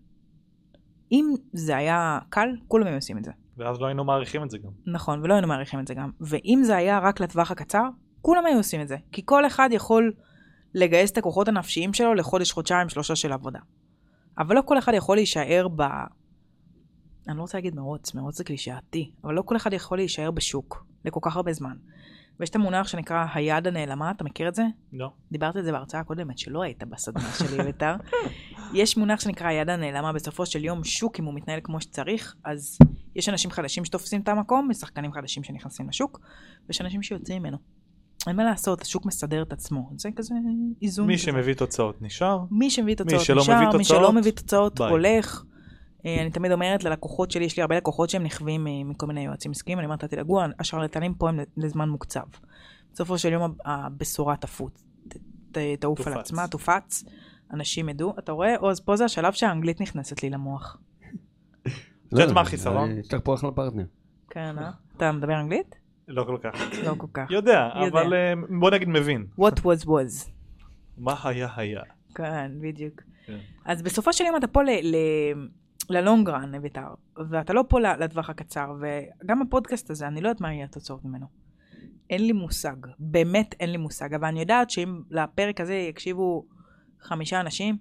אם 1.12 1.25
זה 1.53 1.77
היה 1.77 2.19
קל, 2.29 2.49
כולם 2.67 2.88
היו 2.88 2.95
עושים 2.95 3.17
את 3.17 3.23
זה. 3.23 3.31
ואז 3.57 3.81
לא 3.81 3.85
היינו 3.85 4.03
מעריכים 4.03 4.43
את 4.43 4.49
זה 4.49 4.57
גם. 4.57 4.69
נכון, 4.85 5.19
ולא 5.23 5.33
היינו 5.33 5.47
מעריכים 5.47 5.79
את 5.79 5.87
זה 5.87 5.93
גם. 5.93 6.11
ואם 6.21 6.61
זה 6.63 6.75
היה 6.75 6.99
רק 6.99 7.19
לטווח 7.19 7.51
הקצר, 7.51 7.83
כולם 8.21 8.45
היו 8.45 8.57
עושים 8.57 8.81
את 8.81 8.87
זה. 8.87 8.97
כי 9.11 9.21
כל 9.25 9.47
אחד 9.47 9.69
יכול 9.71 10.13
לגייס 10.73 11.11
את 11.11 11.17
הכוחות 11.17 11.47
הנפשיים 11.47 11.93
שלו 11.93 12.13
לחודש, 12.13 12.51
חודשיים, 12.51 12.89
שלושה 12.89 13.15
של 13.15 13.33
עבודה. 13.33 13.59
אבל 14.37 14.55
לא 14.55 14.61
כל 14.65 14.77
אחד 14.77 14.93
יכול 14.95 15.17
להישאר 15.17 15.67
ב... 15.75 15.81
אני 17.27 17.37
לא 17.37 17.41
רוצה 17.41 17.57
להגיד 17.57 17.75
מרוץ, 17.75 18.13
מרוץ 18.13 18.37
זה 18.37 18.43
קלישאתי, 18.43 19.11
אבל 19.23 19.33
לא 19.33 19.41
כל 19.45 19.55
אחד 19.55 19.73
יכול 19.73 19.97
להישאר 19.97 20.31
בשוק 20.31 20.85
לכל 21.05 21.19
כך 21.23 21.35
הרבה 21.35 21.53
זמן. 21.53 21.75
ויש 22.39 22.49
את 22.49 22.55
המונח 22.55 22.87
שנקרא 22.87 23.25
היד 23.33 23.67
הנעלמה, 23.67 24.11
אתה 24.11 24.23
מכיר 24.23 24.47
את 24.47 24.55
זה? 24.55 24.63
לא. 24.93 25.11
דיברתי 25.31 25.57
על 25.57 25.63
זה 25.63 25.71
בהרצאה 25.71 25.99
הקודמת, 25.99 26.37
שלא 26.37 26.61
היית 26.61 26.83
בסדנה 26.83 27.31
שלי, 27.39 27.63
ביתר. 27.63 27.95
יש 28.73 28.97
מונח 28.97 29.19
שנקרא 29.19 29.47
היד 29.47 29.69
הנעלמה, 29.69 30.13
בסופו 30.13 30.45
של 30.45 30.65
יום 30.65 30.83
שוק, 30.83 31.19
אם 31.19 31.25
הוא 31.25 31.33
מתנהל 31.33 31.59
כמו 31.63 31.81
שצריך, 31.81 32.35
אז 32.45 32.77
יש 33.15 33.29
אנשים 33.29 33.51
חדשים 33.51 33.85
שתופסים 33.85 34.21
את 34.21 34.27
המקום, 34.27 34.67
ושחקנים 34.71 35.13
חדשים 35.13 35.43
שנכנסים 35.43 35.89
לשוק, 35.89 36.19
ויש 36.67 36.81
אנשים 36.81 37.03
שיוצאים 37.03 37.41
ממנו. 37.41 37.57
אין 38.27 38.35
מה 38.35 38.43
לעשות, 38.43 38.81
השוק 38.81 39.05
מסדר 39.05 39.41
את 39.41 39.53
עצמו. 39.53 39.89
זה 39.97 40.09
כזה 40.15 40.35
איזון. 40.81 41.07
מי 41.07 41.13
כזה. 41.13 41.23
שמביא 41.23 41.53
תוצאות 41.53 42.01
נשאר, 42.01 42.39
מי 42.51 42.69
שמביא 42.69 42.95
תוצאות 42.95 43.21
שלא 43.21 43.41
נשאר, 43.41 43.55
מביא 43.55 43.77
מי 43.77 43.83
שלא 43.83 43.97
תוצאות, 43.97 44.15
מביא 44.15 44.31
תוצאות 44.31 44.79
ביי. 44.79 44.89
הולך. 44.89 45.43
אה, 46.05 46.21
אני 46.21 46.31
תמיד 46.31 46.51
אומרת 46.51 46.83
ללקוחות 46.83 47.31
שלי, 47.31 47.45
יש 47.45 47.57
לי 47.57 47.61
הרבה 47.61 47.77
לקוחות 47.77 48.09
שהם 48.09 48.23
נכווים 48.23 48.67
אה, 48.67 48.71
מכל 48.85 49.05
מיני 49.07 49.25
יועצים 49.25 49.51
עסקיים, 49.51 49.79
אני 49.79 49.85
אומרת, 49.85 50.03
תדאגו, 50.03 50.41
השרלטנים 50.59 51.13
פה 51.13 51.29
הם 51.29 51.39
לזמן 51.57 51.89
מוקצב. 51.89 52.23
בסופו 52.93 53.17
של 53.17 53.31
יום 53.33 53.53
הבשורה 53.65 54.35
תפוץ, 54.37 54.83
תעוף 55.79 56.07
על. 56.07 56.13
עצמה, 56.19 56.47
תופץ, 56.47 57.03
אנשים 57.53 57.89
ידעו. 57.89 58.13
אתה 58.19 58.31
רואה, 58.31 58.57
עוז, 58.57 58.79
פה 58.79 58.95
זה 58.95 59.05
השלב 59.05 59.33
שהאנגלית 59.33 59.81
נכנסת 59.81 60.23
לי 60.23 60.29
למוח. 60.29 60.77
את 61.63 61.71
יודעת 62.11 62.27
לא, 62.27 62.33
מה 62.33 62.41
החיסרון? 62.41 62.97
יש 62.97 63.13
לך 63.13 63.21
פה 63.23 63.33
אחלה 63.35 63.51
פרטנר. 63.51 63.83
כן, 64.29 64.55
אה? 64.59 64.71
אתה 64.97 65.11
מדבר 65.11 65.39
אנגלית? 65.39 65.75
לא 66.07 66.23
כל 66.23 66.37
כך. 66.43 66.61
לא 66.85 66.93
כל 66.97 67.07
כך. 67.13 67.31
יודע. 67.31 67.69
אבל 67.91 68.13
אה, 68.13 68.33
בוא 68.59 68.71
נגיד 68.71 68.89
מבין. 68.89 69.25
What 69.39 69.59
was 69.59 69.85
was. 69.85 70.29
מה 70.97 71.15
היה 71.23 71.47
היה. 71.55 71.81
כן, 72.15 72.51
בדיוק. 72.61 73.01
כן. 73.25 73.37
אז 73.65 73.81
בסופו 73.81 74.13
של 74.13 74.23
יום 74.25 74.35
אתה 74.37 74.47
פה 74.47 74.63
ל- 74.63 74.95
ללונגרן, 75.89 76.55
אביתר, 76.55 76.87
ואתה 77.29 77.53
לא 77.53 77.63
פה 77.69 77.79
לטווח 77.79 78.29
הקצר, 78.29 78.73
וגם 78.81 79.41
הפודקאסט 79.41 79.89
הזה, 79.89 80.07
אני 80.07 80.21
לא 80.21 80.27
יודעת 80.29 80.41
מה 80.41 80.53
יהיה 80.53 80.65
התוצאות 80.65 81.05
ממנו. 81.05 81.25
אין 82.09 82.25
לי 82.27 82.31
מושג, 82.33 82.75
באמת 82.99 83.55
אין 83.59 83.71
לי 83.71 83.77
מושג, 83.77 84.13
אבל 84.13 84.27
אני 84.27 84.39
יודעת 84.39 84.69
שאם 84.69 85.01
לפרק 85.09 85.61
הזה 85.61 85.73
יקשיבו 85.73 86.45
חמישה 87.01 87.39
אנשים, 87.39 87.77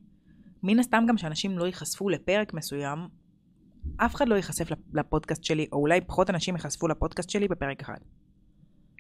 מן 0.63 0.79
הסתם 0.79 1.05
גם 1.09 1.17
שאנשים 1.19 1.59
לא 1.59 1.65
ייחשפו 1.67 2.09
לפרק 2.09 2.55
מסוים, 2.55 2.99
אף 3.97 4.15
אחד 4.15 4.29
לא 4.29 4.35
ייחשף 4.35 4.71
לפ- 4.71 4.95
לפודקאסט 4.95 5.45
שלי, 5.45 5.67
או 5.73 5.79
אולי 5.79 6.01
פחות 6.01 6.31
אנשים 6.31 6.55
ייחשפו 6.55 6.89
לפודקאסט 6.89 7.31
שלי 7.31 7.49
בפרק 7.49 7.81
אחד. 7.81 7.97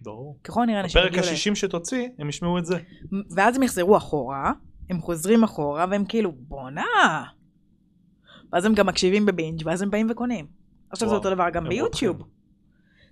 ברור. 0.04 0.38
ככל 0.44 0.62
הנראה 0.62 0.80
אנשים 0.80 1.00
בפרק 1.00 1.12
יגיעו 1.12 1.26
ל- 1.26 1.28
ה-60 1.34 1.54
שתוציא, 1.54 2.08
הם 2.18 2.28
ישמעו 2.28 2.58
את 2.58 2.66
זה. 2.66 2.78
ואז 3.30 3.56
הם 3.56 3.62
יחזרו 3.62 3.96
אחורה, 3.96 4.52
הם 4.90 5.00
חוזרים 5.00 5.44
אחורה, 5.44 5.86
והם 5.90 6.04
כאילו, 6.04 6.32
בואנה. 6.32 6.84
ואז 8.52 8.64
הם 8.64 8.74
גם 8.74 8.86
מקשיבים 8.86 9.26
בבינג', 9.26 9.62
ואז 9.64 9.82
הם 9.82 9.90
באים 9.90 10.06
וקונים. 10.10 10.46
עכשיו 10.90 11.08
זה 11.08 11.14
אותו 11.14 11.30
דבר 11.34 11.50
גם 11.50 11.68
ביוטיוב. 11.68 12.22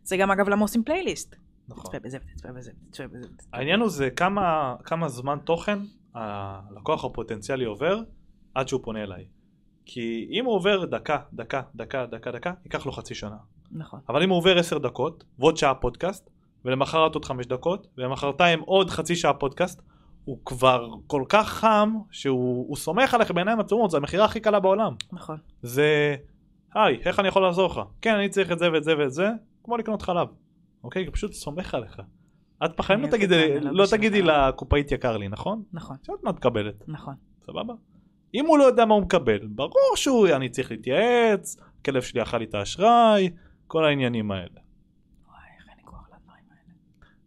זה 0.03 0.17
גם 0.17 0.31
אגב 0.31 0.49
למה 0.49 0.63
עושים 0.63 0.85
פלייליסט. 0.85 1.37
נכון. 1.69 1.85
תצפה 1.85 1.99
בזה, 1.99 2.19
תצפה 2.19 2.53
בזה, 2.53 2.71
תצפה 2.91 3.07
בזה. 3.07 3.29
העניין 3.53 3.81
הוא 3.81 3.89
זה 3.89 4.11
כמה, 4.11 4.75
כמה 4.85 5.09
זמן 5.09 5.39
תוכן 5.45 5.79
הלקוח 6.15 7.05
הפוטנציאלי 7.05 7.65
עובר 7.65 8.03
עד 8.55 8.69
שהוא 8.69 8.81
פונה 8.85 9.03
אליי. 9.03 9.27
כי 9.85 10.29
אם 10.31 10.45
הוא 10.45 10.55
עובר 10.55 10.85
דקה, 10.85 11.19
דקה, 11.33 11.63
דקה, 11.75 12.07
דקה, 12.07 12.33
דקה, 12.33 12.53
ייקח 12.65 12.87
לו 12.87 12.93
חצי 12.93 13.15
שנה. 13.15 13.37
נכון. 13.73 14.01
אבל 14.09 14.23
אם 14.23 14.31
הוא 14.31 14.39
עובר 14.39 14.59
עשר 14.59 14.79
דקות, 14.79 15.25
ועוד 15.39 15.57
שעה 15.57 15.75
פודקאסט, 15.75 16.31
ולמחרת 16.65 17.15
עוד 17.15 17.25
חמש 17.25 17.47
דקות, 17.47 17.87
ולמחרתיים 17.99 18.61
עוד 18.61 18.91
חצי 18.91 19.17
שעה 19.17 19.35
פודקאסט, 19.35 19.83
הוא 20.25 20.39
כבר 20.45 20.89
כל 21.07 21.25
כך 21.29 21.49
חם, 21.49 21.95
שהוא 22.11 22.69
הוא 22.69 22.77
סומך 22.77 23.15
עליך 23.15 23.31
בעיניים 23.31 23.61
עצומות, 23.61 23.91
זו 23.91 23.97
המכירה 23.97 24.25
הכי 24.25 24.41
קלה 24.41 24.61
בעולם. 24.61 24.95
נכון. 25.13 25.37
זה, 25.63 26.17
היי, 26.75 27.01
איך 27.05 27.21
אני 27.21 27.29
יכול 27.29 27.43
לעזור 27.43 27.67
לך? 27.67 27.81
כן, 28.01 28.15
אני 28.15 28.29
צריך 28.29 28.53
את 28.53 28.59
זה 28.59 28.73
ואת 28.73 28.85
זה 28.85 28.99
ואת 28.99 29.13
זה, 29.13 29.29
כמו 29.65 29.77
לקנות 29.77 30.03
חלב. 30.03 30.29
אוקיי? 30.85 31.07
הוא 31.07 31.15
פשוט 31.15 31.33
סומך 31.33 31.75
עליך. 31.75 32.03
את 32.65 32.77
בחיים 32.77 33.01
לא 33.01 33.05
אני 33.05 33.13
תגידי, 33.13 33.61
לא 33.61 33.85
תגידי. 33.91 34.23
לקופאית 34.23 34.93
יקר 34.93 35.17
לי, 35.17 35.29
נכון? 35.29 35.63
נכון. 35.73 35.97
את 36.03 36.09
יודעת 36.09 36.25
מה 36.25 36.31
את 36.31 36.37
מקבלת, 36.37 36.89
נכון. 36.89 37.15
סבבה? 37.47 37.75
אם 38.35 38.47
הוא 38.47 38.59
לא 38.59 38.65
יודע 38.65 38.85
מה 38.85 38.95
הוא 38.95 39.03
מקבל, 39.03 39.47
ברור 39.47 39.93
שהוא, 39.97 40.29
אני 40.29 40.49
צריך 40.49 40.71
להתייעץ, 40.71 41.57
הכלב 41.81 42.03
שלי 42.03 42.23
אכל 42.23 42.39
לי 42.39 42.45
את 42.45 42.55
האשראי, 42.55 43.31
כל 43.67 43.85
העניינים 43.85 44.31
האלה. 44.31 44.47
וואי, 45.27 45.39
איך 45.59 45.67
לי 45.77 45.83
כוח 45.85 46.09
לדברים 46.15 46.45
האלה. 46.51 46.75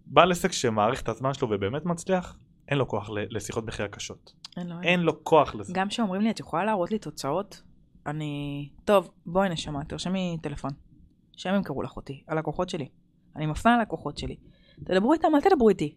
בעל 0.05 0.31
עסק 0.31 0.51
שמעריך 0.51 1.01
את 1.01 1.09
הזמן 1.09 1.33
שלו 1.33 1.47
ובאמת 1.51 1.85
מצליח, 1.85 2.37
אין 2.67 2.77
לו 2.77 2.87
כוח 2.87 3.09
לשיחות 3.13 3.65
מחיר 3.65 3.87
קשות. 3.87 4.33
אין 4.57 4.67
לו... 4.67 4.75
אין 4.83 4.99
לו 4.99 5.23
כוח 5.23 5.55
לזה. 5.55 5.73
גם 5.75 5.89
כשאומרים 5.89 6.21
לי, 6.21 6.29
את 6.31 6.39
יכולה 6.39 6.65
להראות 6.65 6.91
לי 6.91 6.99
תוצאות? 6.99 7.61
אני... 8.07 8.69
טוב, 8.85 9.11
בואי 9.25 9.49
נשמה, 9.49 9.85
תרשמי 9.85 10.37
טלפון. 10.41 10.71
שהם 11.37 11.55
ימכרו 11.55 11.81
לך 11.81 11.95
אותי, 11.95 12.23
הלקוחות 12.27 12.69
שלי. 12.69 12.87
אני 13.35 13.45
מפנה 13.45 13.77
ללקוחות 13.77 14.17
שלי. 14.17 14.35
תדברו 14.83 15.13
איתם, 15.13 15.27
אל 15.35 15.41
תדברו 15.41 15.69
איתי. 15.69 15.95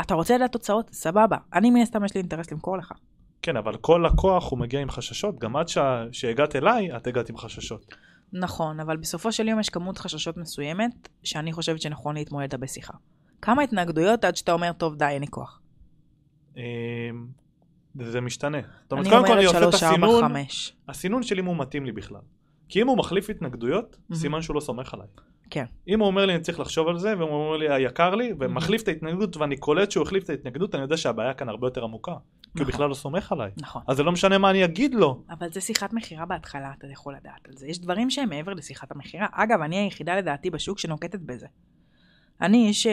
אתה 0.00 0.14
רוצה 0.14 0.36
לדעת 0.36 0.52
תוצאות? 0.52 0.90
סבבה. 0.92 1.36
אני 1.54 1.70
מן 1.70 1.80
הסתם 1.80 2.04
יש 2.04 2.14
לי 2.14 2.20
אינטרס 2.20 2.52
למכור 2.52 2.78
לך. 2.78 2.92
כן, 3.42 3.56
אבל 3.56 3.76
כל 3.76 4.04
לקוח 4.12 4.50
הוא 4.50 4.58
מגיע 4.58 4.80
עם 4.80 4.90
חששות, 4.90 5.38
גם 5.38 5.56
עד 5.56 5.68
שה- 5.68 6.04
שהגעת 6.12 6.56
אליי, 6.56 6.96
את 6.96 7.06
הגעת 7.06 7.30
עם 7.30 7.36
חששות. 7.36 7.94
נכון, 8.32 8.80
אבל 8.80 8.96
בסופו 8.96 9.32
של 9.32 9.48
יום 9.48 9.60
יש 9.60 9.68
כמות 9.68 9.98
חששות 9.98 10.36
מסוימת, 10.36 11.08
שאני 11.22 11.52
חושבת 11.52 11.80
שנכון 11.80 12.14
להתמודד 12.14 12.60
בשיחה. 12.60 12.92
כמה 13.42 13.62
התנגדויות 13.62 14.24
עד 14.24 14.36
שאתה 14.36 14.52
אומר, 14.52 14.72
טוב, 14.72 14.96
די, 14.96 15.04
אין 15.04 15.20
לי 15.20 15.28
כוח. 15.28 15.60
אמ, 16.56 16.62
זה 18.00 18.20
משתנה. 18.20 18.58
זאת 18.82 18.92
אומרת, 18.92 19.06
קודם 19.06 19.26
כל 19.26 19.32
אני 19.32 19.44
עושה 19.44 19.68
את 19.68 19.74
הסינון. 19.74 20.32
הסינון 20.88 21.22
שלי 21.22 21.40
אם 21.40 21.46
הוא 21.46 21.56
מתאים 21.56 21.84
לי 21.84 21.92
בכלל. 21.92 22.20
כי 22.68 22.82
אם 22.82 22.88
הוא 22.88 22.98
מחליף 22.98 23.30
התנגדויות. 23.30 23.96
סימן 24.14 24.42
שהוא 24.42 24.54
לא 24.54 24.60
סומך 24.60 24.94
עליי. 24.94 25.06
כן. 25.50 25.64
אם 25.88 26.00
הוא 26.00 26.06
אומר 26.06 26.26
לי 26.26 26.34
אני 26.34 26.42
צריך 26.42 26.60
לחשוב 26.60 26.88
על 26.88 26.98
זה, 26.98 27.14
והוא 27.18 27.30
אומר 27.30 27.56
לי 27.56 27.72
היקר 27.74 28.14
לי, 28.14 28.32
ומחליף 28.40 28.82
את 28.82 28.88
ההתנגדות 28.88 29.36
ואני 29.36 29.56
קולט 29.56 29.90
שהוא 29.90 30.02
החליף 30.02 30.24
את 30.24 30.30
ההתנגדות, 30.30 30.74
אני 30.74 30.82
יודע 30.82 30.96
שהבעיה 30.96 31.34
כאן 31.34 31.48
הרבה 31.48 31.66
יותר 31.66 31.84
עמוקה. 31.84 32.12
כי 32.12 32.48
הוא 32.48 32.52
נכון. 32.54 32.66
בכלל 32.66 32.88
לא 32.88 32.94
סומך 32.94 33.32
עליי. 33.32 33.50
נכון. 33.56 33.82
אז 33.88 33.96
זה 33.96 34.02
לא 34.02 34.12
משנה 34.12 34.38
מה 34.38 34.50
אני 34.50 34.64
אגיד 34.64 34.94
לו. 34.94 35.22
אבל 35.30 35.52
זה 35.52 35.60
שיחת 35.60 35.92
מכירה 35.92 36.26
בהתחלה, 36.26 36.72
אתה 36.78 36.86
יכול 36.86 37.14
לדעת 37.14 37.48
על 37.48 37.56
זה. 37.56 37.66
יש 37.66 37.78
דברים 37.78 38.10
שהם 38.10 38.28
מעבר 38.28 38.54
לשיחת 38.54 38.90
המכירה. 38.90 39.26
אגב, 39.32 39.60
אני 39.60 39.76
היחידה 39.76 40.16
לדעתי 40.16 40.50
בשוק 40.50 40.78
שנוקטת 40.78 41.20
בזה. 41.20 41.46
אני, 42.40 42.74
ש... 42.74 42.86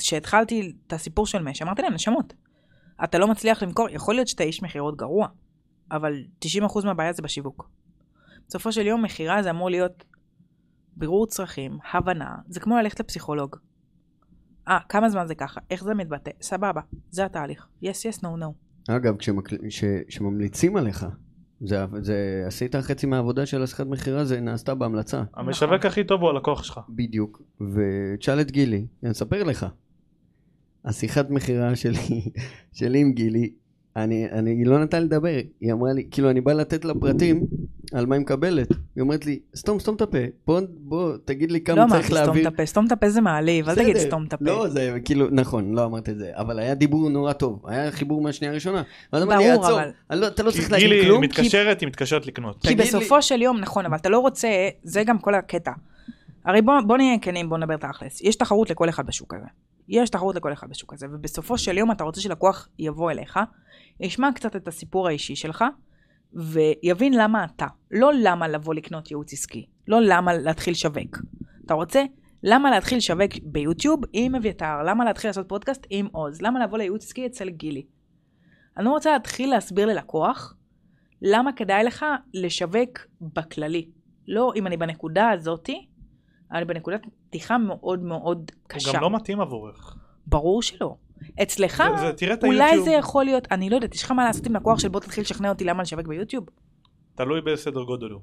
שהתחלתי 0.00 0.72
את 0.86 0.92
הסיפור 0.92 1.26
של 1.26 1.42
מש, 1.42 1.62
אמרתי 1.62 1.82
להם, 1.82 1.94
נשמות, 1.94 2.34
אתה 3.04 3.18
לא 3.18 3.28
מצליח 3.28 3.62
למכור, 3.62 3.88
יכול 3.90 4.14
להיות 4.14 4.28
שאתה 4.28 4.42
איש 4.42 4.62
מכירות 4.62 4.96
גרוע, 4.96 5.28
אבל 5.90 6.24
90% 6.44 6.48
מהבעיה 6.84 7.12
זה 7.12 7.22
בשיווק. 7.22 7.70
בסופו 8.48 8.72
של 8.72 8.86
יום, 8.86 9.02
מכירה 9.02 9.42
זה 9.42 9.50
אמור 9.50 9.70
להיות 9.70 10.04
בירור 10.96 11.26
צרכים, 11.26 11.78
הבנה, 11.92 12.34
זה 12.48 12.60
כמו 12.60 12.76
ללכת 12.76 13.00
לפסיכולוג. 13.00 13.56
אה, 14.68 14.78
כמה 14.88 15.10
זמן 15.10 15.26
זה 15.26 15.34
ככה? 15.34 15.60
איך 15.70 15.84
זה 15.84 15.94
מתבטא? 15.94 16.30
סבבה, 16.40 16.80
זה 17.10 17.24
התהליך. 17.24 17.66
yes, 17.82 17.86
yes, 17.86 18.20
no, 18.20 18.26
no. 18.26 18.46
אגב, 18.88 19.16
כשמקל... 19.16 19.56
ש... 19.68 19.84
שממליצים 20.08 20.76
עליך, 20.76 21.06
זה, 21.60 21.84
זה 22.00 22.44
עשית 22.46 22.76
חצי 22.76 23.06
מהעבודה 23.06 23.46
של 23.46 23.62
השיחת 23.62 23.86
מכירה, 23.86 24.24
זה 24.24 24.40
נעשתה 24.40 24.74
בהמלצה. 24.74 25.22
המשווק 25.34 25.86
הכי 25.86 26.04
טוב 26.04 26.20
הוא 26.20 26.30
הלקוח 26.30 26.62
שלך. 26.62 26.80
בדיוק. 26.88 27.42
ותשאל 27.60 28.40
את 28.40 28.50
גילי, 28.50 28.86
אני 29.02 29.10
אספר 29.10 29.44
לך. 29.44 29.66
השיחת 30.84 31.30
מכירה 31.30 31.76
שלי, 31.76 31.98
שלי 32.72 32.98
עם 33.00 33.12
גילי, 33.12 33.50
אני, 33.96 34.30
אני, 34.32 34.50
היא 34.50 34.66
לא 34.66 34.82
נתנה 34.82 35.00
לדבר, 35.00 35.28
היא 35.60 35.72
אמרה 35.72 35.92
לי, 35.92 36.06
כאילו 36.10 36.30
אני 36.30 36.40
בא 36.40 36.52
לתת 36.52 36.84
לה 36.84 36.94
פרטים 37.00 37.40
על 37.92 38.06
מה 38.06 38.14
היא 38.14 38.20
מקבלת. 38.22 38.68
היא 38.96 39.02
אומרת 39.02 39.26
לי, 39.26 39.38
סתום, 39.56 39.80
סתום 39.80 39.94
את 39.96 40.00
הפה, 40.02 40.18
בוא, 40.46 40.60
בוא, 40.78 41.12
תגיד 41.24 41.52
לי 41.52 41.60
כמה 41.60 41.76
לא 41.76 41.86
צריך 41.88 41.92
אמרתי 41.92 42.06
סתום 42.06 42.16
להעביר. 42.24 42.48
את 42.48 42.54
הפה, 42.54 42.66
סתום 42.66 42.86
את 42.86 42.92
הפה 42.92 43.08
זה 43.10 43.20
מעליב, 43.20 43.68
אל 43.68 43.74
תגיד. 43.74 43.96
סתום 43.96 44.24
את 44.28 44.32
הפה. 44.32 44.44
לא, 44.44 44.68
זה 44.68 44.98
כאילו, 45.04 45.26
נכון, 45.30 45.74
לא 45.74 45.84
אמרת 45.84 46.08
את 46.08 46.18
זה, 46.18 46.30
אבל 46.34 46.58
היה 46.58 46.74
דיבור 46.74 47.10
נורא 47.10 47.32
טוב, 47.32 47.62
היה 47.66 47.90
חיבור 47.92 48.22
מהשנייה 48.22 48.50
הראשונה. 48.52 48.82
ואז 49.12 49.22
אמרתי, 49.22 49.44
ברור, 49.44 49.64
עצור, 49.64 49.80
אבל- 49.80 49.90
אני 50.10 50.20
לא- 50.20 50.26
אתה 50.26 50.42
לא 50.42 50.50
צריך 50.50 50.72
להגיד 50.72 50.88
גילי 50.88 51.04
כלום, 51.04 51.20
כי 51.20 51.26
מתקשרת, 51.26 51.80
היא 51.80 51.86
מתקשרת 51.88 52.26
לקנות. 52.26 52.56
כי 52.60 52.66
תגיד 52.68 52.80
לי- 52.80 52.84
בסופו 52.86 53.22
של 53.22 53.42
יום, 53.42 53.60
נכון, 53.60 53.86
אבל 53.86 53.96
אתה 53.96 54.08
לא 54.08 54.18
רוצה, 54.18 54.48
זה 54.82 55.04
גם 55.04 55.18
כל 55.18 55.34
הקטע. 55.34 55.72
הרי 56.44 56.62
בוא, 56.62 56.74
בוא 56.86 56.96
נהיה 56.96 57.18
כנים, 57.18 57.48
בוא 57.48 57.58
נדבר 57.58 57.76
תכלס. 57.76 58.20
יש 58.20 58.36
תחרות 58.36 58.70
לכל 58.70 58.88
אחד 58.88 59.06
בשוק 59.06 59.34
הזה. 59.34 59.46
יש 59.88 60.10
תחרות 60.10 60.36
לכל 60.36 60.52
אחד 60.52 60.68
בשוק 60.70 60.92
הזה, 60.92 61.06
ובסופו 61.12 61.58
של 61.58 61.78
יום 61.78 61.90
אתה 61.90 62.04
רוצה 62.04 62.20
שלקוח 62.20 62.68
יבוא 62.78 63.10
אליך, 63.10 63.38
ישמע 64.00 64.32
קצת 64.34 64.56
את 64.56 64.68
הסיפור 64.68 65.08
האישי 65.08 65.36
שלך, 65.36 65.64
ויבין 66.32 67.12
למה 67.12 67.44
אתה. 67.44 67.66
לא 67.90 68.10
למה 68.22 68.48
לבוא 68.48 68.74
לקנות 68.74 69.10
ייעוץ 69.10 69.32
עסקי. 69.32 69.66
לא 69.88 70.00
למה 70.00 70.34
להתחיל 70.34 70.72
לשווק. 70.72 71.18
אתה 71.66 71.74
רוצה 71.74 72.04
למה 72.42 72.70
להתחיל 72.70 72.98
לשווק 72.98 73.32
ביוטיוב 73.42 74.00
עם 74.12 74.34
אביתר? 74.34 74.82
למה 74.82 75.04
להתחיל 75.04 75.28
לעשות 75.28 75.48
פודקאסט 75.48 75.86
עם 75.90 76.06
עוז? 76.12 76.42
למה 76.42 76.64
לבוא 76.64 76.78
לייעוץ 76.78 77.04
עסקי 77.04 77.26
אצל 77.26 77.50
גילי? 77.50 77.86
אני 78.76 78.88
רוצה 78.88 79.12
להתחיל 79.12 79.50
להסביר 79.50 79.86
ללקוח 79.86 80.54
למה 81.22 81.52
כדאי 81.52 81.84
לך 81.84 82.04
לשווק 82.34 82.98
בכללי. 83.20 83.88
לא 84.28 84.52
אם 84.56 84.66
אני 84.66 84.76
בנקודה 84.76 85.30
הזאתי, 85.30 85.86
אני 86.54 86.64
בנקודת 86.64 87.00
פתיחה 87.28 87.58
מאוד 87.58 88.02
מאוד 88.02 88.36
הוא 88.54 88.68
קשה. 88.68 88.92
גם 88.94 89.02
לא 89.02 89.10
מתאים 89.10 89.40
עבורך. 89.40 89.96
ברור 90.26 90.62
שלא. 90.62 90.96
אצלך, 91.42 91.82
זה- 92.00 92.12
זה- 92.26 92.34
אולי 92.46 92.62
היוטיוב. 92.62 92.84
זה 92.84 92.90
יכול 92.92 93.24
להיות, 93.24 93.48
אני 93.52 93.70
לא 93.70 93.74
יודעת, 93.74 93.94
יש 93.94 94.02
לך 94.02 94.10
מה 94.10 94.24
לעשות 94.24 94.46
עם 94.46 94.56
לקוח 94.56 94.78
של 94.78 94.88
בוא 94.88 95.00
תתחיל 95.00 95.22
לשכנע 95.22 95.48
אותי 95.48 95.64
למה 95.64 95.82
לשווק 95.82 96.06
ביוטיוב? 96.06 96.44
תלוי 97.14 97.40
באיזה 97.40 97.62
סדר 97.62 97.82
גודל 97.82 98.10
הוא. 98.10 98.20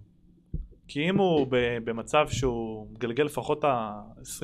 כי 0.87 1.09
אם 1.09 1.17
הוא 1.17 1.47
ב- 1.49 1.77
במצב 1.83 2.25
שהוא 2.29 2.87
מגלגל 2.91 3.23
לפחות 3.23 3.63
ה-20-30 3.63 4.43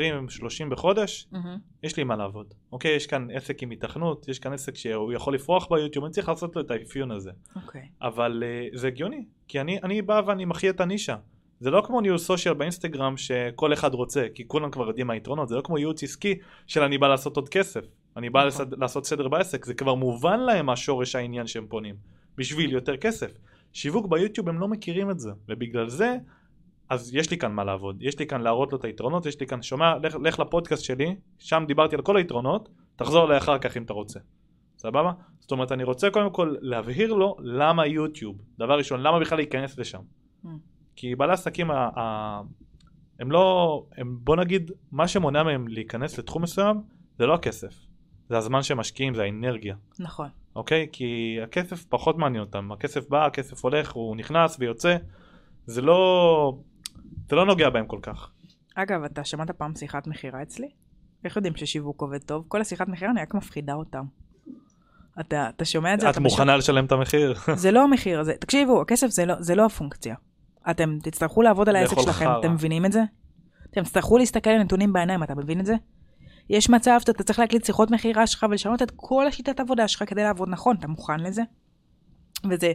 בחודש, 0.71 1.27
יש 1.83 1.97
לי 1.97 2.03
מה 2.03 2.15
לעבוד. 2.15 2.53
אוקיי, 2.71 2.95
יש 2.95 3.07
כאן 3.07 3.27
עסק 3.33 3.63
עם 3.63 3.71
התכנות, 3.71 4.27
יש 4.27 4.39
כאן 4.39 4.53
עסק 4.53 4.75
שהוא 4.75 5.13
יכול 5.13 5.33
לפרוח 5.35 5.67
ביוטיוב, 5.71 6.05
אני 6.05 6.13
צריך 6.13 6.29
לעשות 6.29 6.55
לו 6.55 6.61
את 6.61 6.71
האפיון 6.71 7.11
הזה. 7.11 7.31
אוקיי. 7.55 7.87
אבל 8.01 8.43
uh, 8.73 8.77
זה 8.77 8.87
הגיוני, 8.87 9.25
כי 9.47 9.61
אני, 9.61 9.79
אני 9.83 10.01
בא 10.01 10.21
ואני 10.27 10.45
מחיה 10.45 10.69
את 10.69 10.81
הנישה. 10.81 11.15
זה 11.59 11.71
לא 11.71 11.81
כמו 11.85 12.01
ניהול 12.01 12.17
סושיאל 12.17 12.53
באינסטגרם 12.53 13.17
שכל 13.17 13.73
אחד 13.73 13.93
רוצה, 13.93 14.27
כי 14.35 14.47
כולם 14.47 14.71
כבר 14.71 14.87
יודעים 14.87 15.07
מה 15.07 15.13
היתרונות, 15.13 15.49
זה 15.49 15.55
לא 15.55 15.61
כמו 15.61 15.77
ייעוץ 15.77 16.03
עסקי 16.03 16.35
של 16.67 16.83
אני 16.83 16.97
בא 16.97 17.07
לעשות 17.07 17.35
עוד 17.35 17.49
כסף, 17.49 17.85
אני 18.17 18.29
בא 18.29 18.39
נכון. 18.39 18.47
לסד, 18.47 18.79
לעשות 18.79 19.05
סדר 19.05 19.27
בעסק, 19.27 19.65
זה 19.65 19.73
כבר 19.73 19.93
מובן 19.93 20.39
להם 20.39 20.65
מה 20.65 20.75
שורש 20.75 21.15
העניין 21.15 21.47
שהם 21.47 21.65
פונים, 21.69 21.95
בשביל 22.37 22.71
יותר 22.71 22.97
כסף. 22.97 23.31
שיווק 23.73 24.07
ביוטיוב 24.07 24.49
הם 24.49 24.59
לא 24.59 24.67
מכירים 24.67 25.11
את 25.11 25.19
זה, 25.19 25.31
ובגלל 25.49 25.89
זה, 25.89 26.15
אז 26.89 27.15
יש 27.15 27.31
לי 27.31 27.37
כאן 27.37 27.51
מה 27.51 27.63
לעבוד, 27.63 27.97
יש 28.03 28.19
לי 28.19 28.27
כאן 28.27 28.41
להראות 28.41 28.71
לו 28.71 28.77
את 28.77 28.85
היתרונות, 28.85 29.25
יש 29.25 29.39
לי 29.39 29.47
כאן, 29.47 29.61
שומע, 29.61 29.97
לך, 30.03 30.15
לך 30.23 30.39
לפודקאסט 30.39 30.83
שלי, 30.83 31.15
שם 31.39 31.63
דיברתי 31.67 31.95
על 31.95 32.01
כל 32.01 32.17
היתרונות, 32.17 32.69
תחזור 32.95 33.25
אליי 33.25 33.37
אחר 33.37 33.57
כך 33.57 33.77
אם 33.77 33.83
אתה 33.83 33.93
רוצה. 33.93 34.19
סבבה? 34.77 35.11
זאת 35.39 35.51
אומרת, 35.51 35.71
אני 35.71 35.83
רוצה 35.83 36.09
קודם 36.09 36.29
כל 36.29 36.55
להבהיר 36.61 37.13
לו 37.13 37.35
למה 37.39 37.87
יוטיוב. 37.87 38.41
דבר 38.59 38.77
ראשון, 38.77 39.01
למה 39.01 39.19
בכלל 39.19 39.37
להיכנס 39.37 39.77
לשם? 39.77 39.99
כי 40.97 41.15
בעלי 41.15 41.33
עסקים, 41.33 41.71
ה- 41.71 41.89
ה- 41.95 42.41
הם 43.19 43.31
לא, 43.31 43.83
הם, 43.97 44.17
בוא 44.21 44.35
נגיד, 44.35 44.71
מה 44.91 45.07
שמונע 45.07 45.43
מהם 45.43 45.67
להיכנס 45.67 46.17
לתחום 46.19 46.41
מסוים, 46.41 46.81
זה 47.19 47.25
לא 47.25 47.33
הכסף. 47.33 47.73
זה 48.29 48.37
הזמן 48.37 48.63
שהם 48.63 48.77
משקיעים, 48.77 49.15
זה 49.15 49.23
האנרגיה. 49.23 49.75
נכון. 49.99 50.29
אוקיי? 50.55 50.87
כי 50.91 51.37
הכסף 51.43 51.85
פחות 51.89 52.17
מעניין 52.17 52.43
אותם. 52.43 52.71
הכסף 52.71 53.09
בא, 53.09 53.25
הכסף 53.25 53.63
הולך, 53.63 53.91
הוא 53.91 54.15
נכנס 54.15 54.57
ויוצא. 54.59 54.97
זה 55.65 55.81
לא, 55.81 56.57
זה 57.29 57.35
לא 57.35 57.45
נוגע 57.45 57.69
בהם 57.69 57.85
כל 57.85 57.99
כך. 58.01 58.31
אגב, 58.75 59.03
אתה 59.03 59.23
שמעת 59.23 59.51
פעם 59.51 59.75
שיחת 59.75 60.07
מכירה 60.07 60.41
אצלי? 60.41 60.69
איך 61.23 61.35
יודעים 61.35 61.55
ששיווק 61.55 62.01
עובד 62.01 62.21
טוב? 62.21 62.45
כל 62.47 62.61
השיחת 62.61 62.87
מכירה 62.87 63.11
אני 63.11 63.21
רק 63.21 63.33
מפחידה 63.33 63.73
אותם. 63.73 64.03
אתה, 65.19 65.49
אתה 65.49 65.65
שומע 65.65 65.93
את 65.93 65.99
זה? 65.99 66.09
את 66.09 66.17
מוכנה 66.17 66.57
לשלם 66.57 66.85
את 66.85 66.91
המחיר? 66.91 67.33
זה 67.55 67.71
לא 67.71 67.83
המחיר 67.83 68.19
הזה. 68.19 68.33
תקשיבו, 68.39 68.81
הכסף 68.81 69.07
זה 69.07 69.25
לא, 69.25 69.35
זה 69.39 69.55
לא 69.55 69.65
הפונקציה. 69.65 70.15
אתם 70.71 70.97
תצטרכו 71.03 71.41
לעבוד 71.41 71.69
על 71.69 71.75
העסק 71.75 71.99
שלכם, 71.99 72.25
חרא. 72.25 72.39
אתם 72.39 72.53
מבינים 72.53 72.85
את 72.85 72.91
זה? 72.91 73.03
אתם 73.71 73.83
תצטרכו 73.83 74.17
להסתכל 74.17 74.49
על 74.49 74.63
נתונים 74.63 74.93
בעיניים, 74.93 75.23
אתה 75.23 75.35
מבין 75.35 75.59
את 75.59 75.65
זה? 75.65 75.75
יש 76.49 76.69
מצב 76.69 76.97
שאתה 76.99 77.23
צריך 77.23 77.39
להקליט 77.39 77.65
שיחות 77.65 77.91
מכירה 77.91 78.27
שלך 78.27 78.45
ולשנות 78.49 78.81
את 78.81 78.91
כל 78.95 79.27
השיטת 79.27 79.59
עבודה 79.59 79.87
שלך 79.87 80.03
כדי 80.09 80.23
לעבוד 80.23 80.49
נכון, 80.49 80.75
אתה 80.75 80.87
מוכן 80.87 81.19
לזה? 81.19 81.41
וזה 82.49 82.71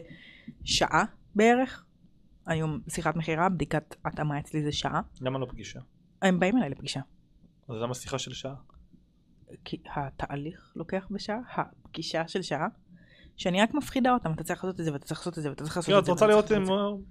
שעה 0.63 1.03
בערך. 1.35 1.85
היום 2.45 2.79
שיחת 2.89 3.15
מכירה, 3.15 3.49
בדיקת 3.49 3.95
התאמה 4.05 4.39
אצלי 4.39 4.63
זה 4.63 4.71
שעה. 4.71 5.01
למה 5.21 5.39
לא 5.39 5.45
פגישה? 5.45 5.79
הם 6.21 6.39
באים 6.39 6.57
אליי 6.57 6.69
לפגישה. 6.69 6.99
אז 7.69 7.75
למה 7.75 7.93
שיחה 7.93 8.19
של 8.19 8.33
שעה? 8.33 8.55
כי 9.65 9.77
התהליך 9.95 10.73
לוקח 10.75 11.07
בשעה, 11.11 11.37
הפגישה 11.55 12.27
של 12.27 12.41
שעה, 12.41 12.67
שאני 13.37 13.61
רק 13.61 13.73
מפחידה 13.73 14.13
אותם, 14.13 14.31
אתה 14.31 14.43
צריך 14.43 14.63
לעשות 14.63 14.79
את 14.79 14.85
זה 14.85 14.93
ואתה 14.93 15.05
צריך 15.05 15.19
לעשות 15.19 15.37
את 15.37 15.43
זה 15.43 15.49
ואתה 15.49 15.63
צריך 15.63 15.77
לעשות 15.77 15.93
את 15.93 15.99
את 15.99 16.05
זה. 16.05 16.11
רוצה 16.11 16.25
ואתה 16.25 16.33
לראות 16.33 16.51
אם 16.51 16.63
את 16.63 16.69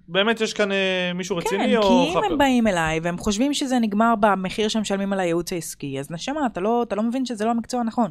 באמת 0.08 0.40
יש 0.40 0.54
כאן 0.54 0.72
אה, 0.72 1.12
מישהו 1.14 1.40
זה. 1.40 1.46
רציני 1.46 1.68
כן, 1.68 1.76
או 1.76 1.82
כי 1.82 2.18
אם? 2.18 2.32
הם 2.32 2.38
באים 2.38 2.66
אליי 2.66 3.00
והם 3.00 3.18
חושבים 3.18 3.54
שזה 3.54 3.78
נגמר 3.78 4.14
במחיר 4.20 4.68
שהם 4.68 4.82
משלמים 4.82 5.12
על 5.12 5.20
הייעוץ 5.20 5.52
העסקי, 5.52 6.00
אז 6.00 6.10
נשמה, 6.10 6.46
אתה 6.46 6.60
לא, 6.60 6.82
אתה 6.82 6.96
לא 6.96 7.02
מבין 7.02 7.26
שזה 7.26 7.44
לא 7.44 7.50
המקצוע 7.50 7.80
הנכון. 7.80 8.10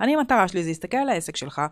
אני, 0.00 0.14
המטרה 0.16 0.48
שלי 0.48 0.62
זה 0.62 0.68
להסתכל 0.68 0.96
על 0.96 1.08
העסק 1.08 1.36
שלך 1.36 1.62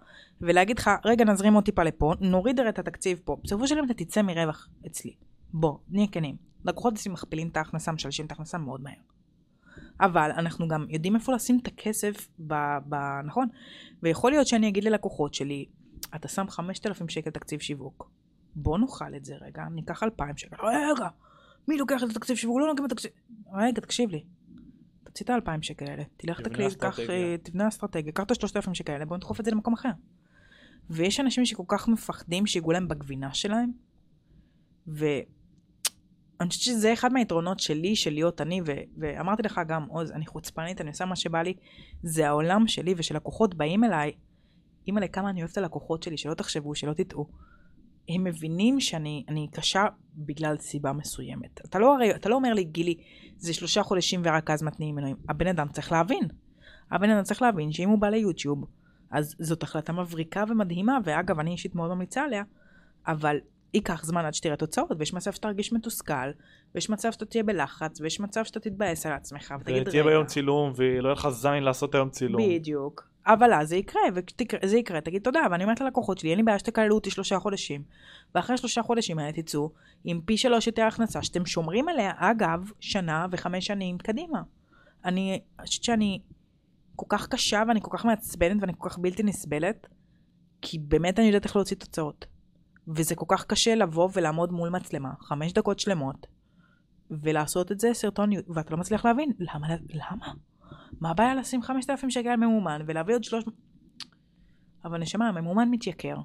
ולהגיד 0.41 0.79
לך, 0.79 0.91
רגע, 1.05 1.25
נזרים 1.25 1.55
עוד 1.55 1.65
טיפה 1.65 1.83
לפה, 1.83 2.15
נוריד 2.21 2.61
הרי 2.61 2.69
את 2.69 2.79
התקציב 2.79 3.21
פה, 3.25 3.37
בסופו 3.45 3.67
של 3.67 3.77
יום 3.77 3.87
אתה 3.87 3.95
תצא 3.95 4.23
מרווח 4.23 4.69
אצלי. 4.87 5.15
בוא, 5.53 5.77
נהיה 5.91 6.07
כנים. 6.07 6.37
לקוחות 6.65 6.95
אצלי 6.95 7.13
מכפילים 7.13 7.49
את 7.49 7.57
ההכנסה, 7.57 7.93
משלשים 7.93 8.27
את 8.27 8.31
ההכנסה 8.31 8.59
מאוד 8.59 8.81
מהר. 8.81 9.18
אבל 10.01 10.31
אנחנו 10.31 10.69
גם 10.69 10.87
יודעים 10.89 11.15
איפה 11.15 11.35
לשים 11.35 11.59
את 11.63 11.67
הכסף, 11.67 12.29
ב, 12.47 12.55
ב, 12.89 12.97
נכון? 13.25 13.49
ויכול 14.03 14.31
להיות 14.31 14.47
שאני 14.47 14.69
אגיד 14.69 14.85
ללקוחות 14.85 15.35
שלי, 15.35 15.65
אתה 16.15 16.29
שם 16.29 16.49
5,000 16.49 17.09
שקל 17.09 17.31
תקציב 17.31 17.61
שיווק. 17.61 18.11
בוא 18.55 18.79
נאכל 18.79 19.15
את 19.17 19.25
זה 19.25 19.35
רגע, 19.41 19.65
ניקח 19.75 20.03
2,000 20.03 20.37
שקל. 20.37 20.57
רגע, 20.67 21.09
מי 21.69 21.79
לוקח 21.79 22.03
את 22.03 22.11
התקציב 22.11 22.37
שיווק? 22.37 22.61
לא 22.61 22.67
נוגעים 22.67 22.89
בתקציב... 22.89 23.11
רגע, 23.53 23.81
תקשיב 23.81 24.11
לי. 24.11 24.25
תוציא 25.05 25.25
את 25.25 25.31
ה-2,000 25.31 25.63
שקל 25.63 25.87
האלה, 25.87 26.03
תלך 26.17 26.41
תקליט. 26.41 26.85
אה, 27.11 27.37
תבנה 27.43 27.69
אסטרטגיה, 27.69 28.13
קח 28.13 28.23
את 28.23 28.31
ה-3,000 28.31 28.75
שקל 28.75 28.93
האלה, 28.93 29.05
בוא 29.05 29.17
נדחוף 29.17 29.41
את 29.41 29.45
זה 29.45 29.51
למקום 29.51 29.75
אחר. 29.75 29.91
ויש 30.91 31.21
אנשים 31.21 31.47
שכל 31.47 31.65
כך 31.69 31.89
מפחדים 31.89 32.47
שיגעו 32.47 32.73
להם 32.73 32.89
בגבינה 32.89 33.35
שלהם, 33.35 33.73
ואני 36.41 36.49
חושבת 36.49 36.63
שזה 36.63 36.93
אחד 36.93 37.13
מהיתרונות 37.13 37.61
שלי, 37.61 37.97
של 37.97 38.11
להיות 38.13 38.41
אני, 38.41 38.61
ו... 38.67 38.73
ואמרתי 38.99 39.43
לך 39.43 39.61
גם, 39.69 39.87
עוז, 39.89 40.11
אני 40.11 40.27
חוצפנית, 40.27 40.81
אני 40.81 40.91
עושה 40.91 41.05
מה 41.05 41.17
שבא 41.17 41.43
לי, 41.43 41.55
זה 42.03 42.29
העולם 42.29 42.67
שלי 42.67 42.95
ושלקוחות 42.97 43.55
באים 43.55 43.85
אליי, 43.85 44.13
אימא'לה, 44.87 45.09
כמה 45.09 45.31
אני 45.31 45.41
אוהבת 45.41 45.53
את 45.53 45.59
הלקוחות 45.59 46.03
שלי, 46.03 46.17
שלא 46.17 46.35
תחשבו, 46.35 46.75
שלא 46.75 46.93
תטעו. 46.93 47.29
הם 48.09 48.25
מבינים 48.25 48.81
שאני 48.81 49.25
אני 49.29 49.49
קשה 49.53 49.87
בגלל 50.15 50.57
סיבה 50.59 50.93
מסוימת. 50.93 51.61
אתה 51.65 51.79
לא, 51.79 51.95
הרי, 51.95 52.15
אתה 52.15 52.29
לא 52.29 52.35
אומר 52.35 52.55
לי, 52.55 52.65
גילי, 52.65 52.95
זה 53.37 53.55
שלושה 53.55 53.83
חודשים 53.83 54.21
ורק 54.25 54.51
אז 54.51 54.63
מתניעים 54.63 54.95
מנויים. 54.95 55.17
הבן 55.29 55.47
אדם 55.47 55.69
צריך 55.69 55.93
להבין. 55.93 56.29
הבן 56.91 57.11
אדם 57.11 57.23
צריך 57.23 57.43
להבין 57.43 57.73
שאם 57.73 57.89
הוא 57.89 57.99
בא 57.99 58.09
ליוטיוב, 58.09 58.65
אז 59.11 59.35
זאת 59.39 59.63
החלטה 59.63 59.93
מבריקה 59.93 60.45
ומדהימה, 60.49 60.99
ואגב, 61.05 61.39
אני 61.39 61.51
אישית 61.51 61.75
מאוד 61.75 61.91
ממליצה 61.91 62.23
עליה, 62.23 62.43
אבל 63.07 63.37
ייקח 63.75 64.05
זמן 64.05 64.25
עד 64.25 64.35
שתראה 64.35 64.57
תוצאות, 64.57 64.93
ויש 64.99 65.15
מצב 65.15 65.33
שתרגיש 65.33 65.73
מתוסכל, 65.73 66.31
ויש 66.75 66.91
מצב 66.91 67.13
שאתה 67.13 67.25
תהיה 67.25 67.43
בלחץ, 67.43 68.01
ויש 68.01 68.21
מצב 68.21 68.45
שאתה 68.45 68.61
תתבאס 68.61 69.07
על 69.07 69.13
עצמך, 69.13 69.55
ותגיד 69.61 69.89
רגע. 69.89 70.03
ביום 70.03 70.27
צילום 70.27 70.73
ולא 70.77 71.09
יהיה 71.09 71.15
לך 71.15 71.29
זין 71.29 71.63
לעשות 71.63 71.95
היום 71.95 72.11
צילום. 72.11 72.43
בדיוק. 72.43 73.09
אבל 73.27 73.55
אז 73.55 73.69
זה 73.69 73.77
יקרה, 73.77 74.03
וזה 74.63 74.79
יקרה, 74.79 75.01
תגיד 75.01 75.23
תודה, 75.23 75.41
ואני 75.51 75.65
אומרת 75.65 75.81
ללקוחות 75.81 76.19
שלי, 76.19 76.31
אין 76.31 76.39
לי 76.39 76.43
בעיה 76.43 76.59
שתקללו 76.59 76.95
אותי 76.95 77.11
שלושה 77.11 77.39
חודשים, 77.39 77.83
ואחרי 78.35 78.57
שלושה 78.57 78.83
חודשים 78.83 79.19
האלה 79.19 79.33
תצאו 79.33 79.71
עם 80.05 80.21
פי 80.21 80.37
שלוש 80.37 80.67
יותר 80.67 80.83
הכנסה, 80.83 81.23
שאתם 81.23 81.47
שומרים 81.47 81.89
עליה, 81.89 82.13
אגב, 82.17 82.71
שנה 82.81 83.27
וחמש 83.31 83.67
שנים 83.67 83.99
קדימה. 83.99 84.43
אני 85.05 85.41
חושבת 85.61 85.85
שאני 85.85 86.21
כל 86.97 87.07
כך 87.09 87.29
קשה, 87.29 87.63
ואני 87.69 87.81
כל 87.83 87.97
כך 87.99 88.05
מעצבנת, 88.05 88.57
ואני 88.61 88.73
כל 88.79 88.89
כך 88.89 88.99
בלתי 88.99 89.23
נסבלת, 89.23 89.87
כי 90.63 90.79
באמת 90.79 91.19
אני 91.19 91.27
יודעת 91.27 91.45
איך 91.45 91.57
להוציא 91.57 91.77
תוצאות. 91.77 92.27
וזה 92.97 93.15
כל 93.15 93.27
כך 93.29 93.45
קשה 93.45 93.75
לבוא 93.75 94.09
ולעמוד 94.13 94.53
מול 94.53 94.69
מצלמה, 94.69 95.11
חמש 95.21 95.53
דקות 95.53 95.79
שלמות, 95.79 96.27
ולעשות 97.11 97.73
את 97.73 97.81
זה 97.81 97.91
סרטון, 97.95 98.31
ואתה 98.55 98.71
לא 98.71 98.77
מצליח 98.77 99.05
להבין, 99.05 99.33
למה? 99.39 99.69
למה? 99.91 100.33
מה 101.01 101.11
הבעיה 101.11 101.35
לשים 101.35 101.63
5,000 101.63 102.11
שקל 102.11 102.37
ממומן 102.37 102.83
ולהביא 102.87 103.15
עוד 103.15 103.25
300... 103.25 103.55
אבל 104.85 104.99
נשמה, 104.99 105.29
הממומן 105.29 105.69
מתייקר, 105.71 106.17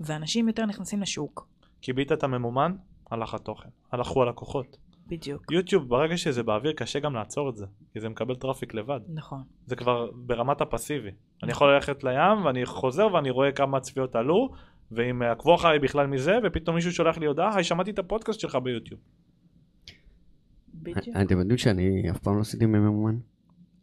ואנשים 0.00 0.48
יותר 0.48 0.66
נכנסים 0.66 1.02
לשוק. 1.02 1.48
כיבית 1.80 2.12
את 2.12 2.22
הממומן, 2.22 2.72
הלך 3.10 3.34
התוכן. 3.34 3.68
הלכו 3.92 4.22
הלקוחות. 4.22 4.76
בדיוק. 5.06 5.52
יוטיוב, 5.52 5.88
ברגע 5.88 6.16
שזה 6.16 6.42
באוויר, 6.42 6.72
קשה 6.72 7.00
גם 7.00 7.14
לעצור 7.14 7.50
את 7.50 7.56
זה. 7.56 7.66
כי 7.92 8.00
זה 8.00 8.08
מקבל 8.08 8.34
טראפיק 8.34 8.74
לבד. 8.74 9.00
נכון. 9.08 9.42
זה 9.66 9.76
כבר 9.76 10.10
ברמת 10.14 10.60
הפסיבי. 10.60 11.10
אני 11.42 11.52
יכול 11.52 11.74
ללכת 11.74 12.04
לים, 12.04 12.44
ואני 12.44 12.66
חוזר 12.66 13.14
ואני 13.14 13.30
רואה 13.30 13.52
כמה 13.52 13.80
צפיות 13.80 14.16
עלו, 14.16 14.50
ואם 14.92 15.22
עקבו 15.22 15.54
אחריי 15.54 15.78
בכלל 15.78 16.06
מזה, 16.06 16.38
ופתאום 16.44 16.76
מישהו 16.76 16.92
שולח 16.92 17.18
לי 17.18 17.26
הודעה, 17.26 17.54
היי, 17.54 17.64
שמעתי 17.64 17.90
את 17.90 17.98
הפודקאסט 17.98 18.40
שלך 18.40 18.54
ביוטיוב. 18.54 19.00
בדיוק. 20.74 21.16
אתם 21.22 21.38
יודעים 21.38 21.58
שאני 21.58 22.10
אף 22.10 22.18
פעם 22.18 22.36
לא 22.36 22.40
עשיתי 22.40 22.66
ממומן? 22.66 23.16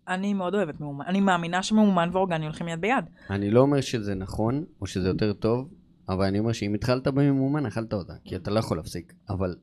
אני 0.08 0.34
מאוד 0.34 0.56
אוהבת 0.56 0.80
ממומן. 0.80 1.06
אני 1.06 1.20
מאמינה 1.20 1.64
שממומן 1.64 2.10
ואורגני 2.12 2.46
הולכים 2.46 2.68
יד 2.68 2.82
ביד. 2.82 3.06
אני 3.30 3.52
לא 3.52 3.60
אומר 3.60 3.82
שזה 3.82 4.16
נכון, 4.16 4.66
או 4.82 4.88
שזה 4.88 5.08
יותר 5.08 5.34
טוב, 5.34 5.70
אבל 6.10 6.26
אני 6.26 6.40
אומר 6.40 6.52
שאם 6.52 6.74
התחלת 6.74 7.08
בממומן, 7.08 7.66
אכלת 7.66 7.94
אותה, 7.94 8.14
כי 8.24 8.36
אתה 8.36 8.52
לא 8.52 8.60
יכול 8.60 8.78
להפסיק. 8.78 9.14
אבל 9.30 9.56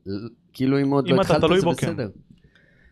כאילו 0.53 0.81
אם 0.81 0.91
עוד 0.91 1.07
לא 1.07 1.21
התחלת, 1.21 1.41
זה 1.41 1.65
בו, 1.65 1.75
כן. 1.75 1.87
בסדר. 1.87 2.09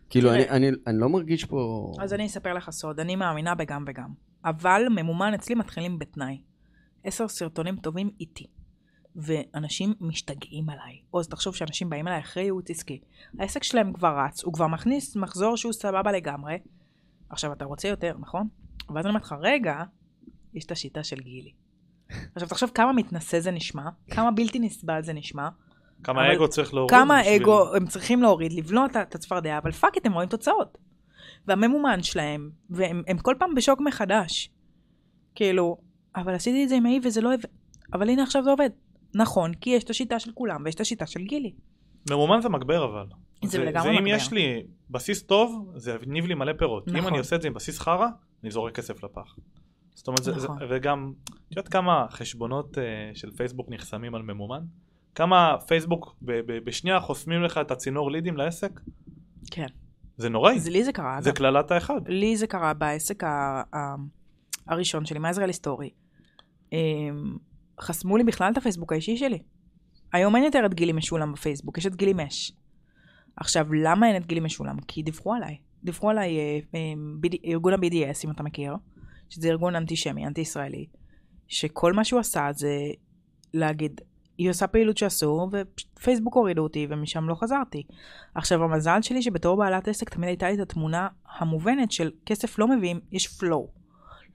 כאילו. 0.09 0.33
אני, 0.33 0.49
אני, 0.49 0.71
אני 0.87 0.99
לא 0.99 1.09
מרגיש 1.09 1.45
פה... 1.45 1.91
אז 1.99 2.13
אני 2.13 2.25
אספר 2.25 2.53
לך 2.53 2.69
סוד, 2.69 2.99
אני 2.99 3.15
מאמינה 3.15 3.55
בגם 3.55 3.83
וגם. 3.87 4.09
אבל 4.45 4.81
ממומן 4.95 5.33
אצלי 5.33 5.55
מתחילים 5.55 5.99
בתנאי. 5.99 6.41
עשר 7.03 7.27
סרטונים 7.27 7.75
טובים 7.75 8.09
איתי. 8.19 8.47
ואנשים 9.15 9.93
משתגעים 10.01 10.69
עליי. 10.69 10.99
או 11.13 11.19
אז 11.19 11.27
תחשוב 11.27 11.55
שאנשים 11.55 11.89
באים 11.89 12.07
אליי 12.07 12.19
אחרי 12.19 12.43
ייעוץ 12.43 12.69
עסקי. 12.69 13.01
העסק 13.39 13.63
שלהם 13.63 13.93
כבר 13.93 14.17
רץ, 14.25 14.43
הוא 14.43 14.53
כבר 14.53 14.67
מכניס 14.67 15.15
מחזור 15.15 15.57
שהוא 15.57 15.73
סבבה 15.73 16.11
לגמרי. 16.11 16.57
עכשיו, 17.29 17.53
אתה 17.53 17.65
רוצה 17.65 17.87
יותר, 17.87 18.15
נכון? 18.19 18.47
ואז 18.89 19.05
אני 19.05 19.09
אומרת 19.09 19.23
לך, 19.23 19.35
רגע, 19.41 19.83
יש 20.53 20.65
את 20.65 20.71
השיטה 20.71 21.03
של 21.03 21.15
גילי. 21.19 21.51
עכשיו, 22.35 22.49
תחשוב 22.49 22.71
כמה 22.73 22.93
מתנשא 22.93 23.39
זה 23.39 23.51
נשמע, 23.51 23.89
כמה 24.11 24.31
בלתי 24.31 24.59
נסבל 24.59 25.01
זה 25.03 25.13
נשמע, 25.13 25.49
כמה 26.03 26.33
אגו 26.33 26.47
צריך 26.47 26.73
להוריד. 26.73 26.89
כמה 26.91 27.19
בשביל- 27.21 27.41
אגו 27.41 27.75
הם 27.75 27.87
צריכים 27.87 28.21
להוריד, 28.21 28.53
לבלוע 28.53 28.85
את- 28.85 29.15
הצפרדע, 29.15 29.57
אבל 29.57 29.71
fuck 29.71 29.97
it, 29.97 30.05
הם 30.05 30.13
רואים 30.13 30.29
תוצאות. 30.29 30.77
והממומן 31.47 32.03
שלהם, 32.03 32.49
והם 32.69 33.03
הם 33.07 33.17
כל 33.17 33.35
פעם 33.39 33.55
בשוק 33.55 33.81
מחדש. 33.81 34.49
כאילו, 35.35 35.77
אבל 36.15 36.33
עשיתי 36.33 36.63
את 36.63 36.69
זה 36.69 36.75
עם 36.75 36.85
ה-AI 36.85 36.99
וזה 37.03 37.21
לא 37.21 37.33
עובד. 37.33 37.43
אבל 37.93 38.09
הנה 38.09 38.23
עכשיו 38.23 38.43
זה 38.43 38.49
עובד. 38.49 38.69
נכון, 39.15 39.53
כי 39.53 39.69
יש 39.69 39.83
את 39.83 39.89
השיטה 39.89 40.19
של 40.19 40.31
כולם 40.33 40.61
ויש 40.65 40.75
את 40.75 40.79
השיטה 40.81 41.05
של 41.07 41.21
גילי. 41.23 41.53
ממומן 42.09 42.41
זה 42.41 42.49
מגבר 42.49 42.85
אבל. 42.85 43.05
זה 43.45 43.63
לגמרי 43.65 44.03
מגבר. 44.03 44.15
יש 44.15 44.31
לי 44.31 44.63
בסיס 44.89 45.23
טוב, 45.23 45.71
זה 45.75 45.97
יניב 46.07 46.25
לי 46.25 46.33
מלא 46.33 46.53
פירות. 46.57 46.87
אם 46.89 46.97
נכון. 46.97 47.07
אני 47.09 47.17
עושה 47.17 47.35
את 47.35 47.41
זה 47.41 47.47
עם 47.47 47.53
בסיס 47.53 47.79
חרא, 47.79 48.07
אני 48.43 48.51
זורק 48.51 48.75
כסף 48.75 49.03
לפח. 49.03 49.35
זאת 49.95 50.07
אומרת, 50.07 50.23
זה, 50.23 50.39
זה, 50.39 50.47
נכון. 50.47 50.57
וגם, 50.69 51.13
את 51.25 51.51
יודעת 51.51 51.67
כמה 51.67 52.05
חשבונות 52.09 52.77
uh, 52.77 52.81
של 53.13 53.31
פייסבוק 53.31 53.67
נחסמים 53.69 54.15
על 54.15 54.21
ממומן? 54.21 54.61
כמה 55.15 55.55
פייסבוק 55.67 56.15
ב- 56.21 56.31
ב- 56.31 56.57
בשנייה 56.65 56.99
חוסמים 56.99 57.43
לך 57.43 57.57
את 57.57 57.71
הצינור 57.71 58.11
לידים 58.11 58.37
לעסק? 58.37 58.79
כן. 59.51 59.67
זה 60.17 60.29
נוראי, 60.29 60.55
אז 60.55 60.67
לי 60.67 60.83
זה 60.83 60.91
קרה, 60.91 61.17
זה. 61.21 61.31
קללת 61.31 61.71
האחד. 61.71 62.01
לי 62.07 62.37
זה 62.37 62.47
קרה 62.47 62.73
בעסק 62.73 63.23
ה- 63.23 63.61
ה- 63.75 63.95
הראשון 64.67 65.05
שלי, 65.05 65.19
מה 65.19 65.31
היסטורי. 65.45 65.89
אמ, 66.73 67.37
חסמו 67.81 68.17
לי 68.17 68.23
בכלל 68.23 68.51
את 68.51 68.57
הפייסבוק 68.57 68.91
האישי 68.91 69.17
שלי. 69.17 69.39
היום 70.13 70.35
אין 70.35 70.43
יותר 70.43 70.65
את 70.65 70.73
גילי 70.73 70.91
משולם 70.91 71.33
בפייסבוק, 71.33 71.77
יש 71.77 71.85
את 71.85 71.95
גילי 71.95 72.13
מש. 72.13 72.51
עכשיו, 73.35 73.73
למה 73.73 74.07
אין 74.07 74.15
את 74.15 74.27
גילי 74.27 74.41
משולם? 74.41 74.77
כי 74.87 75.03
דיווחו 75.03 75.33
עליי. 75.33 75.57
דיווחו 75.83 76.09
עליי 76.09 76.37
אה, 76.37 76.59
אה, 76.75 76.79
ארגון 77.45 77.73
ה-BDS, 77.73 78.25
אם 78.25 78.31
אתה 78.31 78.43
מכיר, 78.43 78.75
שזה 79.29 79.47
ארגון 79.47 79.75
אנטישמי, 79.75 80.27
אנטי-ישראלי, 80.27 80.85
שכל 81.47 81.93
מה 81.93 82.03
שהוא 82.03 82.19
עשה 82.19 82.47
זה 82.53 82.77
להגיד, 83.53 84.01
היא 84.37 84.49
עושה 84.49 84.67
פעילות 84.67 84.97
שאסור, 84.97 85.49
ופייסבוק 85.51 86.35
הורידו 86.35 86.61
אותי, 86.61 86.87
ומשם 86.89 87.29
לא 87.29 87.35
חזרתי. 87.35 87.83
עכשיו, 88.35 88.63
המזל 88.63 89.01
שלי 89.01 89.21
שבתור 89.21 89.57
בעלת 89.57 89.87
עסק 89.87 90.09
תמיד 90.09 90.27
הייתה 90.27 90.47
לי 90.49 90.55
את 90.55 90.59
התמונה 90.59 91.07
המובנת 91.39 91.91
של 91.91 92.11
כסף 92.25 92.59
לא 92.59 92.67
מביאים, 92.67 92.99
יש 93.11 93.27
flow. 93.27 93.82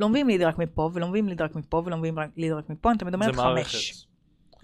לא 0.01 0.09
מביאים 0.09 0.29
ליד 0.29 0.43
רק 0.43 0.59
מפה, 0.59 0.91
ולא 0.95 1.09
מביאים 1.09 1.29
ליד 1.29 1.43
רק 1.43 1.57
מפה, 1.57 1.83
ולא 1.87 1.97
מביאים 1.97 2.19
ליד 2.37 2.53
רק 2.53 2.71
מפה, 2.71 2.91
אני 2.91 2.99
תמיד 2.99 3.15
אומרת. 3.15 3.35
חמש. 3.35 4.07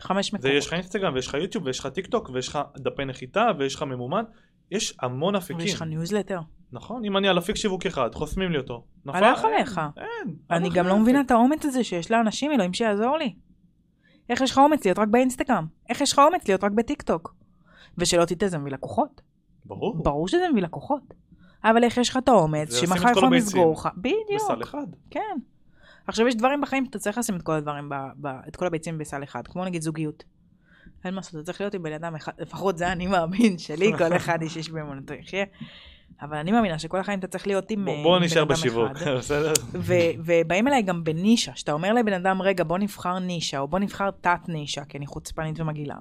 חמש 0.01 0.35
מקומות. 0.35 0.57
יש 0.57 0.67
לך 0.67 0.73
אינסטגרם 0.73 1.15
ויש 1.15 1.27
לך 1.27 1.35
יוטיוב 1.35 1.67
ויש 1.67 1.79
לך 1.79 1.87
טיק 1.87 2.07
טוק 2.07 2.31
ויש 2.35 2.49
לך 2.49 2.59
דפי 2.77 3.05
נחיתה 3.05 3.47
ויש 3.59 3.75
לך 3.75 3.83
ממומן. 3.83 4.25
יש 4.71 4.97
המון 5.03 5.35
אפיקים. 5.37 5.57
ויש 5.57 5.75
לך 5.75 5.83
ניוזלטר. 5.83 6.41
נכון, 6.73 7.05
אם 7.05 7.17
אני 7.17 7.29
על 7.29 7.39
אפיק 7.39 7.57
שיווק 7.57 7.87
אחד, 7.87 8.15
חוסמים 8.15 8.53
לי 8.53 8.59
אותו. 8.59 8.85
נכון? 9.05 9.23
הלך 9.23 9.45
עליך. 9.45 9.81
אין. 9.97 10.37
אני 10.51 10.71
גם 10.71 10.87
לא. 10.87 10.99
מבינה 10.99 11.21
את 11.21 11.31
האומץ 11.31 11.65
הזה 11.65 11.85
שיש 11.85 12.11
לאנשים, 12.11 12.53
אלוהים 12.53 12.75
שיעזור 12.75 13.17
לי. 13.17 13.35
איך 14.29 14.41
יש 14.41 14.51
לך 14.51 14.59
אומץ 14.59 14.85
להיות 14.85 14.99
רק 14.99 15.09
באינסטגרם? 15.09 15.67
איך 15.89 16.01
יש 16.01 16.13
לך 16.13 16.19
אומץ 16.19 16.49
להיות 16.49 16.65
רק 16.65 16.73
בטיק 16.73 17.03
טוק? 17.03 17.35
ושלא 17.99 18.25
תטעה, 18.25 18.49
זה 18.49 18.59
מביא 18.59 18.73
לקוחות. 18.73 19.21
ברור. 19.65 20.03
ברור 20.03 20.29
שזה 20.29 20.49
מביא 20.53 20.63
לקוחות. 20.63 21.15
אבל 21.65 21.85
איך 21.85 21.97
יש 21.99 22.09
לך 22.09 22.17
את 22.17 22.29
האומץ, 22.29 22.75
שמחר 22.81 23.11
יכולים. 23.11 23.33
לסגור 23.33 23.73
לך. 23.73 23.89
בדיוק. 23.97 24.17
בסל 24.37 24.63
אחד. 24.63 24.87
כן. 25.11 25.37
עכשיו 26.07 26.27
יש 26.29 26.35
דברים 26.35 26.61
בחיים, 26.61 26.87
אתה 26.91 26.99
צריך 26.99 27.19
לשים 27.19 27.37
את 27.37 27.43
כל 27.43 27.53
הדברים, 27.53 27.89
ב, 27.89 27.95
ב, 28.21 28.27
את 28.49 28.57
כל 28.57 28.67
הביצים 28.67 28.99
בסל 28.99 29.23
אחד, 29.23 29.47
כמו 29.47 29.65
נגיד 29.65 29.83
זוגיות. 29.83 30.25
אין 31.05 31.15
מה 31.15 31.19
לעשות, 31.19 31.35
אתה 31.35 31.43
צריך 31.43 31.61
להיות 31.61 31.75
עם 31.75 31.83
בן 31.83 31.93
אדם 31.93 32.15
אחד, 32.15 32.33
לפחות 32.39 32.79
זה 32.79 32.93
אני 32.93 33.07
מאמין 33.07 33.59
שלי, 33.59 33.93
כל 33.99 34.17
אחד 34.17 34.43
איש 34.43 34.57
איש 34.57 34.71
באמונתו 34.71 35.15
יחיה. 35.15 35.45
אבל 36.23 36.37
אני 36.37 36.53
מאמינה 36.53 36.79
שכל 36.79 37.01
החיים 37.01 37.19
אתה 37.19 37.27
צריך 37.27 37.47
להיות 37.47 37.71
עם, 37.71 37.85
בוא- 37.85 37.95
אה, 37.95 38.03
בואו 38.03 38.15
עם 38.15 38.21
בן 38.21 38.27
נשאר 38.27 38.43
אדם 38.43 38.51
בשיווק, 38.53 38.91
אחד. 38.97 39.11
בסדר? 39.19 39.53
ובאים 40.25 40.69
אליי 40.69 40.83
גם 40.83 41.05
בנישה, 41.05 41.53
שאתה 41.55 41.73
אומר 41.73 41.93
לבן 41.93 42.13
אדם, 42.13 42.43
רגע, 42.43 42.65
בוא 42.65 42.79
נבחר 42.79 43.19
נישה, 43.19 43.59
או 43.59 43.69
בוא 43.69 43.79
נבחר 43.79 44.11
תת 44.11 44.41
נישה, 44.49 44.85
כי 44.85 44.99
אני 44.99 45.07
חוצפנית 45.07 45.61
ומגעילה. 45.61 45.97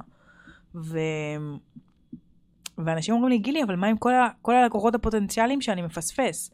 ואנשים 2.77 3.13
אומרים 3.15 3.29
לי, 3.31 3.37
גילי, 3.37 3.63
אבל 3.63 3.75
מה 3.75 3.87
עם 3.87 3.97
כל, 3.97 4.13
ה- 4.13 4.29
כל 4.41 4.55
הלקוחות 4.55 4.95
הפוטנציאליים 4.95 5.61
שאני 5.61 5.81
מפספס? 5.81 6.51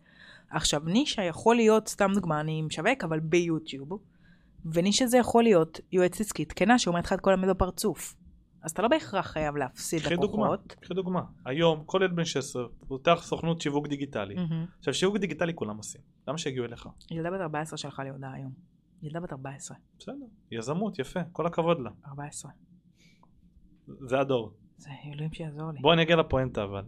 עכשיו, 0.51 0.81
נישה 0.85 1.23
יכול 1.23 1.55
להיות, 1.55 1.87
סתם 1.87 2.11
דוגמה, 2.15 2.39
אני 2.39 2.61
משווק, 2.61 3.03
אבל 3.03 3.19
ביוטיוב, 3.19 3.89
ונישה 4.73 5.07
זה 5.07 5.17
יכול 5.17 5.43
להיות 5.43 5.79
יועץ 5.91 6.21
עסקית 6.21 6.51
כנה 6.53 6.79
שאומרת 6.79 7.05
לך 7.05 7.13
את 7.13 7.19
כל 7.21 7.33
המידע 7.33 7.53
בפרצוף. 7.53 8.15
אז 8.63 8.71
אתה 8.71 8.81
לא 8.81 8.87
בהכרח 8.87 9.27
חייב 9.27 9.55
להפסיד 9.55 10.01
לקוחות. 10.05 10.75
קחי 10.81 10.93
דוגמה. 10.93 11.21
היום 11.45 11.83
כל 11.85 11.99
ילד 12.03 12.15
בן 12.15 12.25
16 12.25 12.63
פותח 12.87 13.19
סוכנות 13.23 13.61
שיווק 13.61 13.87
דיגיטלי. 13.87 14.35
מהמם. 14.35 14.65
עכשיו 14.79 14.93
שיווק 14.93 15.17
דיגיטלי 15.17 15.53
כולם 15.55 15.77
עושים. 15.77 16.01
למה 16.27 16.37
שיגיעו 16.37 16.65
אליך? 16.65 16.87
ילדה 17.11 17.31
בת 17.31 17.41
14 17.41 17.77
שלחה 17.77 18.03
לי 18.03 18.09
הודעה 18.09 18.33
היום. 18.33 18.51
ילדה 19.03 19.19
בת 19.19 19.31
14. 19.33 19.77
בסדר. 19.99 20.13
יזמות, 20.51 20.99
יפה. 20.99 21.19
כל 21.31 21.45
הכבוד 21.45 21.79
לה. 21.79 21.89
14. 22.07 22.51
זה 23.87 24.19
הדור. 24.19 24.53
זה 24.79 24.89
אלוהים 25.13 25.33
שיעזור 25.33 25.71
לי. 25.71 25.79
בוא 25.81 25.93
אני 25.93 26.01
אגיע 26.01 26.15
לפואנטה 26.15 26.63
אבל. 26.63 26.83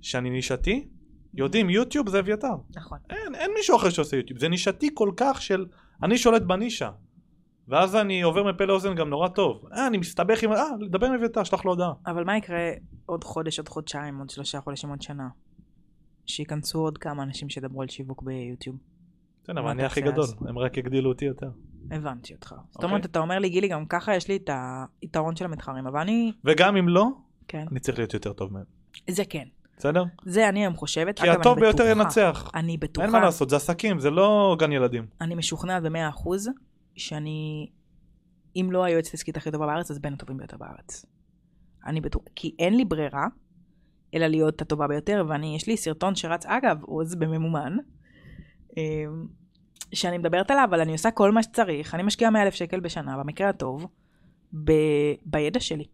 שאני 0.00 0.30
נישתי, 0.30 0.88
יודעים 1.34 1.70
יוטיוב 1.70 2.08
זה 2.08 2.18
אביתר. 2.18 2.54
נכון. 2.76 2.98
אין, 3.10 3.34
אין 3.34 3.50
מישהו 3.56 3.76
אחר 3.76 3.90
שעושה 3.90 4.16
יוטיוב. 4.16 4.40
זה 4.40 4.48
נישתי 4.48 4.88
כל 4.94 5.10
כך 5.16 5.42
של 5.42 5.66
אני 6.02 6.18
שולט 6.18 6.42
בנישה. 6.42 6.90
ואז 7.68 7.96
אני 7.96 8.22
עובר 8.22 8.52
מפה 8.52 8.64
לאוזן 8.64 8.94
גם 8.94 9.08
נורא 9.08 9.28
טוב. 9.28 9.66
אה, 9.72 9.86
אני 9.86 9.98
מסתבך 9.98 10.42
עם... 10.42 10.52
אה, 10.52 10.64
לדבר 10.80 11.06
עם 11.06 11.14
אביתר, 11.14 11.44
שלח 11.44 11.64
לו 11.64 11.70
הודעה. 11.70 11.92
אבל 12.06 12.24
מה 12.24 12.36
יקרה 12.36 12.70
עוד 13.06 13.24
חודש, 13.24 13.58
עוד 13.58 13.68
חודשיים, 13.68 14.18
עוד 14.18 14.30
שלושה 14.30 14.60
חודשים, 14.60 14.90
עוד 14.90 15.02
שנה? 15.02 15.28
שייכנסו 16.26 16.78
עוד 16.78 16.98
כמה 16.98 17.22
אנשים 17.22 17.48
שידברו 17.48 17.82
על 17.82 17.88
שיווק 17.88 18.22
ביוטיוב. 18.22 18.76
כן, 19.44 19.58
אבל 19.58 19.68
אני 19.68 19.84
הכי 19.84 20.00
גדול. 20.00 20.24
אז? 20.24 20.36
הם 20.48 20.58
רק 20.58 20.78
הגדילו 20.78 21.10
אותי 21.10 21.24
יותר. 21.24 21.50
הבנתי 21.90 22.34
אותך. 22.34 22.48
זאת 22.48 22.76
אוקיי. 22.76 22.88
אומרת, 22.88 23.04
אתה 23.04 23.18
אומר 23.18 23.38
לי, 23.38 23.48
גילי, 23.48 23.68
גם 23.68 23.86
ככה 23.86 24.16
יש 24.16 24.28
לי 24.28 24.36
את 24.36 24.50
היתרון 25.02 25.36
של 25.36 25.44
המתחרים, 25.44 25.86
אבל 25.86 26.00
אני... 26.00 26.32
וגם 26.44 26.76
אם 26.76 26.88
לא, 26.88 27.06
כן. 27.48 27.66
אני 27.70 27.80
צריך 27.80 27.98
להיות 27.98 28.14
יותר 28.14 28.32
טוב 28.32 28.52
מהם. 28.52 28.64
זה 29.10 29.22
כן. 29.24 29.44
בסדר? 29.78 30.04
זה 30.26 30.48
אני 30.48 30.60
היום 30.60 30.74
חושבת. 30.76 31.18
כי 31.20 31.28
הטוב 31.30 31.60
ביותר 31.60 31.84
בטוחה- 31.84 31.90
ינצח. 32.02 32.50
אני 32.54 32.76
בטוחה, 32.76 33.04
אין 33.06 33.12
מה 33.12 33.20
לעשות, 33.20 33.50
זה 33.50 33.56
עסקים, 33.56 33.98
זה 33.98 34.10
לא 34.10 34.56
גן 34.58 34.72
ילדים. 34.72 35.06
אני 35.20 35.34
משוכנעת 35.34 35.82
במאה 35.82 36.08
אחוז 36.08 36.48
שאני 36.96 37.68
אם 38.56 38.68
לא 38.72 38.84
היועצת 38.84 39.10
העסקית 39.14 39.36
הכי 39.36 39.50
טובה 39.50 39.66
בארץ, 39.66 39.90
אז 39.90 39.98
בין 39.98 40.12
הטובים 40.12 40.36
ביותר 40.36 40.56
בארץ. 40.56 41.06
אני 41.86 42.00
בטוח, 42.00 42.22
כי 42.34 42.54
אין 42.58 42.76
לי 42.76 42.84
ברירה, 42.84 43.26
אלא 44.14 44.26
להיות 44.26 44.62
הטובה 44.62 44.88
ביותר, 44.88 45.24
ואני, 45.28 45.56
יש 45.56 45.66
לי 45.66 45.76
סרטון 45.76 46.14
שרץ, 46.14 46.46
אגב, 46.46 46.82
עוז 46.84 47.14
בממומן, 47.14 47.76
אמ, 48.76 49.26
שאני 49.92 50.18
מדברת 50.18 50.50
עליו, 50.50 50.66
אבל 50.70 50.80
אני 50.80 50.92
עושה 50.92 51.10
כל 51.10 51.32
מה 51.32 51.42
שצריך, 51.42 51.94
אני 51.94 52.02
משקיעה 52.02 52.30
100 52.30 52.42
אלף 52.42 52.54
שקל 52.54 52.80
בשנה, 52.80 53.18
במקרה 53.18 53.48
הטוב, 53.48 53.86
ב, 54.64 54.72
בידע 55.26 55.60
שלי. 55.60 55.84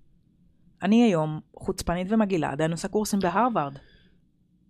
אני 0.83 1.03
היום 1.03 1.41
חוצפנית 1.57 2.07
ומגעילה, 2.13 2.51
עדיין 2.51 2.71
עושה 2.71 2.89
קורסים 2.89 3.21
בהרווארד. 3.21 3.79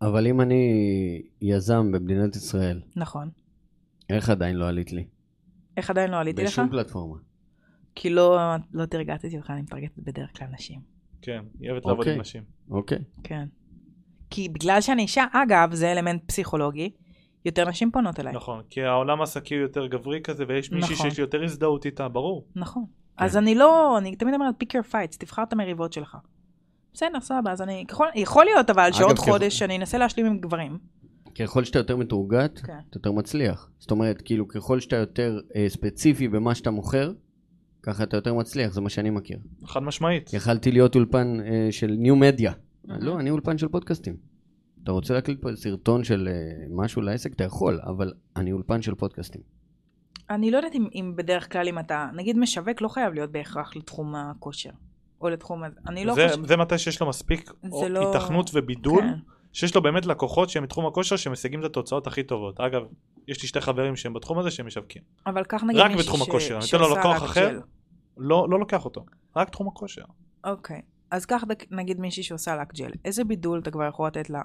אבל 0.03 0.27
אם 0.27 0.41
אני 0.41 1.23
יזם 1.41 1.93
במדינת 1.93 2.37
ישראל, 2.37 2.81
נכון. 2.97 3.31
איך 4.11 4.31
עדיין 4.31 4.57
לא 4.57 4.69
עלית 4.69 4.93
לי? 4.93 5.07
איך 5.77 5.91
עדיין 5.91 6.11
לא 6.11 6.17
עליתי 6.17 6.43
לך? 6.43 6.49
בשום 6.49 6.69
פלטפורמה. 6.69 7.17
כי 7.95 8.11
לא, 8.11 8.39
לא 8.73 8.87
תרגטתי 8.87 9.37
אותך, 9.37 9.51
אני 9.51 9.63
מתרגטת 9.63 9.99
בדרך 9.99 10.39
כלל 10.39 10.49
נשים. 10.53 10.81
כן, 11.23 11.45
היא 11.61 11.71
אוהבת 11.71 11.87
לעבוד 11.87 11.99
אוקיי. 11.99 12.15
עם 12.15 12.21
נשים. 12.21 12.43
אוקיי. 12.71 12.99
כן. 13.25 13.49
כי 14.31 14.49
בגלל 14.49 14.81
שאני 14.81 15.03
אישה, 15.03 15.25
אגב, 15.33 15.75
זה 15.75 15.93
אלמנט 15.93 16.23
פסיכולוגי, 16.27 16.91
יותר 17.45 17.69
נשים 17.69 17.91
פונות 17.91 18.21
אליי. 18.21 18.33
נכון, 18.33 18.63
כי 18.71 18.83
העולם 18.83 19.21
העסקי 19.21 19.55
הוא 19.55 19.63
יותר 19.63 19.87
גברי 19.87 20.21
כזה, 20.25 20.45
ויש 20.49 20.73
מישהי 20.73 20.95
נכון. 20.95 21.11
שיש 21.11 21.19
לי 21.19 21.23
יותר 21.23 21.45
הזדהות 21.45 21.87
איתה, 21.87 22.09
ברור. 22.09 22.47
נכון. 22.57 22.85
אז 23.17 23.37
אני 23.37 23.55
לא, 23.55 23.99
אני 23.99 24.17
תמיד 24.17 24.35
אומרת, 24.35 24.55
pick 24.63 24.67
your 24.67 24.93
fights, 24.93 25.17
תבחר 25.19 25.43
את 25.43 25.53
המריבות 25.53 25.93
שלך. 25.93 26.17
בסדר, 26.93 27.21
סבבה, 27.21 27.53
אז 27.53 27.63
אני, 27.63 27.85
ככל, 27.89 28.07
יכול 28.15 28.45
להיות 28.45 28.71
אבל 28.71 28.93
שעוד 28.93 29.19
חודש 29.19 29.63
אני 29.63 29.77
אנסה 29.77 29.99
להשלים 29.99 30.27
עם 30.27 30.39
גברים. 30.39 30.79
ככל 31.39 31.65
שאתה 31.65 31.79
יותר 31.79 31.97
מתורגת, 31.97 32.59
כן. 32.59 32.73
אתה 32.91 32.97
יותר 32.97 33.13
מצליח. 33.13 33.71
זאת 33.79 33.91
אומרת, 33.91 34.23
כאילו, 34.23 34.49
ככל 34.49 34.81
שאתה 34.81 34.97
יותר 34.97 35.41
אה, 35.57 35.67
ספציפי 35.69 36.29
במה 36.29 36.55
שאתה 36.55 36.71
מוכר, 36.71 37.13
ככה 37.83 38.03
אתה 38.03 38.17
יותר 38.17 38.35
מצליח, 38.35 38.73
זה 38.73 38.81
מה 38.81 38.91
שאני 38.91 39.11
מכיר. 39.11 39.39
חד 39.67 39.83
משמעית. 39.83 40.33
יכלתי 40.33 40.73
להיות 40.73 40.95
אולפן 40.95 41.41
אה, 41.41 41.69
של 41.71 41.95
ניו 41.99 42.17
מדיה. 42.17 42.53
מהמם. 42.85 43.03
לא, 43.03 43.21
אני 43.21 43.31
אולפן 43.31 43.59
של 43.59 43.69
פודקאסטים. 43.69 44.17
אתה 44.89 44.95
רוצה 44.95 45.15
להקליט 45.15 45.43
פה 45.43 45.49
סרטון 45.57 46.05
של 46.05 46.29
אה, 46.31 46.67
משהו 46.71 47.03
לעסק, 47.03 47.33
אתה 47.33 47.45
יכול, 47.45 47.81
אבל 47.85 48.13
אני 48.37 48.53
אולפן 48.53 48.83
של 48.83 48.95
פודקאסטים. 48.95 49.41
אני 50.31 50.51
לא 50.51 50.57
יודעת 50.57 50.75
אם, 50.75 50.89
אם 50.95 51.13
בדרך 51.17 51.53
כלל 51.53 51.69
אם 51.69 51.79
אתה, 51.79 52.09
נגיד 52.15 52.39
משווק 52.39 52.81
לא 52.81 52.89
חייב 52.89 53.15
להיות 53.15 53.33
בהכרח 53.33 53.77
לתחום 53.77 54.15
הכושר. 54.15 54.71
או 55.21 55.29
לתחום, 55.29 55.65
הזה. 55.65 55.77
אני 55.89 56.05
לא 56.05 56.15
זה, 56.15 56.29
חושבת, 56.29 56.49
זה 56.49 56.57
מתי 56.57 56.79
שיש 56.79 57.01
לו 57.01 57.09
מספיק 57.09 57.53
לא- 57.91 58.15
היתכנות 58.15 58.51
ובידול, 58.55 59.01
כן. 59.03 59.15
שיש 59.53 59.75
לו 59.75 59.83
באמת 59.83 60.07
לקוחות 60.07 60.51
שהם 60.51 60.63
מתחום 60.63 60.87
הכושר 60.87 61.17
שמשיגים 61.17 61.61
את 61.61 61.65
התוצאות 61.65 62.07
הכי 62.07 62.23
טובות. 62.23 62.61
אגב, 62.61 62.83
יש 63.29 63.43
לי 63.43 63.49
שתי 63.49 63.61
חברים 63.61 63.97
שהם 63.97 64.15
בתחום 64.15 64.39
הזה 64.39 64.51
שהם 64.51 64.67
משווקים. 64.67 65.03
אבל 65.27 65.45
קח 65.45 65.65
נגיד 65.65 65.81
רק 65.81 65.91
בתחום 65.99 66.21
ש- 66.21 66.29
הכושר, 66.29 66.57
אני 66.57 66.65
אתן 66.71 66.79
לו 66.79 66.97
לקוח 66.97 67.25
אחר. 67.25 67.49
ג'ל. 67.51 67.61
לא, 68.17 68.47
לא 68.51 68.59
לוקח 68.59 68.85
אותו, 68.85 69.05
רק 69.37 69.51
תחום 69.51 69.69
הכושר. 69.69 70.05
אוקיי, 70.45 70.81
אז 71.11 71.27
קח 71.27 71.45
נגיד 71.71 72.01
מישהי 72.01 72.23
שעושה 72.23 72.57
לק 72.57 72.75
ג'ל, 72.75 72.91
איזה 73.05 73.25
בידול 73.25 73.59
אתה 73.59 73.71
כבר 73.71 73.85
יכול 73.85 74.07
לתת 74.07 74.31
לה? 74.31 74.43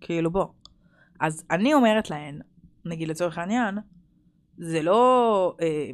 כאילו 0.00 0.30
בוא. 0.30 0.46
אז 1.20 1.44
אני 1.50 1.74
אומרת 1.74 2.10
להן, 2.10 2.40
נגיד 2.84 3.08
לצורך 3.08 3.38
העניין, 3.38 3.78
זה 4.58 4.82
לא, 4.82 5.56
אה, 5.60 5.90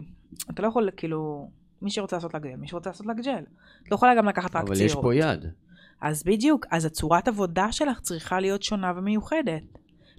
אתה 0.50 0.62
לא 0.62 0.68
יכול 0.68 0.90
כאילו, 0.96 1.50
מי 1.82 1.90
שרוצה 1.90 2.16
לעשות 2.16 2.34
ג'ל, 2.34 2.56
מי 2.56 2.68
שרוצה 2.68 2.90
לעשות 2.90 3.06
ג'ל. 3.24 3.44
את 3.82 3.90
לא 3.90 3.94
יכולה 3.94 4.14
גם 4.14 4.28
לקחת 4.28 4.56
רק 4.56 4.64
אבל 4.64 4.74
צעירות. 4.74 4.96
יש 4.96 5.02
פה 5.02 5.14
יד. 5.14 5.46
אז 6.00 6.22
בדיוק, 6.22 6.66
אז 6.70 6.84
הצורת 6.84 7.28
עבודה 7.28 7.72
שלך 7.72 8.00
צריכה 8.00 8.40
להיות 8.40 8.62
שונה 8.62 8.92
ומיוחדת. 8.96 9.62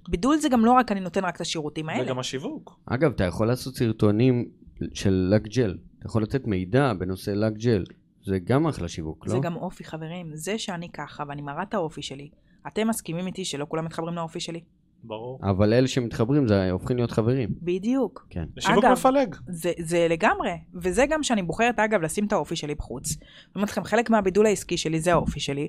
בידול 0.08 0.36
זה 0.36 0.48
גם 0.48 0.64
לא 0.64 0.72
רק 0.72 0.92
אני 0.92 1.00
נותן 1.00 1.24
רק 1.24 1.36
את 1.36 1.40
השירותים 1.40 1.88
האלה. 1.88 2.04
וגם 2.04 2.18
השיווק. 2.18 2.78
אגב, 2.86 3.12
אתה 3.12 3.24
יכול 3.24 3.46
לעשות 3.46 3.76
סרטונים 3.76 4.48
של 4.94 5.28
לק 5.30 5.48
ג'ל. 5.48 5.78
אתה 5.98 6.06
יכול 6.06 6.22
לתת 6.22 6.46
מידע 6.46 6.92
בנושא 6.92 7.30
לק 7.30 7.52
ג'ל. 7.52 7.84
זה 8.24 8.38
גם 8.38 8.66
אחלה 8.66 8.88
שיווק, 8.88 9.26
לא? 9.26 9.32
זה 9.32 9.38
גם 9.38 9.56
אופי, 9.56 9.84
חברים. 9.84 10.30
זה 10.34 10.58
שאני 10.58 10.88
ככה 10.88 11.24
ואני 11.28 11.42
מראה 11.42 11.62
את 11.62 11.74
האופי 11.74 12.02
שלי, 12.02 12.30
אתם 12.66 12.88
מסכימים 12.88 13.26
איתי 13.26 13.44
שלא 13.44 13.66
כולם 13.68 13.84
מתחברים 13.84 14.14
לאופי 14.14 14.40
שלי? 14.40 14.60
ברור. 15.04 15.38
אבל 15.42 15.72
אלה 15.72 15.88
שמתחברים 15.88 16.48
זה 16.48 16.70
הופכים 16.70 16.96
להיות 16.96 17.10
חברים. 17.10 17.48
בדיוק. 17.62 18.26
כן. 18.30 18.44
לשיווק 18.56 18.84
מפלג. 18.84 19.36
זה, 19.48 19.72
זה 19.78 20.06
לגמרי, 20.10 20.50
וזה 20.74 21.04
גם 21.10 21.22
שאני 21.22 21.42
בוחרת 21.42 21.78
אגב 21.78 22.02
לשים 22.02 22.26
את 22.26 22.32
האופי 22.32 22.56
שלי 22.56 22.74
בחוץ. 22.74 23.16
אני 23.20 23.26
אומרת 23.54 23.70
לכם, 23.70 23.84
חלק 23.84 24.10
מהבידול 24.10 24.46
העסקי 24.46 24.76
שלי 24.76 25.00
זה 25.00 25.12
האופי 25.12 25.40
שלי. 25.40 25.68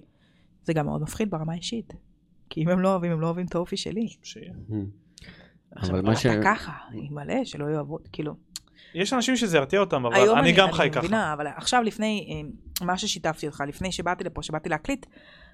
זה 0.63 0.73
גם 0.73 0.85
מאוד 0.85 1.01
מפחיד 1.01 1.29
ברמה 1.31 1.53
האישית. 1.53 1.93
כי 2.49 2.63
אם 2.63 2.69
הם 2.69 2.79
לא 2.79 2.89
אוהבים, 2.91 3.11
הם 3.11 3.21
לא 3.21 3.25
אוהבים 3.25 3.45
את 3.45 3.55
האופי 3.55 3.77
שלי. 3.77 4.07
שיהיה. 4.23 4.53
עכשיו, 5.71 6.01
מה 6.03 6.11
אתה 6.11 6.19
ש- 6.19 6.27
ככה, 6.43 6.71
היא 6.91 7.11
מלא, 7.11 7.43
שלא 7.45 7.65
יאהבו, 7.65 7.97
כאילו. 8.11 8.33
יש 8.95 9.13
אנשים 9.13 9.35
שזה 9.35 9.57
ירתיע 9.57 9.79
אותם, 9.79 10.05
אבל 10.05 10.15
היום 10.15 10.37
אני 10.39 10.51
גם 10.51 10.71
חי 10.71 10.83
אני 10.83 10.91
ככה. 10.91 10.99
מבינה, 10.99 11.33
אבל 11.33 11.47
עכשיו 11.47 11.83
לפני, 11.83 12.41
אה, 12.81 12.85
מה 12.85 12.97
ששיתפתי 12.97 13.47
אותך, 13.47 13.63
לפני 13.67 13.91
שבאתי 13.91 14.23
לפה, 14.23 14.43
שבאתי 14.43 14.69
להקליט, 14.69 15.05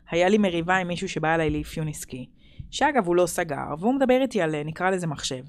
היה 0.10 0.30
לי 0.30 0.38
מריבה 0.38 0.78
עם 0.78 0.88
מישהו 0.88 1.10
שבא 1.10 1.36
אליי 1.36 1.50
לאפיון 1.50 1.88
עסקי. 1.88 2.30
שאגב, 2.72 3.08
הוא 3.08 3.16
לא 3.16 3.26
סגר, 3.26 3.76
והוא 3.80 3.94
מדבר 3.94 4.22
איתי 4.22 4.42
על, 4.42 4.56
אה, 4.56 4.64
נקרא 4.64 4.90
לזה 4.90 5.08
מחשב. 5.08 5.44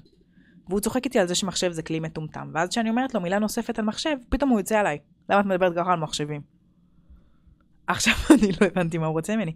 והוא 0.69 0.79
צוחק 0.79 1.05
איתי 1.05 1.19
על 1.19 1.27
זה 1.27 1.35
שמחשב 1.35 1.71
זה 1.71 1.83
כלי 1.83 1.99
מטומטם. 1.99 2.51
ואז 2.53 2.69
כשאני 2.69 2.89
אומרת 2.89 3.13
לו 3.13 3.21
מילה 3.21 3.39
נוספת 3.39 3.79
על 3.79 3.85
מחשב, 3.85 4.17
פתאום 4.29 4.49
הוא 4.49 4.59
יוצא 4.59 4.79
עליי. 4.79 4.97
למה 5.29 5.41
את 5.41 5.45
מדברת 5.45 5.75
ככה 5.75 5.93
על 5.93 5.99
מחשבים? 5.99 6.41
עכשיו 7.87 8.13
אני 8.39 8.51
לא 8.61 8.67
הבנתי 8.67 8.97
מה 8.97 9.05
הוא 9.05 9.13
רוצה 9.13 9.35
ממני. 9.35 9.55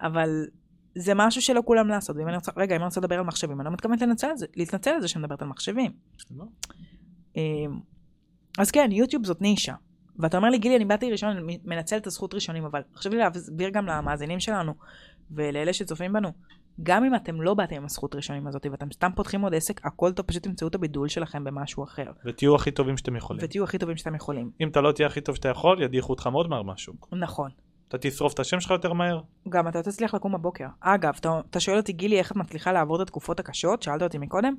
אבל 0.00 0.46
זה 0.94 1.12
משהו 1.14 1.42
שלא 1.42 1.62
כולם 1.64 1.88
לעשות. 1.88 2.16
ואם 2.16 2.28
אני 2.28 2.36
רוצה, 2.36 2.52
רגע, 2.56 2.76
אם 2.76 2.80
אני 2.80 2.86
רוצה 2.86 3.00
לדבר 3.00 3.18
על 3.18 3.24
מחשבים, 3.24 3.60
אני 3.60 3.64
לא 3.64 3.72
מתכוונת 3.72 4.02
לנצל 4.02 4.26
על 4.26 4.36
זה, 4.36 4.46
להתנצל 4.56 4.90
על 4.90 5.00
זה 5.00 5.08
שאני 5.08 5.22
מדברת 5.22 5.42
על 5.42 5.48
מחשבים. 5.48 5.92
אמ, 7.36 7.42
אז 8.58 8.70
כן, 8.70 8.88
יוטיוב 8.92 9.24
זאת 9.24 9.40
נישה. 9.40 9.74
ואתה 10.18 10.36
אומר 10.36 10.48
לי, 10.48 10.58
גילי, 10.58 10.76
אני 10.76 10.84
באתי 10.84 11.10
ראשון, 11.10 11.36
אני 11.36 11.58
מנצל 11.64 11.96
את 11.96 12.06
הזכות 12.06 12.34
ראשונים, 12.34 12.64
אבל 12.64 12.82
חשוב 12.96 13.12
לי 13.12 13.18
להסביר 13.18 13.68
גם 13.68 13.86
למאזינים 13.86 14.40
שלנו 14.40 14.74
ולאלה 15.30 15.72
שצופים 15.72 16.12
בנו, 16.12 16.32
גם 16.82 17.04
אם 17.04 17.14
אתם 17.14 17.42
לא 17.42 17.54
באתם 17.54 17.76
עם 17.76 17.84
הזכות 17.84 18.14
ראשונים 18.14 18.46
הזאת 18.46 18.66
ואתם 18.70 18.92
סתם 18.92 19.10
פותחים 19.16 19.40
עוד 19.40 19.54
עסק, 19.54 19.86
הכל 19.86 20.12
טוב, 20.12 20.26
פשוט 20.26 20.42
תמצאו 20.42 20.68
את 20.68 20.74
הבידול 20.74 21.08
שלכם 21.08 21.44
במשהו 21.44 21.84
אחר. 21.84 22.10
ותהיו 22.24 22.54
הכי 22.54 22.70
טובים 22.70 22.96
שאתם 22.96 23.16
יכולים. 23.16 23.44
ותהיו 23.44 23.64
הכי 23.64 23.78
טובים 23.78 23.96
שאתם 23.96 24.14
יכולים. 24.14 24.50
אם 24.60 24.68
אתה 24.68 24.80
לא 24.80 24.92
תהיה 24.92 25.06
הכי 25.08 25.20
טוב 25.20 25.36
שאתה 25.36 25.48
יכול, 25.48 25.82
ידיחו 25.82 26.12
אותך 26.12 26.26
מאוד 26.26 26.48
מהר 26.48 26.62
מהשוק. 26.62 27.08
נכון. 27.12 27.50
אתה 27.88 27.98
תשרוף 27.98 28.34
את 28.34 28.40
השם 28.40 28.60
שלך 28.60 28.70
יותר 28.70 28.92
מהר. 28.92 29.20
גם 29.48 29.68
אתה 29.68 29.82
תצליח 29.82 30.14
לקום 30.14 30.32
בבוקר. 30.32 30.66
אגב, 30.80 31.14
אתה, 31.20 31.40
אתה 31.50 31.60
שואל 31.60 31.76
אותי, 31.76 31.92
גילי, 31.92 32.18
איך 32.18 32.32
את 32.32 32.36
מצליחה 32.36 32.72
לעבור 32.72 32.96
את 32.96 33.00
התקופות 33.00 33.40
הקשות? 33.40 33.82
שאלת 33.82 34.02
אותי 34.02 34.18
מקודם? 34.18 34.54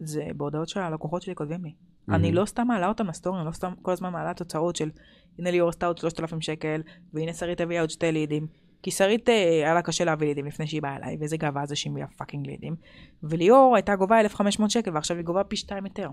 זה 0.00 0.26
בהודעות 0.36 0.68
שהלקוחות 0.68 1.22
שלי 1.22 1.34
כותבים 1.34 1.64
לי. 1.64 1.72
אני 2.08 2.32
לא 2.32 2.44
סתם 2.44 2.66
מעלה 2.66 2.88
אותם 2.88 3.06
לסטורי, 3.06 3.38
אני 3.38 3.46
לא 3.46 3.52
סתם 3.52 3.72
כל 3.82 3.92
הזמן 3.92 4.12
מעלה 4.12 4.34
תוצאות 4.34 4.76
של 4.76 4.90
הנה 5.38 5.50
ליאור 5.50 5.68
עשתה 5.68 5.86
עוד 5.86 5.98
3,000 5.98 6.40
שקל, 6.40 6.82
והנה 7.14 7.32
שרית 7.32 7.60
הביאה 7.60 7.80
עוד 7.80 7.90
שתי 7.90 8.12
לידים. 8.12 8.46
כי 8.82 8.90
שרית 8.90 9.28
אה, 9.28 9.34
היה 9.34 9.74
לה 9.74 9.82
קשה 9.82 10.04
להביא 10.04 10.28
לידים 10.28 10.46
לפני 10.46 10.66
שהיא 10.66 10.82
באה 10.82 10.96
אליי, 10.96 11.16
ואיזה 11.20 11.36
גאווה 11.36 11.66
זה 11.66 11.76
שהיא 11.76 11.92
מביאה 11.92 12.06
fucking 12.16 12.46
לידים. 12.46 12.76
וליאור 13.22 13.76
הייתה 13.76 13.96
גובה 13.96 14.20
1,500 14.20 14.70
שקל, 14.70 14.94
ועכשיו 14.94 15.16
היא 15.16 15.24
גובה 15.24 15.44
פי 15.44 15.56
שתיים 15.56 15.86
יותר. 15.86 16.10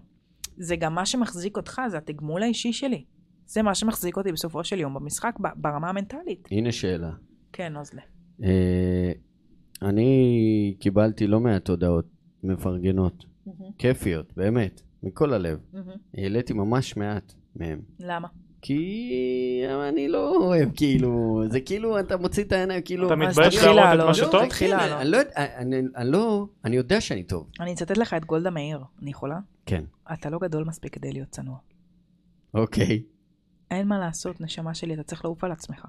זה 0.57 0.75
גם 0.75 0.95
מה 0.95 1.05
שמחזיק 1.05 1.57
אותך, 1.57 1.81
זה 1.87 1.97
התגמול 1.97 2.43
האישי 2.43 2.73
שלי. 2.73 3.03
זה 3.45 3.61
מה 3.61 3.75
שמחזיק 3.75 4.17
אותי 4.17 4.31
בסופו 4.31 4.63
של 4.63 4.79
יום 4.79 4.93
במשחק, 4.93 5.35
ברמה 5.55 5.89
המנטלית. 5.89 6.47
הנה 6.51 6.71
שאלה. 6.71 7.11
כן, 7.53 7.73
נוזלה. 7.73 8.01
אה, 8.43 9.11
אני 9.81 10.75
קיבלתי 10.79 11.27
לא 11.27 11.39
מעט 11.39 11.69
הודעות 11.69 12.05
מפרגנות, 12.43 13.25
כיפיות, 13.77 14.33
באמת, 14.37 14.81
מכל 15.03 15.33
הלב. 15.33 15.59
העליתי 16.17 16.53
ממש 16.53 16.97
מעט 16.97 17.33
מהם. 17.55 17.79
למה? 17.99 18.27
כי 18.61 19.11
אני 19.89 20.07
לא 20.07 20.35
אוהב, 20.35 20.69
כאילו, 20.75 21.41
זה 21.49 21.61
כאילו, 21.61 21.99
אתה 21.99 22.17
מוציא 22.17 22.43
את 22.43 22.51
העיניים, 22.51 22.81
כאילו... 22.81 23.07
אתה 23.07 23.15
מתבייש 23.15 23.57
להראות 23.63 23.99
את. 23.99 24.05
מה 24.05 24.13
שטוב? 24.13 24.35
לא, 24.35 24.45
תתחיל 24.45 24.69
לעלות. 24.75 25.01
אני 25.01 25.09
לא 25.11 25.17
יודע, 25.17 25.31
אני- 25.57 25.81
לא, 26.11 26.47
אני 26.65 26.75
יודע 26.75 27.01
שאני 27.01 27.23
טוב. 27.23 27.49
אני 27.59 27.73
אצטט 27.73 27.97
לך 27.97 28.13
את 28.13 28.25
גולדה 28.25 28.49
מאיר. 28.49 28.79
אני 29.01 29.09
יכולה? 29.09 29.39
כן. 29.65 29.83
אתה 30.13 30.29
לא 30.29 30.39
גדול 30.39 30.63
מספיק 30.63 30.93
כדי 30.93 31.11
להיות 31.13 31.29
צנוע. 31.29 31.57
אוקיי. 32.53 33.03
אין 33.71 33.87
מה 33.87 33.99
לעשות, 33.99 34.41
נשמה 34.41 34.73
שלי, 34.73 34.93
אתה 34.93 35.03
צריך 35.03 35.25
לעוף 35.25 35.43
על 35.43 35.51
עצמך. 35.51 35.85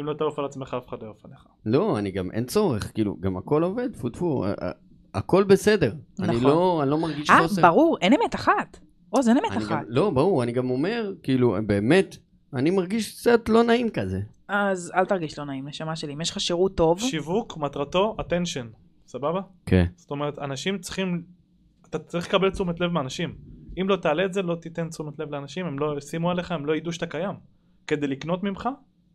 אם 0.00 0.04
לא 0.06 0.14
תעוף 0.14 0.38
על 0.38 0.44
עצמך, 0.44 0.76
אף 0.78 0.88
אחד 0.88 0.96
לא 1.00 1.04
יעוף 1.06 1.24
עליך. 1.24 1.46
לא, 1.66 1.98
אני 1.98 2.10
גם, 2.10 2.30
אין 2.30 2.44
צורך, 2.44 2.90
כאילו, 2.94 3.16
גם 3.20 3.36
הכל 3.36 3.62
עובד, 3.62 3.92
טפו 3.92 4.08
טפו, 4.08 4.44
ה- 4.46 4.50
ה- 4.66 4.70
הכל 5.14 5.44
בסדר. 5.44 5.92
אני 6.20 6.36
נכון. 6.36 6.50
לא, 6.50 6.80
אני 6.82 6.90
לא 6.90 6.98
מרגיש 6.98 7.30
אה, 7.30 7.38
חוסר. 7.42 7.62
ברור, 7.62 7.98
אין 8.00 8.12
אמת 8.12 8.34
אחת. 8.34 8.80
עוז, 9.10 9.28
אין 9.28 9.36
אמת 9.36 9.52
אני 9.52 9.64
אחת. 9.64 9.70
גם, 9.70 9.82
לא, 9.88 10.10
ברור, 10.10 10.42
אני 10.42 10.52
גם 10.52 10.70
אומר, 10.70 11.12
כאילו, 11.22 11.56
באמת, 11.66 12.16
אני 12.54 12.70
מרגיש 12.70 13.20
קצת 13.20 13.48
לא 13.48 13.62
נעים 13.62 13.90
כזה. 13.90 14.20
אז 14.48 14.92
אל 14.94 15.04
תרגיש 15.04 15.38
לא 15.38 15.44
נעים, 15.44 15.68
נשמה 15.68 15.96
שלי. 15.96 16.12
אם 16.12 16.20
יש 16.20 16.30
לך 16.30 16.40
שירות 16.40 16.76
טוב, 16.76 17.00
שיווק, 17.00 17.56
מטרתו, 17.56 18.16
attention. 18.18 18.66
סבבה? 19.06 19.40
כן. 19.66 19.84
זאת 19.96 20.10
אומרת, 20.10 20.38
אנשים 20.38 20.78
צריכים, 20.78 21.22
אתה 21.88 21.98
צריך 21.98 22.28
לקבל 22.28 22.50
תשומת 22.50 22.80
לב 22.80 22.90
מאנשים. 22.90 23.34
אם 23.80 23.88
לא 23.88 23.96
תעלה 23.96 24.24
את 24.24 24.32
זה, 24.32 24.42
לא 24.42 24.54
תיתן 24.54 24.88
תשומת 24.88 25.18
לב 25.18 25.30
לאנשים, 25.30 25.66
הם 25.66 25.78
לא 25.78 25.94
ישימו 25.98 26.30
עליך, 26.30 26.52
הם 26.52 26.66
לא 26.66 26.76
ידעו 26.76 26.92
שאתה 26.92 27.06
קיים. 27.06 27.34
כדי 27.86 28.06
לקנות 28.06 28.42
ממך, 28.42 28.68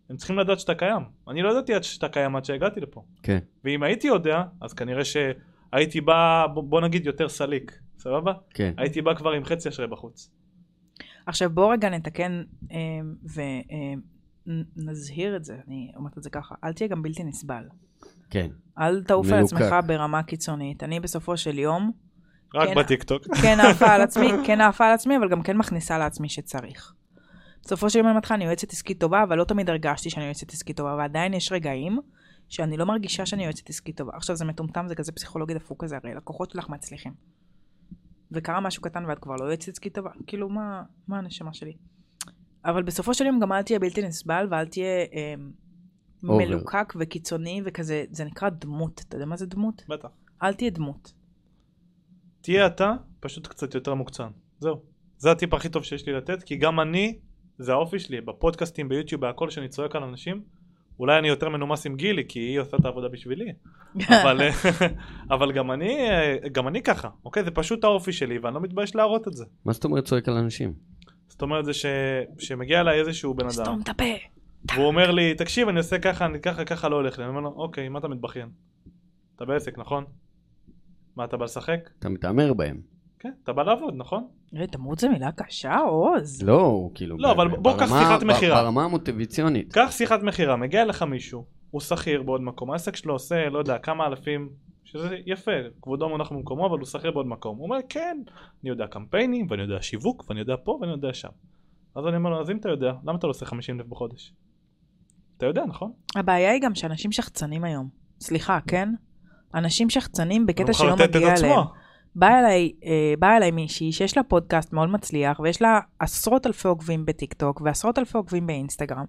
הם 0.10 0.18
צריכים 0.18 0.40
לדעת 0.40 0.60
שאתה 0.60 0.76
קיים. 0.76 1.02
אני 1.28 1.42
לא 1.42 1.52
ידעתי 1.52 1.74
עד 1.74 1.84
שאתה 1.84 2.10
קיים 2.10 2.36
עד 2.36 2.46
שהגעתי 2.46 2.80
לפה. 2.80 3.04
כן. 3.24 3.40
ואם 3.64 3.84
הייתי 3.84 4.08
יודע, 4.08 4.44
אז 4.62 4.74
כנראה 4.74 5.06
שהייתי 5.72 6.02
בא, 6.02 6.46
בוא, 6.54 6.82
נגיד, 6.82 7.06
יותר 7.06 7.30
סליק. 7.30 7.80
סבבה? 8.00 8.34
כן. 8.50 8.74
הייתי 8.78 9.02
בא 9.02 9.14
כבר 9.14 9.32
עם 9.32 9.46
חצי 9.46 9.70
אשרי 9.70 9.88
בחוץ. 9.88 10.32
עכשיו 11.26 11.50
בואו 11.50 11.70
רגע 11.70 11.90
נתקן 11.90 12.44
אה, 12.72 13.00
ונזהיר 14.78 15.36
את 15.36 15.44
זה, 15.44 15.58
אני 15.68 15.92
אומרת 15.96 16.18
את 16.18 16.24
זה 16.24 16.30
ככה, 16.30 16.56
אל 16.64 16.74
תהיה 16.74 16.88
גם 16.88 17.02
בלתי 17.02 17.24
נסבל. 17.24 17.64
כן. 18.30 18.48
אל 18.80 19.04
תעוף 19.04 19.28
על. 19.32 19.44
עצמך 19.44 19.76
ברמה 19.88 20.24
קיצונית. 20.24 20.84
אני 20.84 21.00
בסופו 21.00 21.38
של 21.38 21.60
יום 21.60 21.92
רק 22.56 22.70
כן. 22.70 22.76
בטיקטוק. 22.76 23.24
כן 23.42 23.60
עפה 23.60 23.88
על 23.88 24.02
עצמי, 24.02 24.32
כן 24.46 24.62
עפה 24.62 24.86
על 24.86 24.94
עצמי, 24.94 25.18
אבל 25.18 25.30
גם 25.30 25.44
כן 25.44 25.58
מכניסה 25.58 25.98
לעצמי 25.98 26.30
שצריך. 26.30 26.94
בסופו 27.64 27.90
של 27.90 28.00
יום 28.00 28.08
אני 28.08 28.12
אומרת 28.12 28.26
לך, 28.26 28.32
אני 28.32 28.46
יועצת 28.46 28.72
עסקית 28.72 29.00
טובה, 29.00 29.24
אבל 29.24 29.38
לא 29.38 29.44
תמיד 29.44 29.70
הרגשתי 29.70 30.10
שאני 30.10 30.26
יועצת 30.26 30.50
עסקית 30.50 30.78
טובה, 30.78 30.96
ועדיין 30.98 31.34
יש 31.34 31.52
רגעים 31.52 32.00
שאני 32.50 32.78
לא 32.78 32.86
מרגישה 32.86 33.26
שאני 33.26 33.44
יועצת 33.44 33.70
עסקית 33.70 33.98
טובה. 33.98 34.12
עכשיו 34.16 34.36
זה 34.36 34.46
מטומטם, 34.46 34.88
זה 34.88 34.96
כזה 34.96 35.12
פסיכולוגי 35.12 35.54
דפוק 35.54 35.84
כזה, 35.84 35.98
הרי 36.04 36.16
לקוחות 36.16 36.52
שלך 36.52 36.70
מצליחים. 36.70 37.14
וקרה 38.32 38.60
משהו 38.60 38.82
קטן 38.82 39.06
ואת 39.06 39.20
כבר 39.20 39.36
לא 39.36 39.46
יועצת 39.46 39.68
עסקית 39.68 39.96
טובה, 39.96 40.10
כאילו 40.28 40.50
מה, 40.50 40.84
מה 41.08 41.18
הנשמה 41.18 41.54
שלי? 41.54 41.74
אבל 42.66 42.84
בסופו 42.84 43.14
של 43.14 43.26
יום 43.26 43.40
גם 43.40 43.52
אל 43.52 43.62
תהיה 43.62 43.80
בלתי 43.80 44.02
נסבל 44.02 44.48
ואל 44.52 44.68
תהיה 44.68 45.06
אה. 45.14 45.34
מלוקק 46.24 46.94
וקיצוני 47.00 47.62
וכזה, 47.66 48.06
זה 48.12 48.24
נקרא 48.26 48.50
דמות, 48.50 49.02
אתה 49.08 49.16
יודע 49.16 49.26
מה 49.26 49.38
זה 49.38 49.46
דמות? 49.46 49.84
בטח. 49.90 50.10
אל 50.44 50.54
תהיה 50.54 50.70
דמות. 50.70 51.14
תהיה 52.42 52.68
אתה, 52.68 52.94
פשוט 53.20 53.48
קצת 53.48 53.76
יותר 53.76 53.94
מוקצן. 53.94 54.30
זהו. 54.60 54.82
זה 55.18 55.32
הטיפ 55.32 55.54
הכי 55.54 55.70
טוב 55.70 55.84
שיש 55.84 56.06
לי 56.06 56.14
לתת, 56.14 56.44
כי 56.44 56.56
גם 56.56 56.80
אני, 56.80 57.20
זה 57.58 57.72
האופי 57.72 58.00
שלי, 58.00 58.22
בפודקאסטים, 58.22 58.90
ביוטיוב, 58.90 59.22
בהכל, 59.22 59.50
שאני 59.50 59.70
צועק 59.70 59.96
על 59.96 60.04
אנשים, 60.04 60.44
אולי 61.00 61.20
אני 61.20 61.28
יותר 61.28 61.50
מנומס 61.50 61.86
עם 61.86 61.96
גילי, 61.96 62.24
כי 62.28 62.40
היא 62.40 62.60
עושה 62.60 62.78
את 62.78 62.86
העבודה 62.86 63.08
בשבילי, 63.08 63.54
אבל, 64.10 64.42
אבל 65.36 65.52
גם 65.52 65.72
אני, 65.72 65.98
גם 66.52 66.68
אני 66.68 66.82
ככה, 66.82 67.10
אוקיי? 67.26 67.44
זה 67.44 67.52
פשוט 67.52 67.84
האופי 67.84 68.14
שלי, 68.14 68.38
ואני 68.38 68.56
לא 68.56 68.62
מתבייש 68.62 68.96
להראות 68.96 69.28
את 69.28 69.34
זה. 69.34 69.46
מה 69.66 69.74
זאת 69.74 69.86
אומרת 69.86 70.06
צועק 70.06 70.28
על 70.28 70.38
אנשים? 70.38 70.74
זאת 71.28 71.42
אומרת 71.42 71.66
זה 71.66 71.74
ש... 71.74 71.86
שמגיע 72.40 72.82
אליי 72.82 73.00
איזשהו 73.00 73.34
בן 73.34 73.46
אדם, 73.46 73.52
סתום 73.52 73.82
את 73.84 73.90
הפה. 73.90 74.04
והוא 74.74 74.88
אומר 74.88 75.12
לי, 75.12 75.36
תקשיב, 75.36 75.68
אני 75.68 75.78
עושה 75.78 76.00
ככה, 76.00 76.26
אני 76.26 76.40
ככה, 76.40 76.66
ככה 76.66 76.90
לא 76.90 76.96
הולך 76.96 77.18
לי. 77.18 77.24
אני 77.24 77.30
אומר 77.30 77.42
לו, 77.42 77.50
אוקיי, 77.50 77.90
מה 77.90 78.00
אתה 78.00 78.08
מתבכיין? 78.08 78.50
אתה 79.36 79.46
בעסק, 79.46 79.78
נכון? 79.78 80.04
מה, 81.16 81.24
אתה 81.24 81.38
בא 81.38 81.46
לשחק? 81.46 81.90
אתה 82.00 82.10
מתעמר 82.10 82.54
בהם. 82.54 82.82
כן, 83.28 83.34
אתה 83.44 83.54
בא 83.54 83.64
לעבוד, 83.64 83.94
נכון? 83.98 84.28
אה, 84.56 84.66
דמות 84.66 85.00
זה 85.00 85.10
מילה 85.10 85.32
קשה, 85.32 85.78
עוז. 85.78 86.44
לא, 86.44 86.62
הוא 86.62 86.92
כאילו... 86.96 87.18
לא, 87.20 87.32
אבל 87.32 87.48
בוא 87.48 87.78
קח 87.80 87.88
שיחת 87.88 88.24
מכירה. 88.24 88.64
ברמה 88.64 88.84
המוטיבציונית. 88.84 89.74
קח 89.74 89.88
שיחת 89.92 90.24
מכירה, 90.24 90.56
מגיע 90.56 90.82
אליך 90.82 91.04
מישהו, 91.04 91.46
הוא 91.72 91.82
שכיר 91.82 92.24
בעוד 92.24 92.42
מקום, 92.42 92.72
העסק 92.72 92.96
שלו 92.96 93.14
עושה, 93.14 93.50
לא 93.50 93.60
יודע, 93.60 93.78
כמה 93.78 94.06
אלפים, 94.06 94.50
שזה 94.84 95.18
יפה, 95.26 95.52
כבודו 95.82 96.10
מונח 96.10 96.32
במקומו, 96.32 96.68
אבל 96.68 96.78
הוא 96.78 96.86
שכיר 96.86 97.12
בעוד 97.12 97.28
מקום. 97.28 97.58
הוא 97.58 97.64
אומר, 97.64 97.78
כן, 97.90 98.18
אני 98.64 98.70
יודע 98.70 98.88
קמפיינים, 98.88 99.48
ואני 99.50 99.62
יודע 99.62 99.82
שיווק, 99.82 100.26
ואני 100.30 100.40
יודע 100.40 100.56
פה, 100.64 100.78
ואני 100.82 100.92
יודע 100.92 101.14
שם. 101.14 101.30
אז 101.96 102.08
אני 102.08 102.18
אומר 102.18 102.30
לו, 102.30 102.42
אז 102.42 102.50
אם 102.50 102.58
אתה 102.58 102.70
יודע, 102.70 102.94
למה 103.04 103.18
אתה 103.18 103.28
לא 103.28 103.32
עושה 103.32 103.46
50 103.46 103.80
אלף 103.80 103.88
בחודש? 103.88 104.34
אתה 105.38 105.46
יודע, 105.46 105.66
נכון? 105.66 105.92
הבעיה 106.16 106.52
היא 106.52 106.62
גם 106.62 106.76
שאנשים 106.76 107.12
שחצנים 107.12 107.64
היום. 107.64 107.90
סליחה, 108.20 108.60
כן? 108.68 108.90
אנשים 109.54 109.90
שחצנים 109.90 110.46
בקטע 110.46 110.74
שלא 110.74 110.96
מגיע. 110.96 111.36
אליהם. 111.36 111.60
באה 112.18 112.40
אליי, 112.40 112.72
אה, 112.86 113.14
באה 113.20 113.38
אליי 113.38 113.52
מישהי 113.52 113.92
שיש 113.92 114.18
לה 114.18 114.24
פודקאסט 114.24 114.74
מאוד 114.74 114.90
מצליח, 114.90 115.40
ויש 115.40 115.62
לה 115.62 115.80
עשרות 116.00 116.46
אלפי 116.48 116.68
עוקבים 116.68 117.06
בטיקטוק, 117.06 117.62
ועשרות 117.62 117.98
אלפי 118.00 118.18
עוקבים 118.18 118.48
באינסטגרם, 118.48 119.06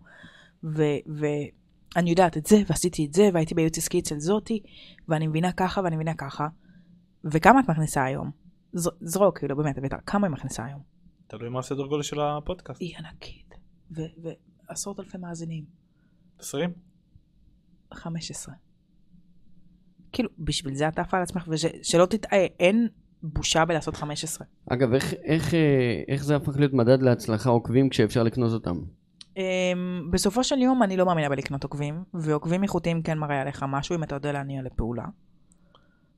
ואני 0.65 2.11
יודעת 2.11 2.37
את 2.37 2.47
זה, 2.47 2.57
ועשיתי 2.69 3.07
את 3.07 3.13
זה, 3.15 3.29
והייתי 3.35 3.55
בייעוץ 3.55 3.79
עסקי 3.79 3.99
אצל 3.99 4.19
זאתי, 4.19 4.61
ואני 5.09 5.27
מבינה 5.27 5.53
ככה, 5.53 5.81
ואני 5.85 5.97
מבינה 5.97 6.15
ככה. 6.15 6.49
וכמה 7.25 7.61
את 7.61 7.71
מכניסה 7.71 8.05
היום? 8.05 8.31
ז- 8.73 8.89
זרוק, 9.01 9.39
כאילו, 9.39 9.57
באמת, 9.57 9.79
אביתר, 9.79 9.97
כמה 10.07 10.27
היא 10.27 10.33
מכניסה 10.33 10.65
היום? 10.65 10.83
תלוי 11.27 11.49
מה 11.49 11.59
הסדר 11.59 11.87
גודל 11.87 12.03
של 12.03 12.21
הפודקאסט. 12.21 12.81
היא 12.81 12.97
ענקית. 12.99 13.55
ו- 13.97 14.03
ועשרות 14.69 15.01
אלפי 15.01 15.19
מאזינים. 15.19 15.65
20? 16.39 16.71
15. 17.95 18.55
כאילו, 20.19 20.31
בשביל 20.39 20.75
זה 20.75 20.89
אתה 20.89 21.01
עפה 21.03 21.17
על 21.17 21.23
עצמך, 21.23 21.49
ושלא 21.49 22.07
תטעה, 22.07 22.39
אין 22.61 22.89
בושה 23.23 23.65
בלעשות 23.65 23.97
15. 23.97 24.47
אגב, 24.71 24.93
איך- 24.93 25.15
איך, 25.25 25.55
אה, 25.55 25.61
איך 26.09 26.25
זה 26.25 26.37
הפך 26.37 26.57
להיות 26.57 26.73
מדד 26.73 27.03
להצלחה 27.03 27.51
עוקבים 27.51 27.89
כשאפשר 27.89 28.23
לקנוס 28.23 28.53
אותם? 28.53 28.77
Um, 29.35 29.41
בסופו 30.11 30.45
של 30.45 30.59
יום 30.59 30.83
אני 30.83 30.97
לא 30.97 31.07
מאמינה 31.07 31.29
בלקנות 31.29 31.63
עוקבים, 31.65 32.05
ועוקבים 32.15 32.63
איכותיים 32.63 33.03
כן 33.03 33.19
מראה 33.19 33.41
עליך 33.41 33.65
משהו 33.69 33.95
אם 33.97 34.03
אתה 34.03 34.15
יודע 34.15 34.33
להניע 34.33 34.63
לפעולה. 34.63 35.05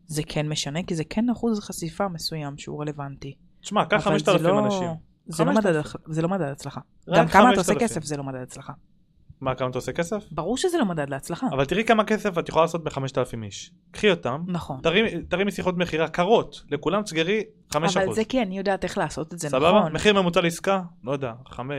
זה 0.07 0.23
כן 0.27 0.49
משנה, 0.49 0.83
כי 0.83 0.95
זה 0.95 1.05
כן 1.05 1.31
אחוז 1.31 1.61
חשיפה 1.61 2.09
מסוים 2.09 2.59
שהוא 2.59 2.83
רלוונטי. 2.83 3.35
תשמע, 3.61 3.85
קח 3.85 4.07
אבל 4.07 4.19
זה 4.19 4.25
5,000 4.25 4.43
לא- 4.55 4.65
אנשים. 4.65 4.89
זה 5.27 5.45
לא 5.45 5.51
5,000. 5.53 5.75
מדד, 5.77 5.83
זה 6.15 6.23
לא 6.23 6.29
מדד 6.29 6.49
הצלחה. 6.53 6.81
גם 7.17 7.29
כמה 7.29 7.51
אתה 7.53 7.61
עושה 7.61 7.73
5,000. 7.73 7.89
כסף 7.89 8.05
זה 8.05 8.17
לא 8.17 8.25
מדד 8.25 8.41
הצלחה. 8.43 8.73
מה, 9.41 9.55
כמה 9.55 9.69
אתה 9.71 9.79
עושה 9.79 9.93
כסף? 9.93 10.25
ברור 10.33 10.57
שזה 10.57 10.79
לא 10.79 10.85
מדד 10.85 11.11
להצלחה. 11.11 11.47
אבל 11.53 11.65
תראי 11.65 11.85
כמה 11.85 12.05
כסף 12.05 12.39
את 12.39 12.49
יכולה 12.49 12.65
לעשות 12.65 12.85
ב-5,000 12.85 13.43
איש. 13.43 13.71
קחי 13.91 14.11
אותם, 14.11 14.43
נכון. 14.47 14.81
תרימי- 14.83 15.23
תרימי 15.29 15.51
שיחות 15.51 15.77
מכירה 15.77 16.09
קרות, 16.09 16.63
לכולם 16.71 17.03
תסגרי 17.03 17.43
5%. 17.75 17.77
אבל 18.05 18.15
זה 18.15 18.25
כי 18.25 18.43
אני 18.43 18.59
יודעת 18.59 18.85
איך 18.85 18.99
לעשות 18.99 19.35
את 19.35 19.39
זה, 19.39 19.49
סבבה? 19.49 19.79
נכון. 19.79 19.93
מחיר 19.93 20.15
ממוצע 20.23 20.41
לעסקה, 20.41 20.83
לא 21.05 21.13
יודע, 21.13 21.33
חמ- 21.47 21.71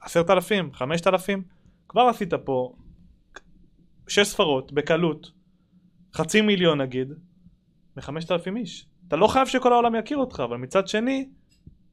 עשרת 0.00 0.30
אלפים, 0.30 0.72
חמשת 0.72 1.06
אלפים, 1.06 1.42
כבר 1.88 2.02
עשית 2.02 2.34
פה 2.34 2.72
שש 4.08 4.26
ספרות 4.28 4.72
בקלות, 4.72 5.30
חצי 6.14 6.40
מיליון 6.40 6.80
נגיד, 6.80 7.12
מחמשת 7.96 8.32
אלפים 8.32 8.56
איש. 8.56 8.86
אתה 9.08 9.16
לא 9.16 9.26
חייב 9.26 9.46
שכל 9.46 9.72
העולם 9.72 9.94
יכיר 9.94 10.18
אותך, 10.18 10.42
אבל 10.44 10.56
מצד 10.56 10.88
שני, 10.88 11.28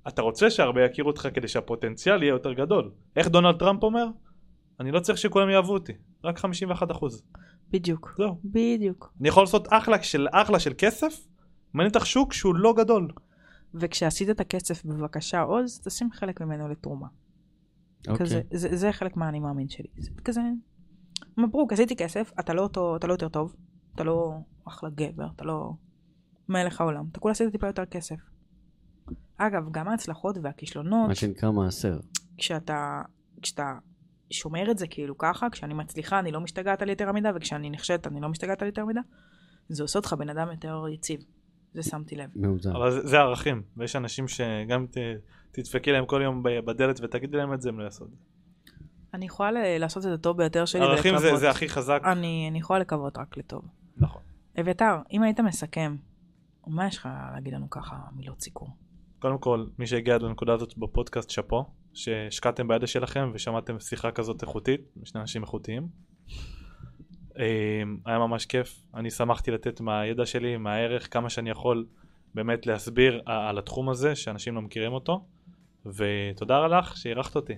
אתה 0.07 0.21
רוצה 0.21 0.49
שהרבה 0.49 0.85
יכירו 0.85 1.09
אותך 1.09 1.27
כדי 1.33 1.47
שהפוטנציאל 1.47 2.23
יהיה 2.23 2.31
יותר 2.31 2.53
גדול. 2.53 2.91
איך 3.15 3.27
דונלד 3.27 3.59
טראמפ 3.59 3.83
אומר? 3.83 4.05
אני 4.79 4.91
לא 4.91 4.99
צריך 4.99 5.17
שכולם 5.17 5.49
יאהבו 5.49 5.73
אותי, 5.73 5.93
רק 6.23 6.37
51 6.37 6.91
אחוז. 6.91 7.23
בדיוק. 7.71 8.15
זהו. 8.17 8.39
בדיוק. 8.45 9.13
אני 9.19 9.27
יכול 9.29 9.43
לעשות 9.43 9.67
אחלה 9.71 10.03
של 10.03 10.27
אחלה 10.31 10.59
של 10.59 10.73
כסף, 10.77 11.27
מעניין 11.73 11.93
אותך 11.95 12.05
שוק 12.05 12.33
שהוא 12.33 12.55
לא 12.55 12.73
גדול. 12.73 13.07
וכשעשית 13.73 14.29
את 14.29 14.39
הכסף, 14.39 14.85
בבקשה 14.85 15.41
עוז, 15.41 15.81
תשים 15.83 16.11
חלק 16.11 16.41
ממנו 16.41 16.67
לתרומה. 16.67 17.07
אוקיי. 18.07 18.25
כזה, 18.25 18.41
זה, 18.51 18.75
זה 18.77 18.91
חלק 18.91 19.17
מהאני 19.17 19.39
מאמין 19.39 19.69
שלי. 19.69 19.87
זה 19.97 20.11
כזה, 20.25 20.41
מברוק, 21.37 21.73
עשיתי 21.73 21.95
כסף, 21.95 22.31
אתה 22.39 22.53
לא, 22.53 22.61
אותו, 22.61 22.95
אתה 22.95 23.07
לא 23.07 23.13
יותר 23.13 23.29
טוב, 23.29 23.55
אתה 23.95 24.03
לא 24.03 24.33
אחלה 24.67 24.89
גבר, 24.89 25.27
אתה 25.35 25.43
לא 25.43 25.73
מלך 26.49 26.81
העולם, 26.81 27.05
אתה 27.11 27.19
כולה 27.19 27.31
עשית 27.31 27.51
טיפה 27.51 27.67
יותר 27.67 27.85
כסף. 27.85 28.15
אגב, 29.37 29.71
גם 29.71 29.87
ההצלחות 29.87 30.37
והכישלונות, 30.43 31.07
מה 31.07 31.15
שנקרא 31.15 31.51
מעשר. 31.51 31.99
כשאתה, 32.37 33.01
כשאתה 33.41 33.73
שומר 34.33 34.71
את 34.71 34.77
זה 34.77 34.87
כאילו 34.87 35.17
ככה, 35.17 35.49
כשאני 35.49 35.73
מצליחה 35.73 36.19
אני 36.19 36.31
לא 36.31 36.41
משתגעת 36.41 36.81
על 36.81 36.89
יתר 36.89 37.09
המידה, 37.09 37.31
וכשאני 37.35 37.69
נכשלת 37.69 38.07
אני 38.07 38.21
לא 38.21 38.29
משתגעת 38.29 38.61
על 38.61 38.67
יתר 38.67 38.81
המידה, 38.81 39.01
זה 39.69 39.83
עושה 39.83 39.99
אותך 39.99 40.13
בן 40.13 40.29
אדם 40.29 40.51
יותר 40.51 40.85
יציב. 40.93 41.19
זה 41.73 41.83
שמתי 41.83 42.15
לב. 42.15 42.29
מאוזן. 42.35 42.75
אבל 42.75 42.91
זה, 42.91 43.07
זה 43.07 43.19
ערכים, 43.19 43.63
ויש 43.77 43.95
אנשים 43.95 44.27
שגם 44.27 44.85
ת, 44.91 44.97
תדפקי 45.51 45.91
להם 45.91 46.05
כל 46.05 46.21
יום 46.23 46.43
בדלת 46.43 46.99
ותגידי 47.03 47.37
להם 47.37 47.53
את 47.53 47.61
זה, 47.61 47.69
הם 47.69 47.79
לא 47.79 47.83
יעשו 47.83 48.05
את 48.05 48.09
זה. 48.09 48.15
אני 49.13 49.25
יכולה 49.25 49.51
ל- 49.51 49.77
לעשות 49.77 50.05
את 50.05 50.11
הטוב 50.11 50.37
ביותר 50.37 50.65
שלי 50.65 50.81
ערכים 50.81 51.17
זה. 51.17 51.35
זה 51.35 51.49
הכי 51.49 51.69
חזק. 51.69 52.01
אני, 52.05 52.47
אני 52.51 52.59
יכולה 52.59 52.79
לקוות 52.79 53.17
רק 53.17 53.37
לטוב. 53.37 53.65
נכון. 53.97 54.21
אביתר, 54.59 54.95
אם 55.11 55.23
היית 55.23 55.39
מסכם, 55.39 55.95
מה 56.67 56.87
יש 56.87 56.97
לך 56.97 57.09
להגיד 57.33 57.53
לנו 57.53 57.69
ככה 57.69 57.95
מילות 58.15 58.41
סיכום? 58.41 58.69
קודם 59.19 59.37
כל, 59.37 59.65
מי 59.79 59.87
שהגיע 59.87 60.15
עד 60.15 60.21
לנקודה 60.21 60.53
הזאת 60.53 60.77
בפודקאסט, 60.77 61.29
שאפו, 61.29 61.65
שהשקעתם 61.93 62.67
בידע 62.67 62.87
שלכם 62.87 63.31
ושמעתם 63.33 63.79
שיחה 63.79 64.11
כזאת 64.11 64.41
איכותית, 64.41 64.81
משני 64.97 65.21
אנשים 65.21 65.41
איכותיים. 65.41 65.87
אה, 67.39 67.83
היה 68.05 68.19
ממש 68.19 68.45
כיף, 68.45 68.83
אני 68.95 69.11
שמחתי 69.11 69.51
לתת 69.51 69.81
מהידע 69.81 70.25
שלי, 70.25 70.57
מהערך, 70.57 71.13
כמה 71.13 71.29
שאני 71.29 71.49
יכול 71.49 71.85
באמת 72.33 72.65
להסביר 72.65 73.21
על 73.25 73.57
התחום 73.57 73.89
הזה, 73.89 74.15
שאנשים 74.15 74.55
לא 74.55 74.61
מכירים 74.61 74.93
אותו, 74.93 75.25
ותודה 75.85 76.67
לך 76.67 76.97
שאירחת 76.97 77.35
אותי, 77.35 77.53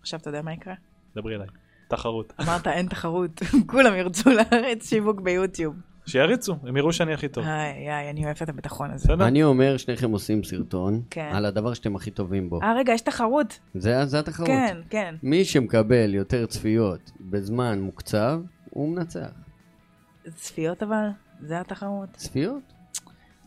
עכשיו 0.00 0.20
אתה 0.20 0.28
יודע 0.28 0.42
מה 0.42 0.52
יקרה? 0.52 0.74
דברי 1.16 1.34
אליי. 1.34 1.46
תחרות. 1.88 2.32
אמרת 2.40 2.66
אין 2.66 2.88
תחרות, 2.88 3.42
כולם 3.70 3.94
ירצו 3.94 4.30
לארץ 4.30 4.88
שיווק 4.88 5.20
ביוטיוב. 5.20 5.74
שיריצו, 6.10 6.56
הם 6.62 6.76
יראו 6.76 6.92
שאני 6.92 7.14
הכי 7.14 7.28
טוב. 7.28 7.44
איי, 7.44 7.90
איי, 7.90 8.10
אני 8.10 8.24
אוהבת 8.24 8.42
את 8.42 8.48
הביטחון 8.48 8.90
הזה. 8.90 9.04
בסדר? 9.04 9.26
אני 9.26 9.42
אומר, 9.42 9.76
שניכם 9.76 10.10
עושים 10.10 10.44
סרטון 10.44 11.02
כן. 11.10 11.30
על 11.32 11.44
הדבר 11.44 11.74
שאתם 11.74 11.96
הכי 11.96 12.10
טובים 12.10 12.50
בו. 12.50 12.62
אה, 12.62 12.74
רגע, 12.74 12.92
יש 12.92 13.00
תחרות. 13.00 13.58
זה 13.74 14.06
זה 14.06 14.18
התחרות. 14.18 14.48
כן, 14.48 14.76
כן. 14.90 15.14
מי 15.22 15.44
שמקבל 15.44 16.14
יותר 16.14 16.46
צפיות 16.46 17.10
בזמן 17.20 17.80
מוקצב, 17.80 18.40
הוא 18.70 18.88
מנצח. 18.94 19.30
צפיות 20.34 20.82
אבל? 20.82 21.08
זה 21.40 21.60
התחרות? 21.60 22.08
צפיות? 22.12 22.72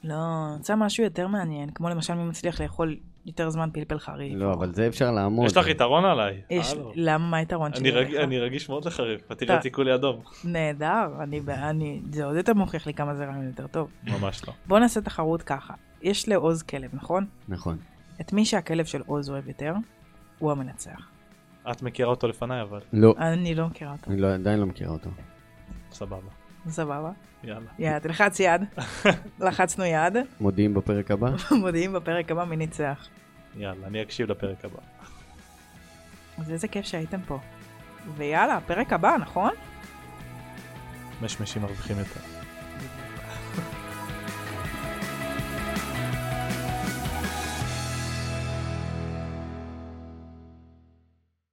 לא, 0.04 0.16
אני 0.48 0.58
רוצה 0.58 0.76
משהו 0.76 1.04
יותר 1.04 1.28
מעניין, 1.28 1.70
כמו 1.70 1.90
למשל 1.90 2.14
מי 2.14 2.24
מצליח 2.24 2.62
לאכול 2.62 2.98
יותר 3.26 3.50
זמן 3.50 3.70
פלפל 3.74 4.00
חריף. 4.00 4.34
לא, 4.36 4.54
אבל 4.54 4.74
זה 4.74 4.88
אפשר 4.88 5.12
לעמוד. 5.12 5.46
יש 5.46 5.58
לך 5.58 5.68
יתרון 5.68 6.06
עליי. 6.06 6.42
יש, 6.50 6.72
הלו. 6.74 6.92
למה, 6.96 7.28
מה 7.30 7.38
היתרון 7.38 7.72
אני 7.76 7.90
שלי? 7.92 8.24
אני 8.24 8.40
רגיש 8.40 8.70
מאוד 8.70 8.86
לחריף, 8.86 9.22
את 9.22 9.26
אתה- 9.32 9.36
תראה 9.46 9.58
אותי 9.58 9.72
כולי 9.72 9.96
אדום. 9.96 10.22
נהדר, 10.44 11.08
אני, 11.24 11.42
אני, 11.48 12.02
זה 12.12 12.26
עוד 12.26 12.36
יותר 12.36 12.54
מוכיח 12.54 12.88
לי 12.88 12.94
כמה 12.94 13.16
זה 13.16 13.26
רעיון 13.26 13.48
יותר 13.48 13.68
טוב. 13.68 13.90
ממש 14.04 14.48
לא. 14.48 14.54
בוא 14.68 14.80
נעשה 14.80 15.02
תחרות 15.02 15.42
ככה. 15.42 15.74
יש 16.02 16.30
לעוז 16.30 16.64
כלב, 16.64 16.90
נכון? 16.94 17.26
נכון. 17.48 17.78
את 18.22 18.34
מי 18.34 18.46
שהכלב 18.46 18.86
של 18.86 19.02
עוז 19.06 19.30
אוהב 19.30 19.48
יותר, 19.48 19.74
הוא 20.40 20.52
המנצח. 20.52 21.08
את 21.72 21.82
מכירה 21.82 22.10
אותו 22.10 22.28
לפניי 22.28 22.62
אבל 22.62 22.80
לא, 22.94 23.14
אני 23.18 23.56
לא 23.56 23.68
מכירה 23.68 23.92
אותו. 23.92 24.12
אני 24.12 24.22
לא- 24.22 24.34
עדיין 24.34 24.60
לא 24.60 24.66
מכירה 24.66 24.92
אותו. 24.92 25.10
סבבה. 25.92 26.43
סבבה. 26.72 27.12
יאללה. 27.44 27.70
יאללה, 27.80 28.00
תלחץ 28.00 28.40
יד. 28.40 28.62
לחצנו 29.40 29.86
יד. 29.86 30.18
מודיעים 30.40 30.74
בפרק 30.74 31.12
הבא? 31.12 31.30
מודיעים 31.62 31.94
בפרק 31.94 32.32
הבא 32.32 32.44
מי 32.44 32.56
ניצח. 32.56 33.08
יאללה, 33.58 33.88
אני 33.88 34.02
אקשיב 34.02 34.32
לפרק 34.32 34.66
הבא. 34.66 34.80
אז 36.38 36.52
איזה 36.52 36.68
כיף 36.68 36.86
שהייתם 36.86 37.22
פה. 37.28 37.40
ויאללה, 38.18 38.60
פרק 38.68 38.94
הבא, 38.94 39.16
נכון? 39.20 39.52
משמשים 41.22 41.62
מרוויחים 41.62 42.00
יותר. 42.00 42.33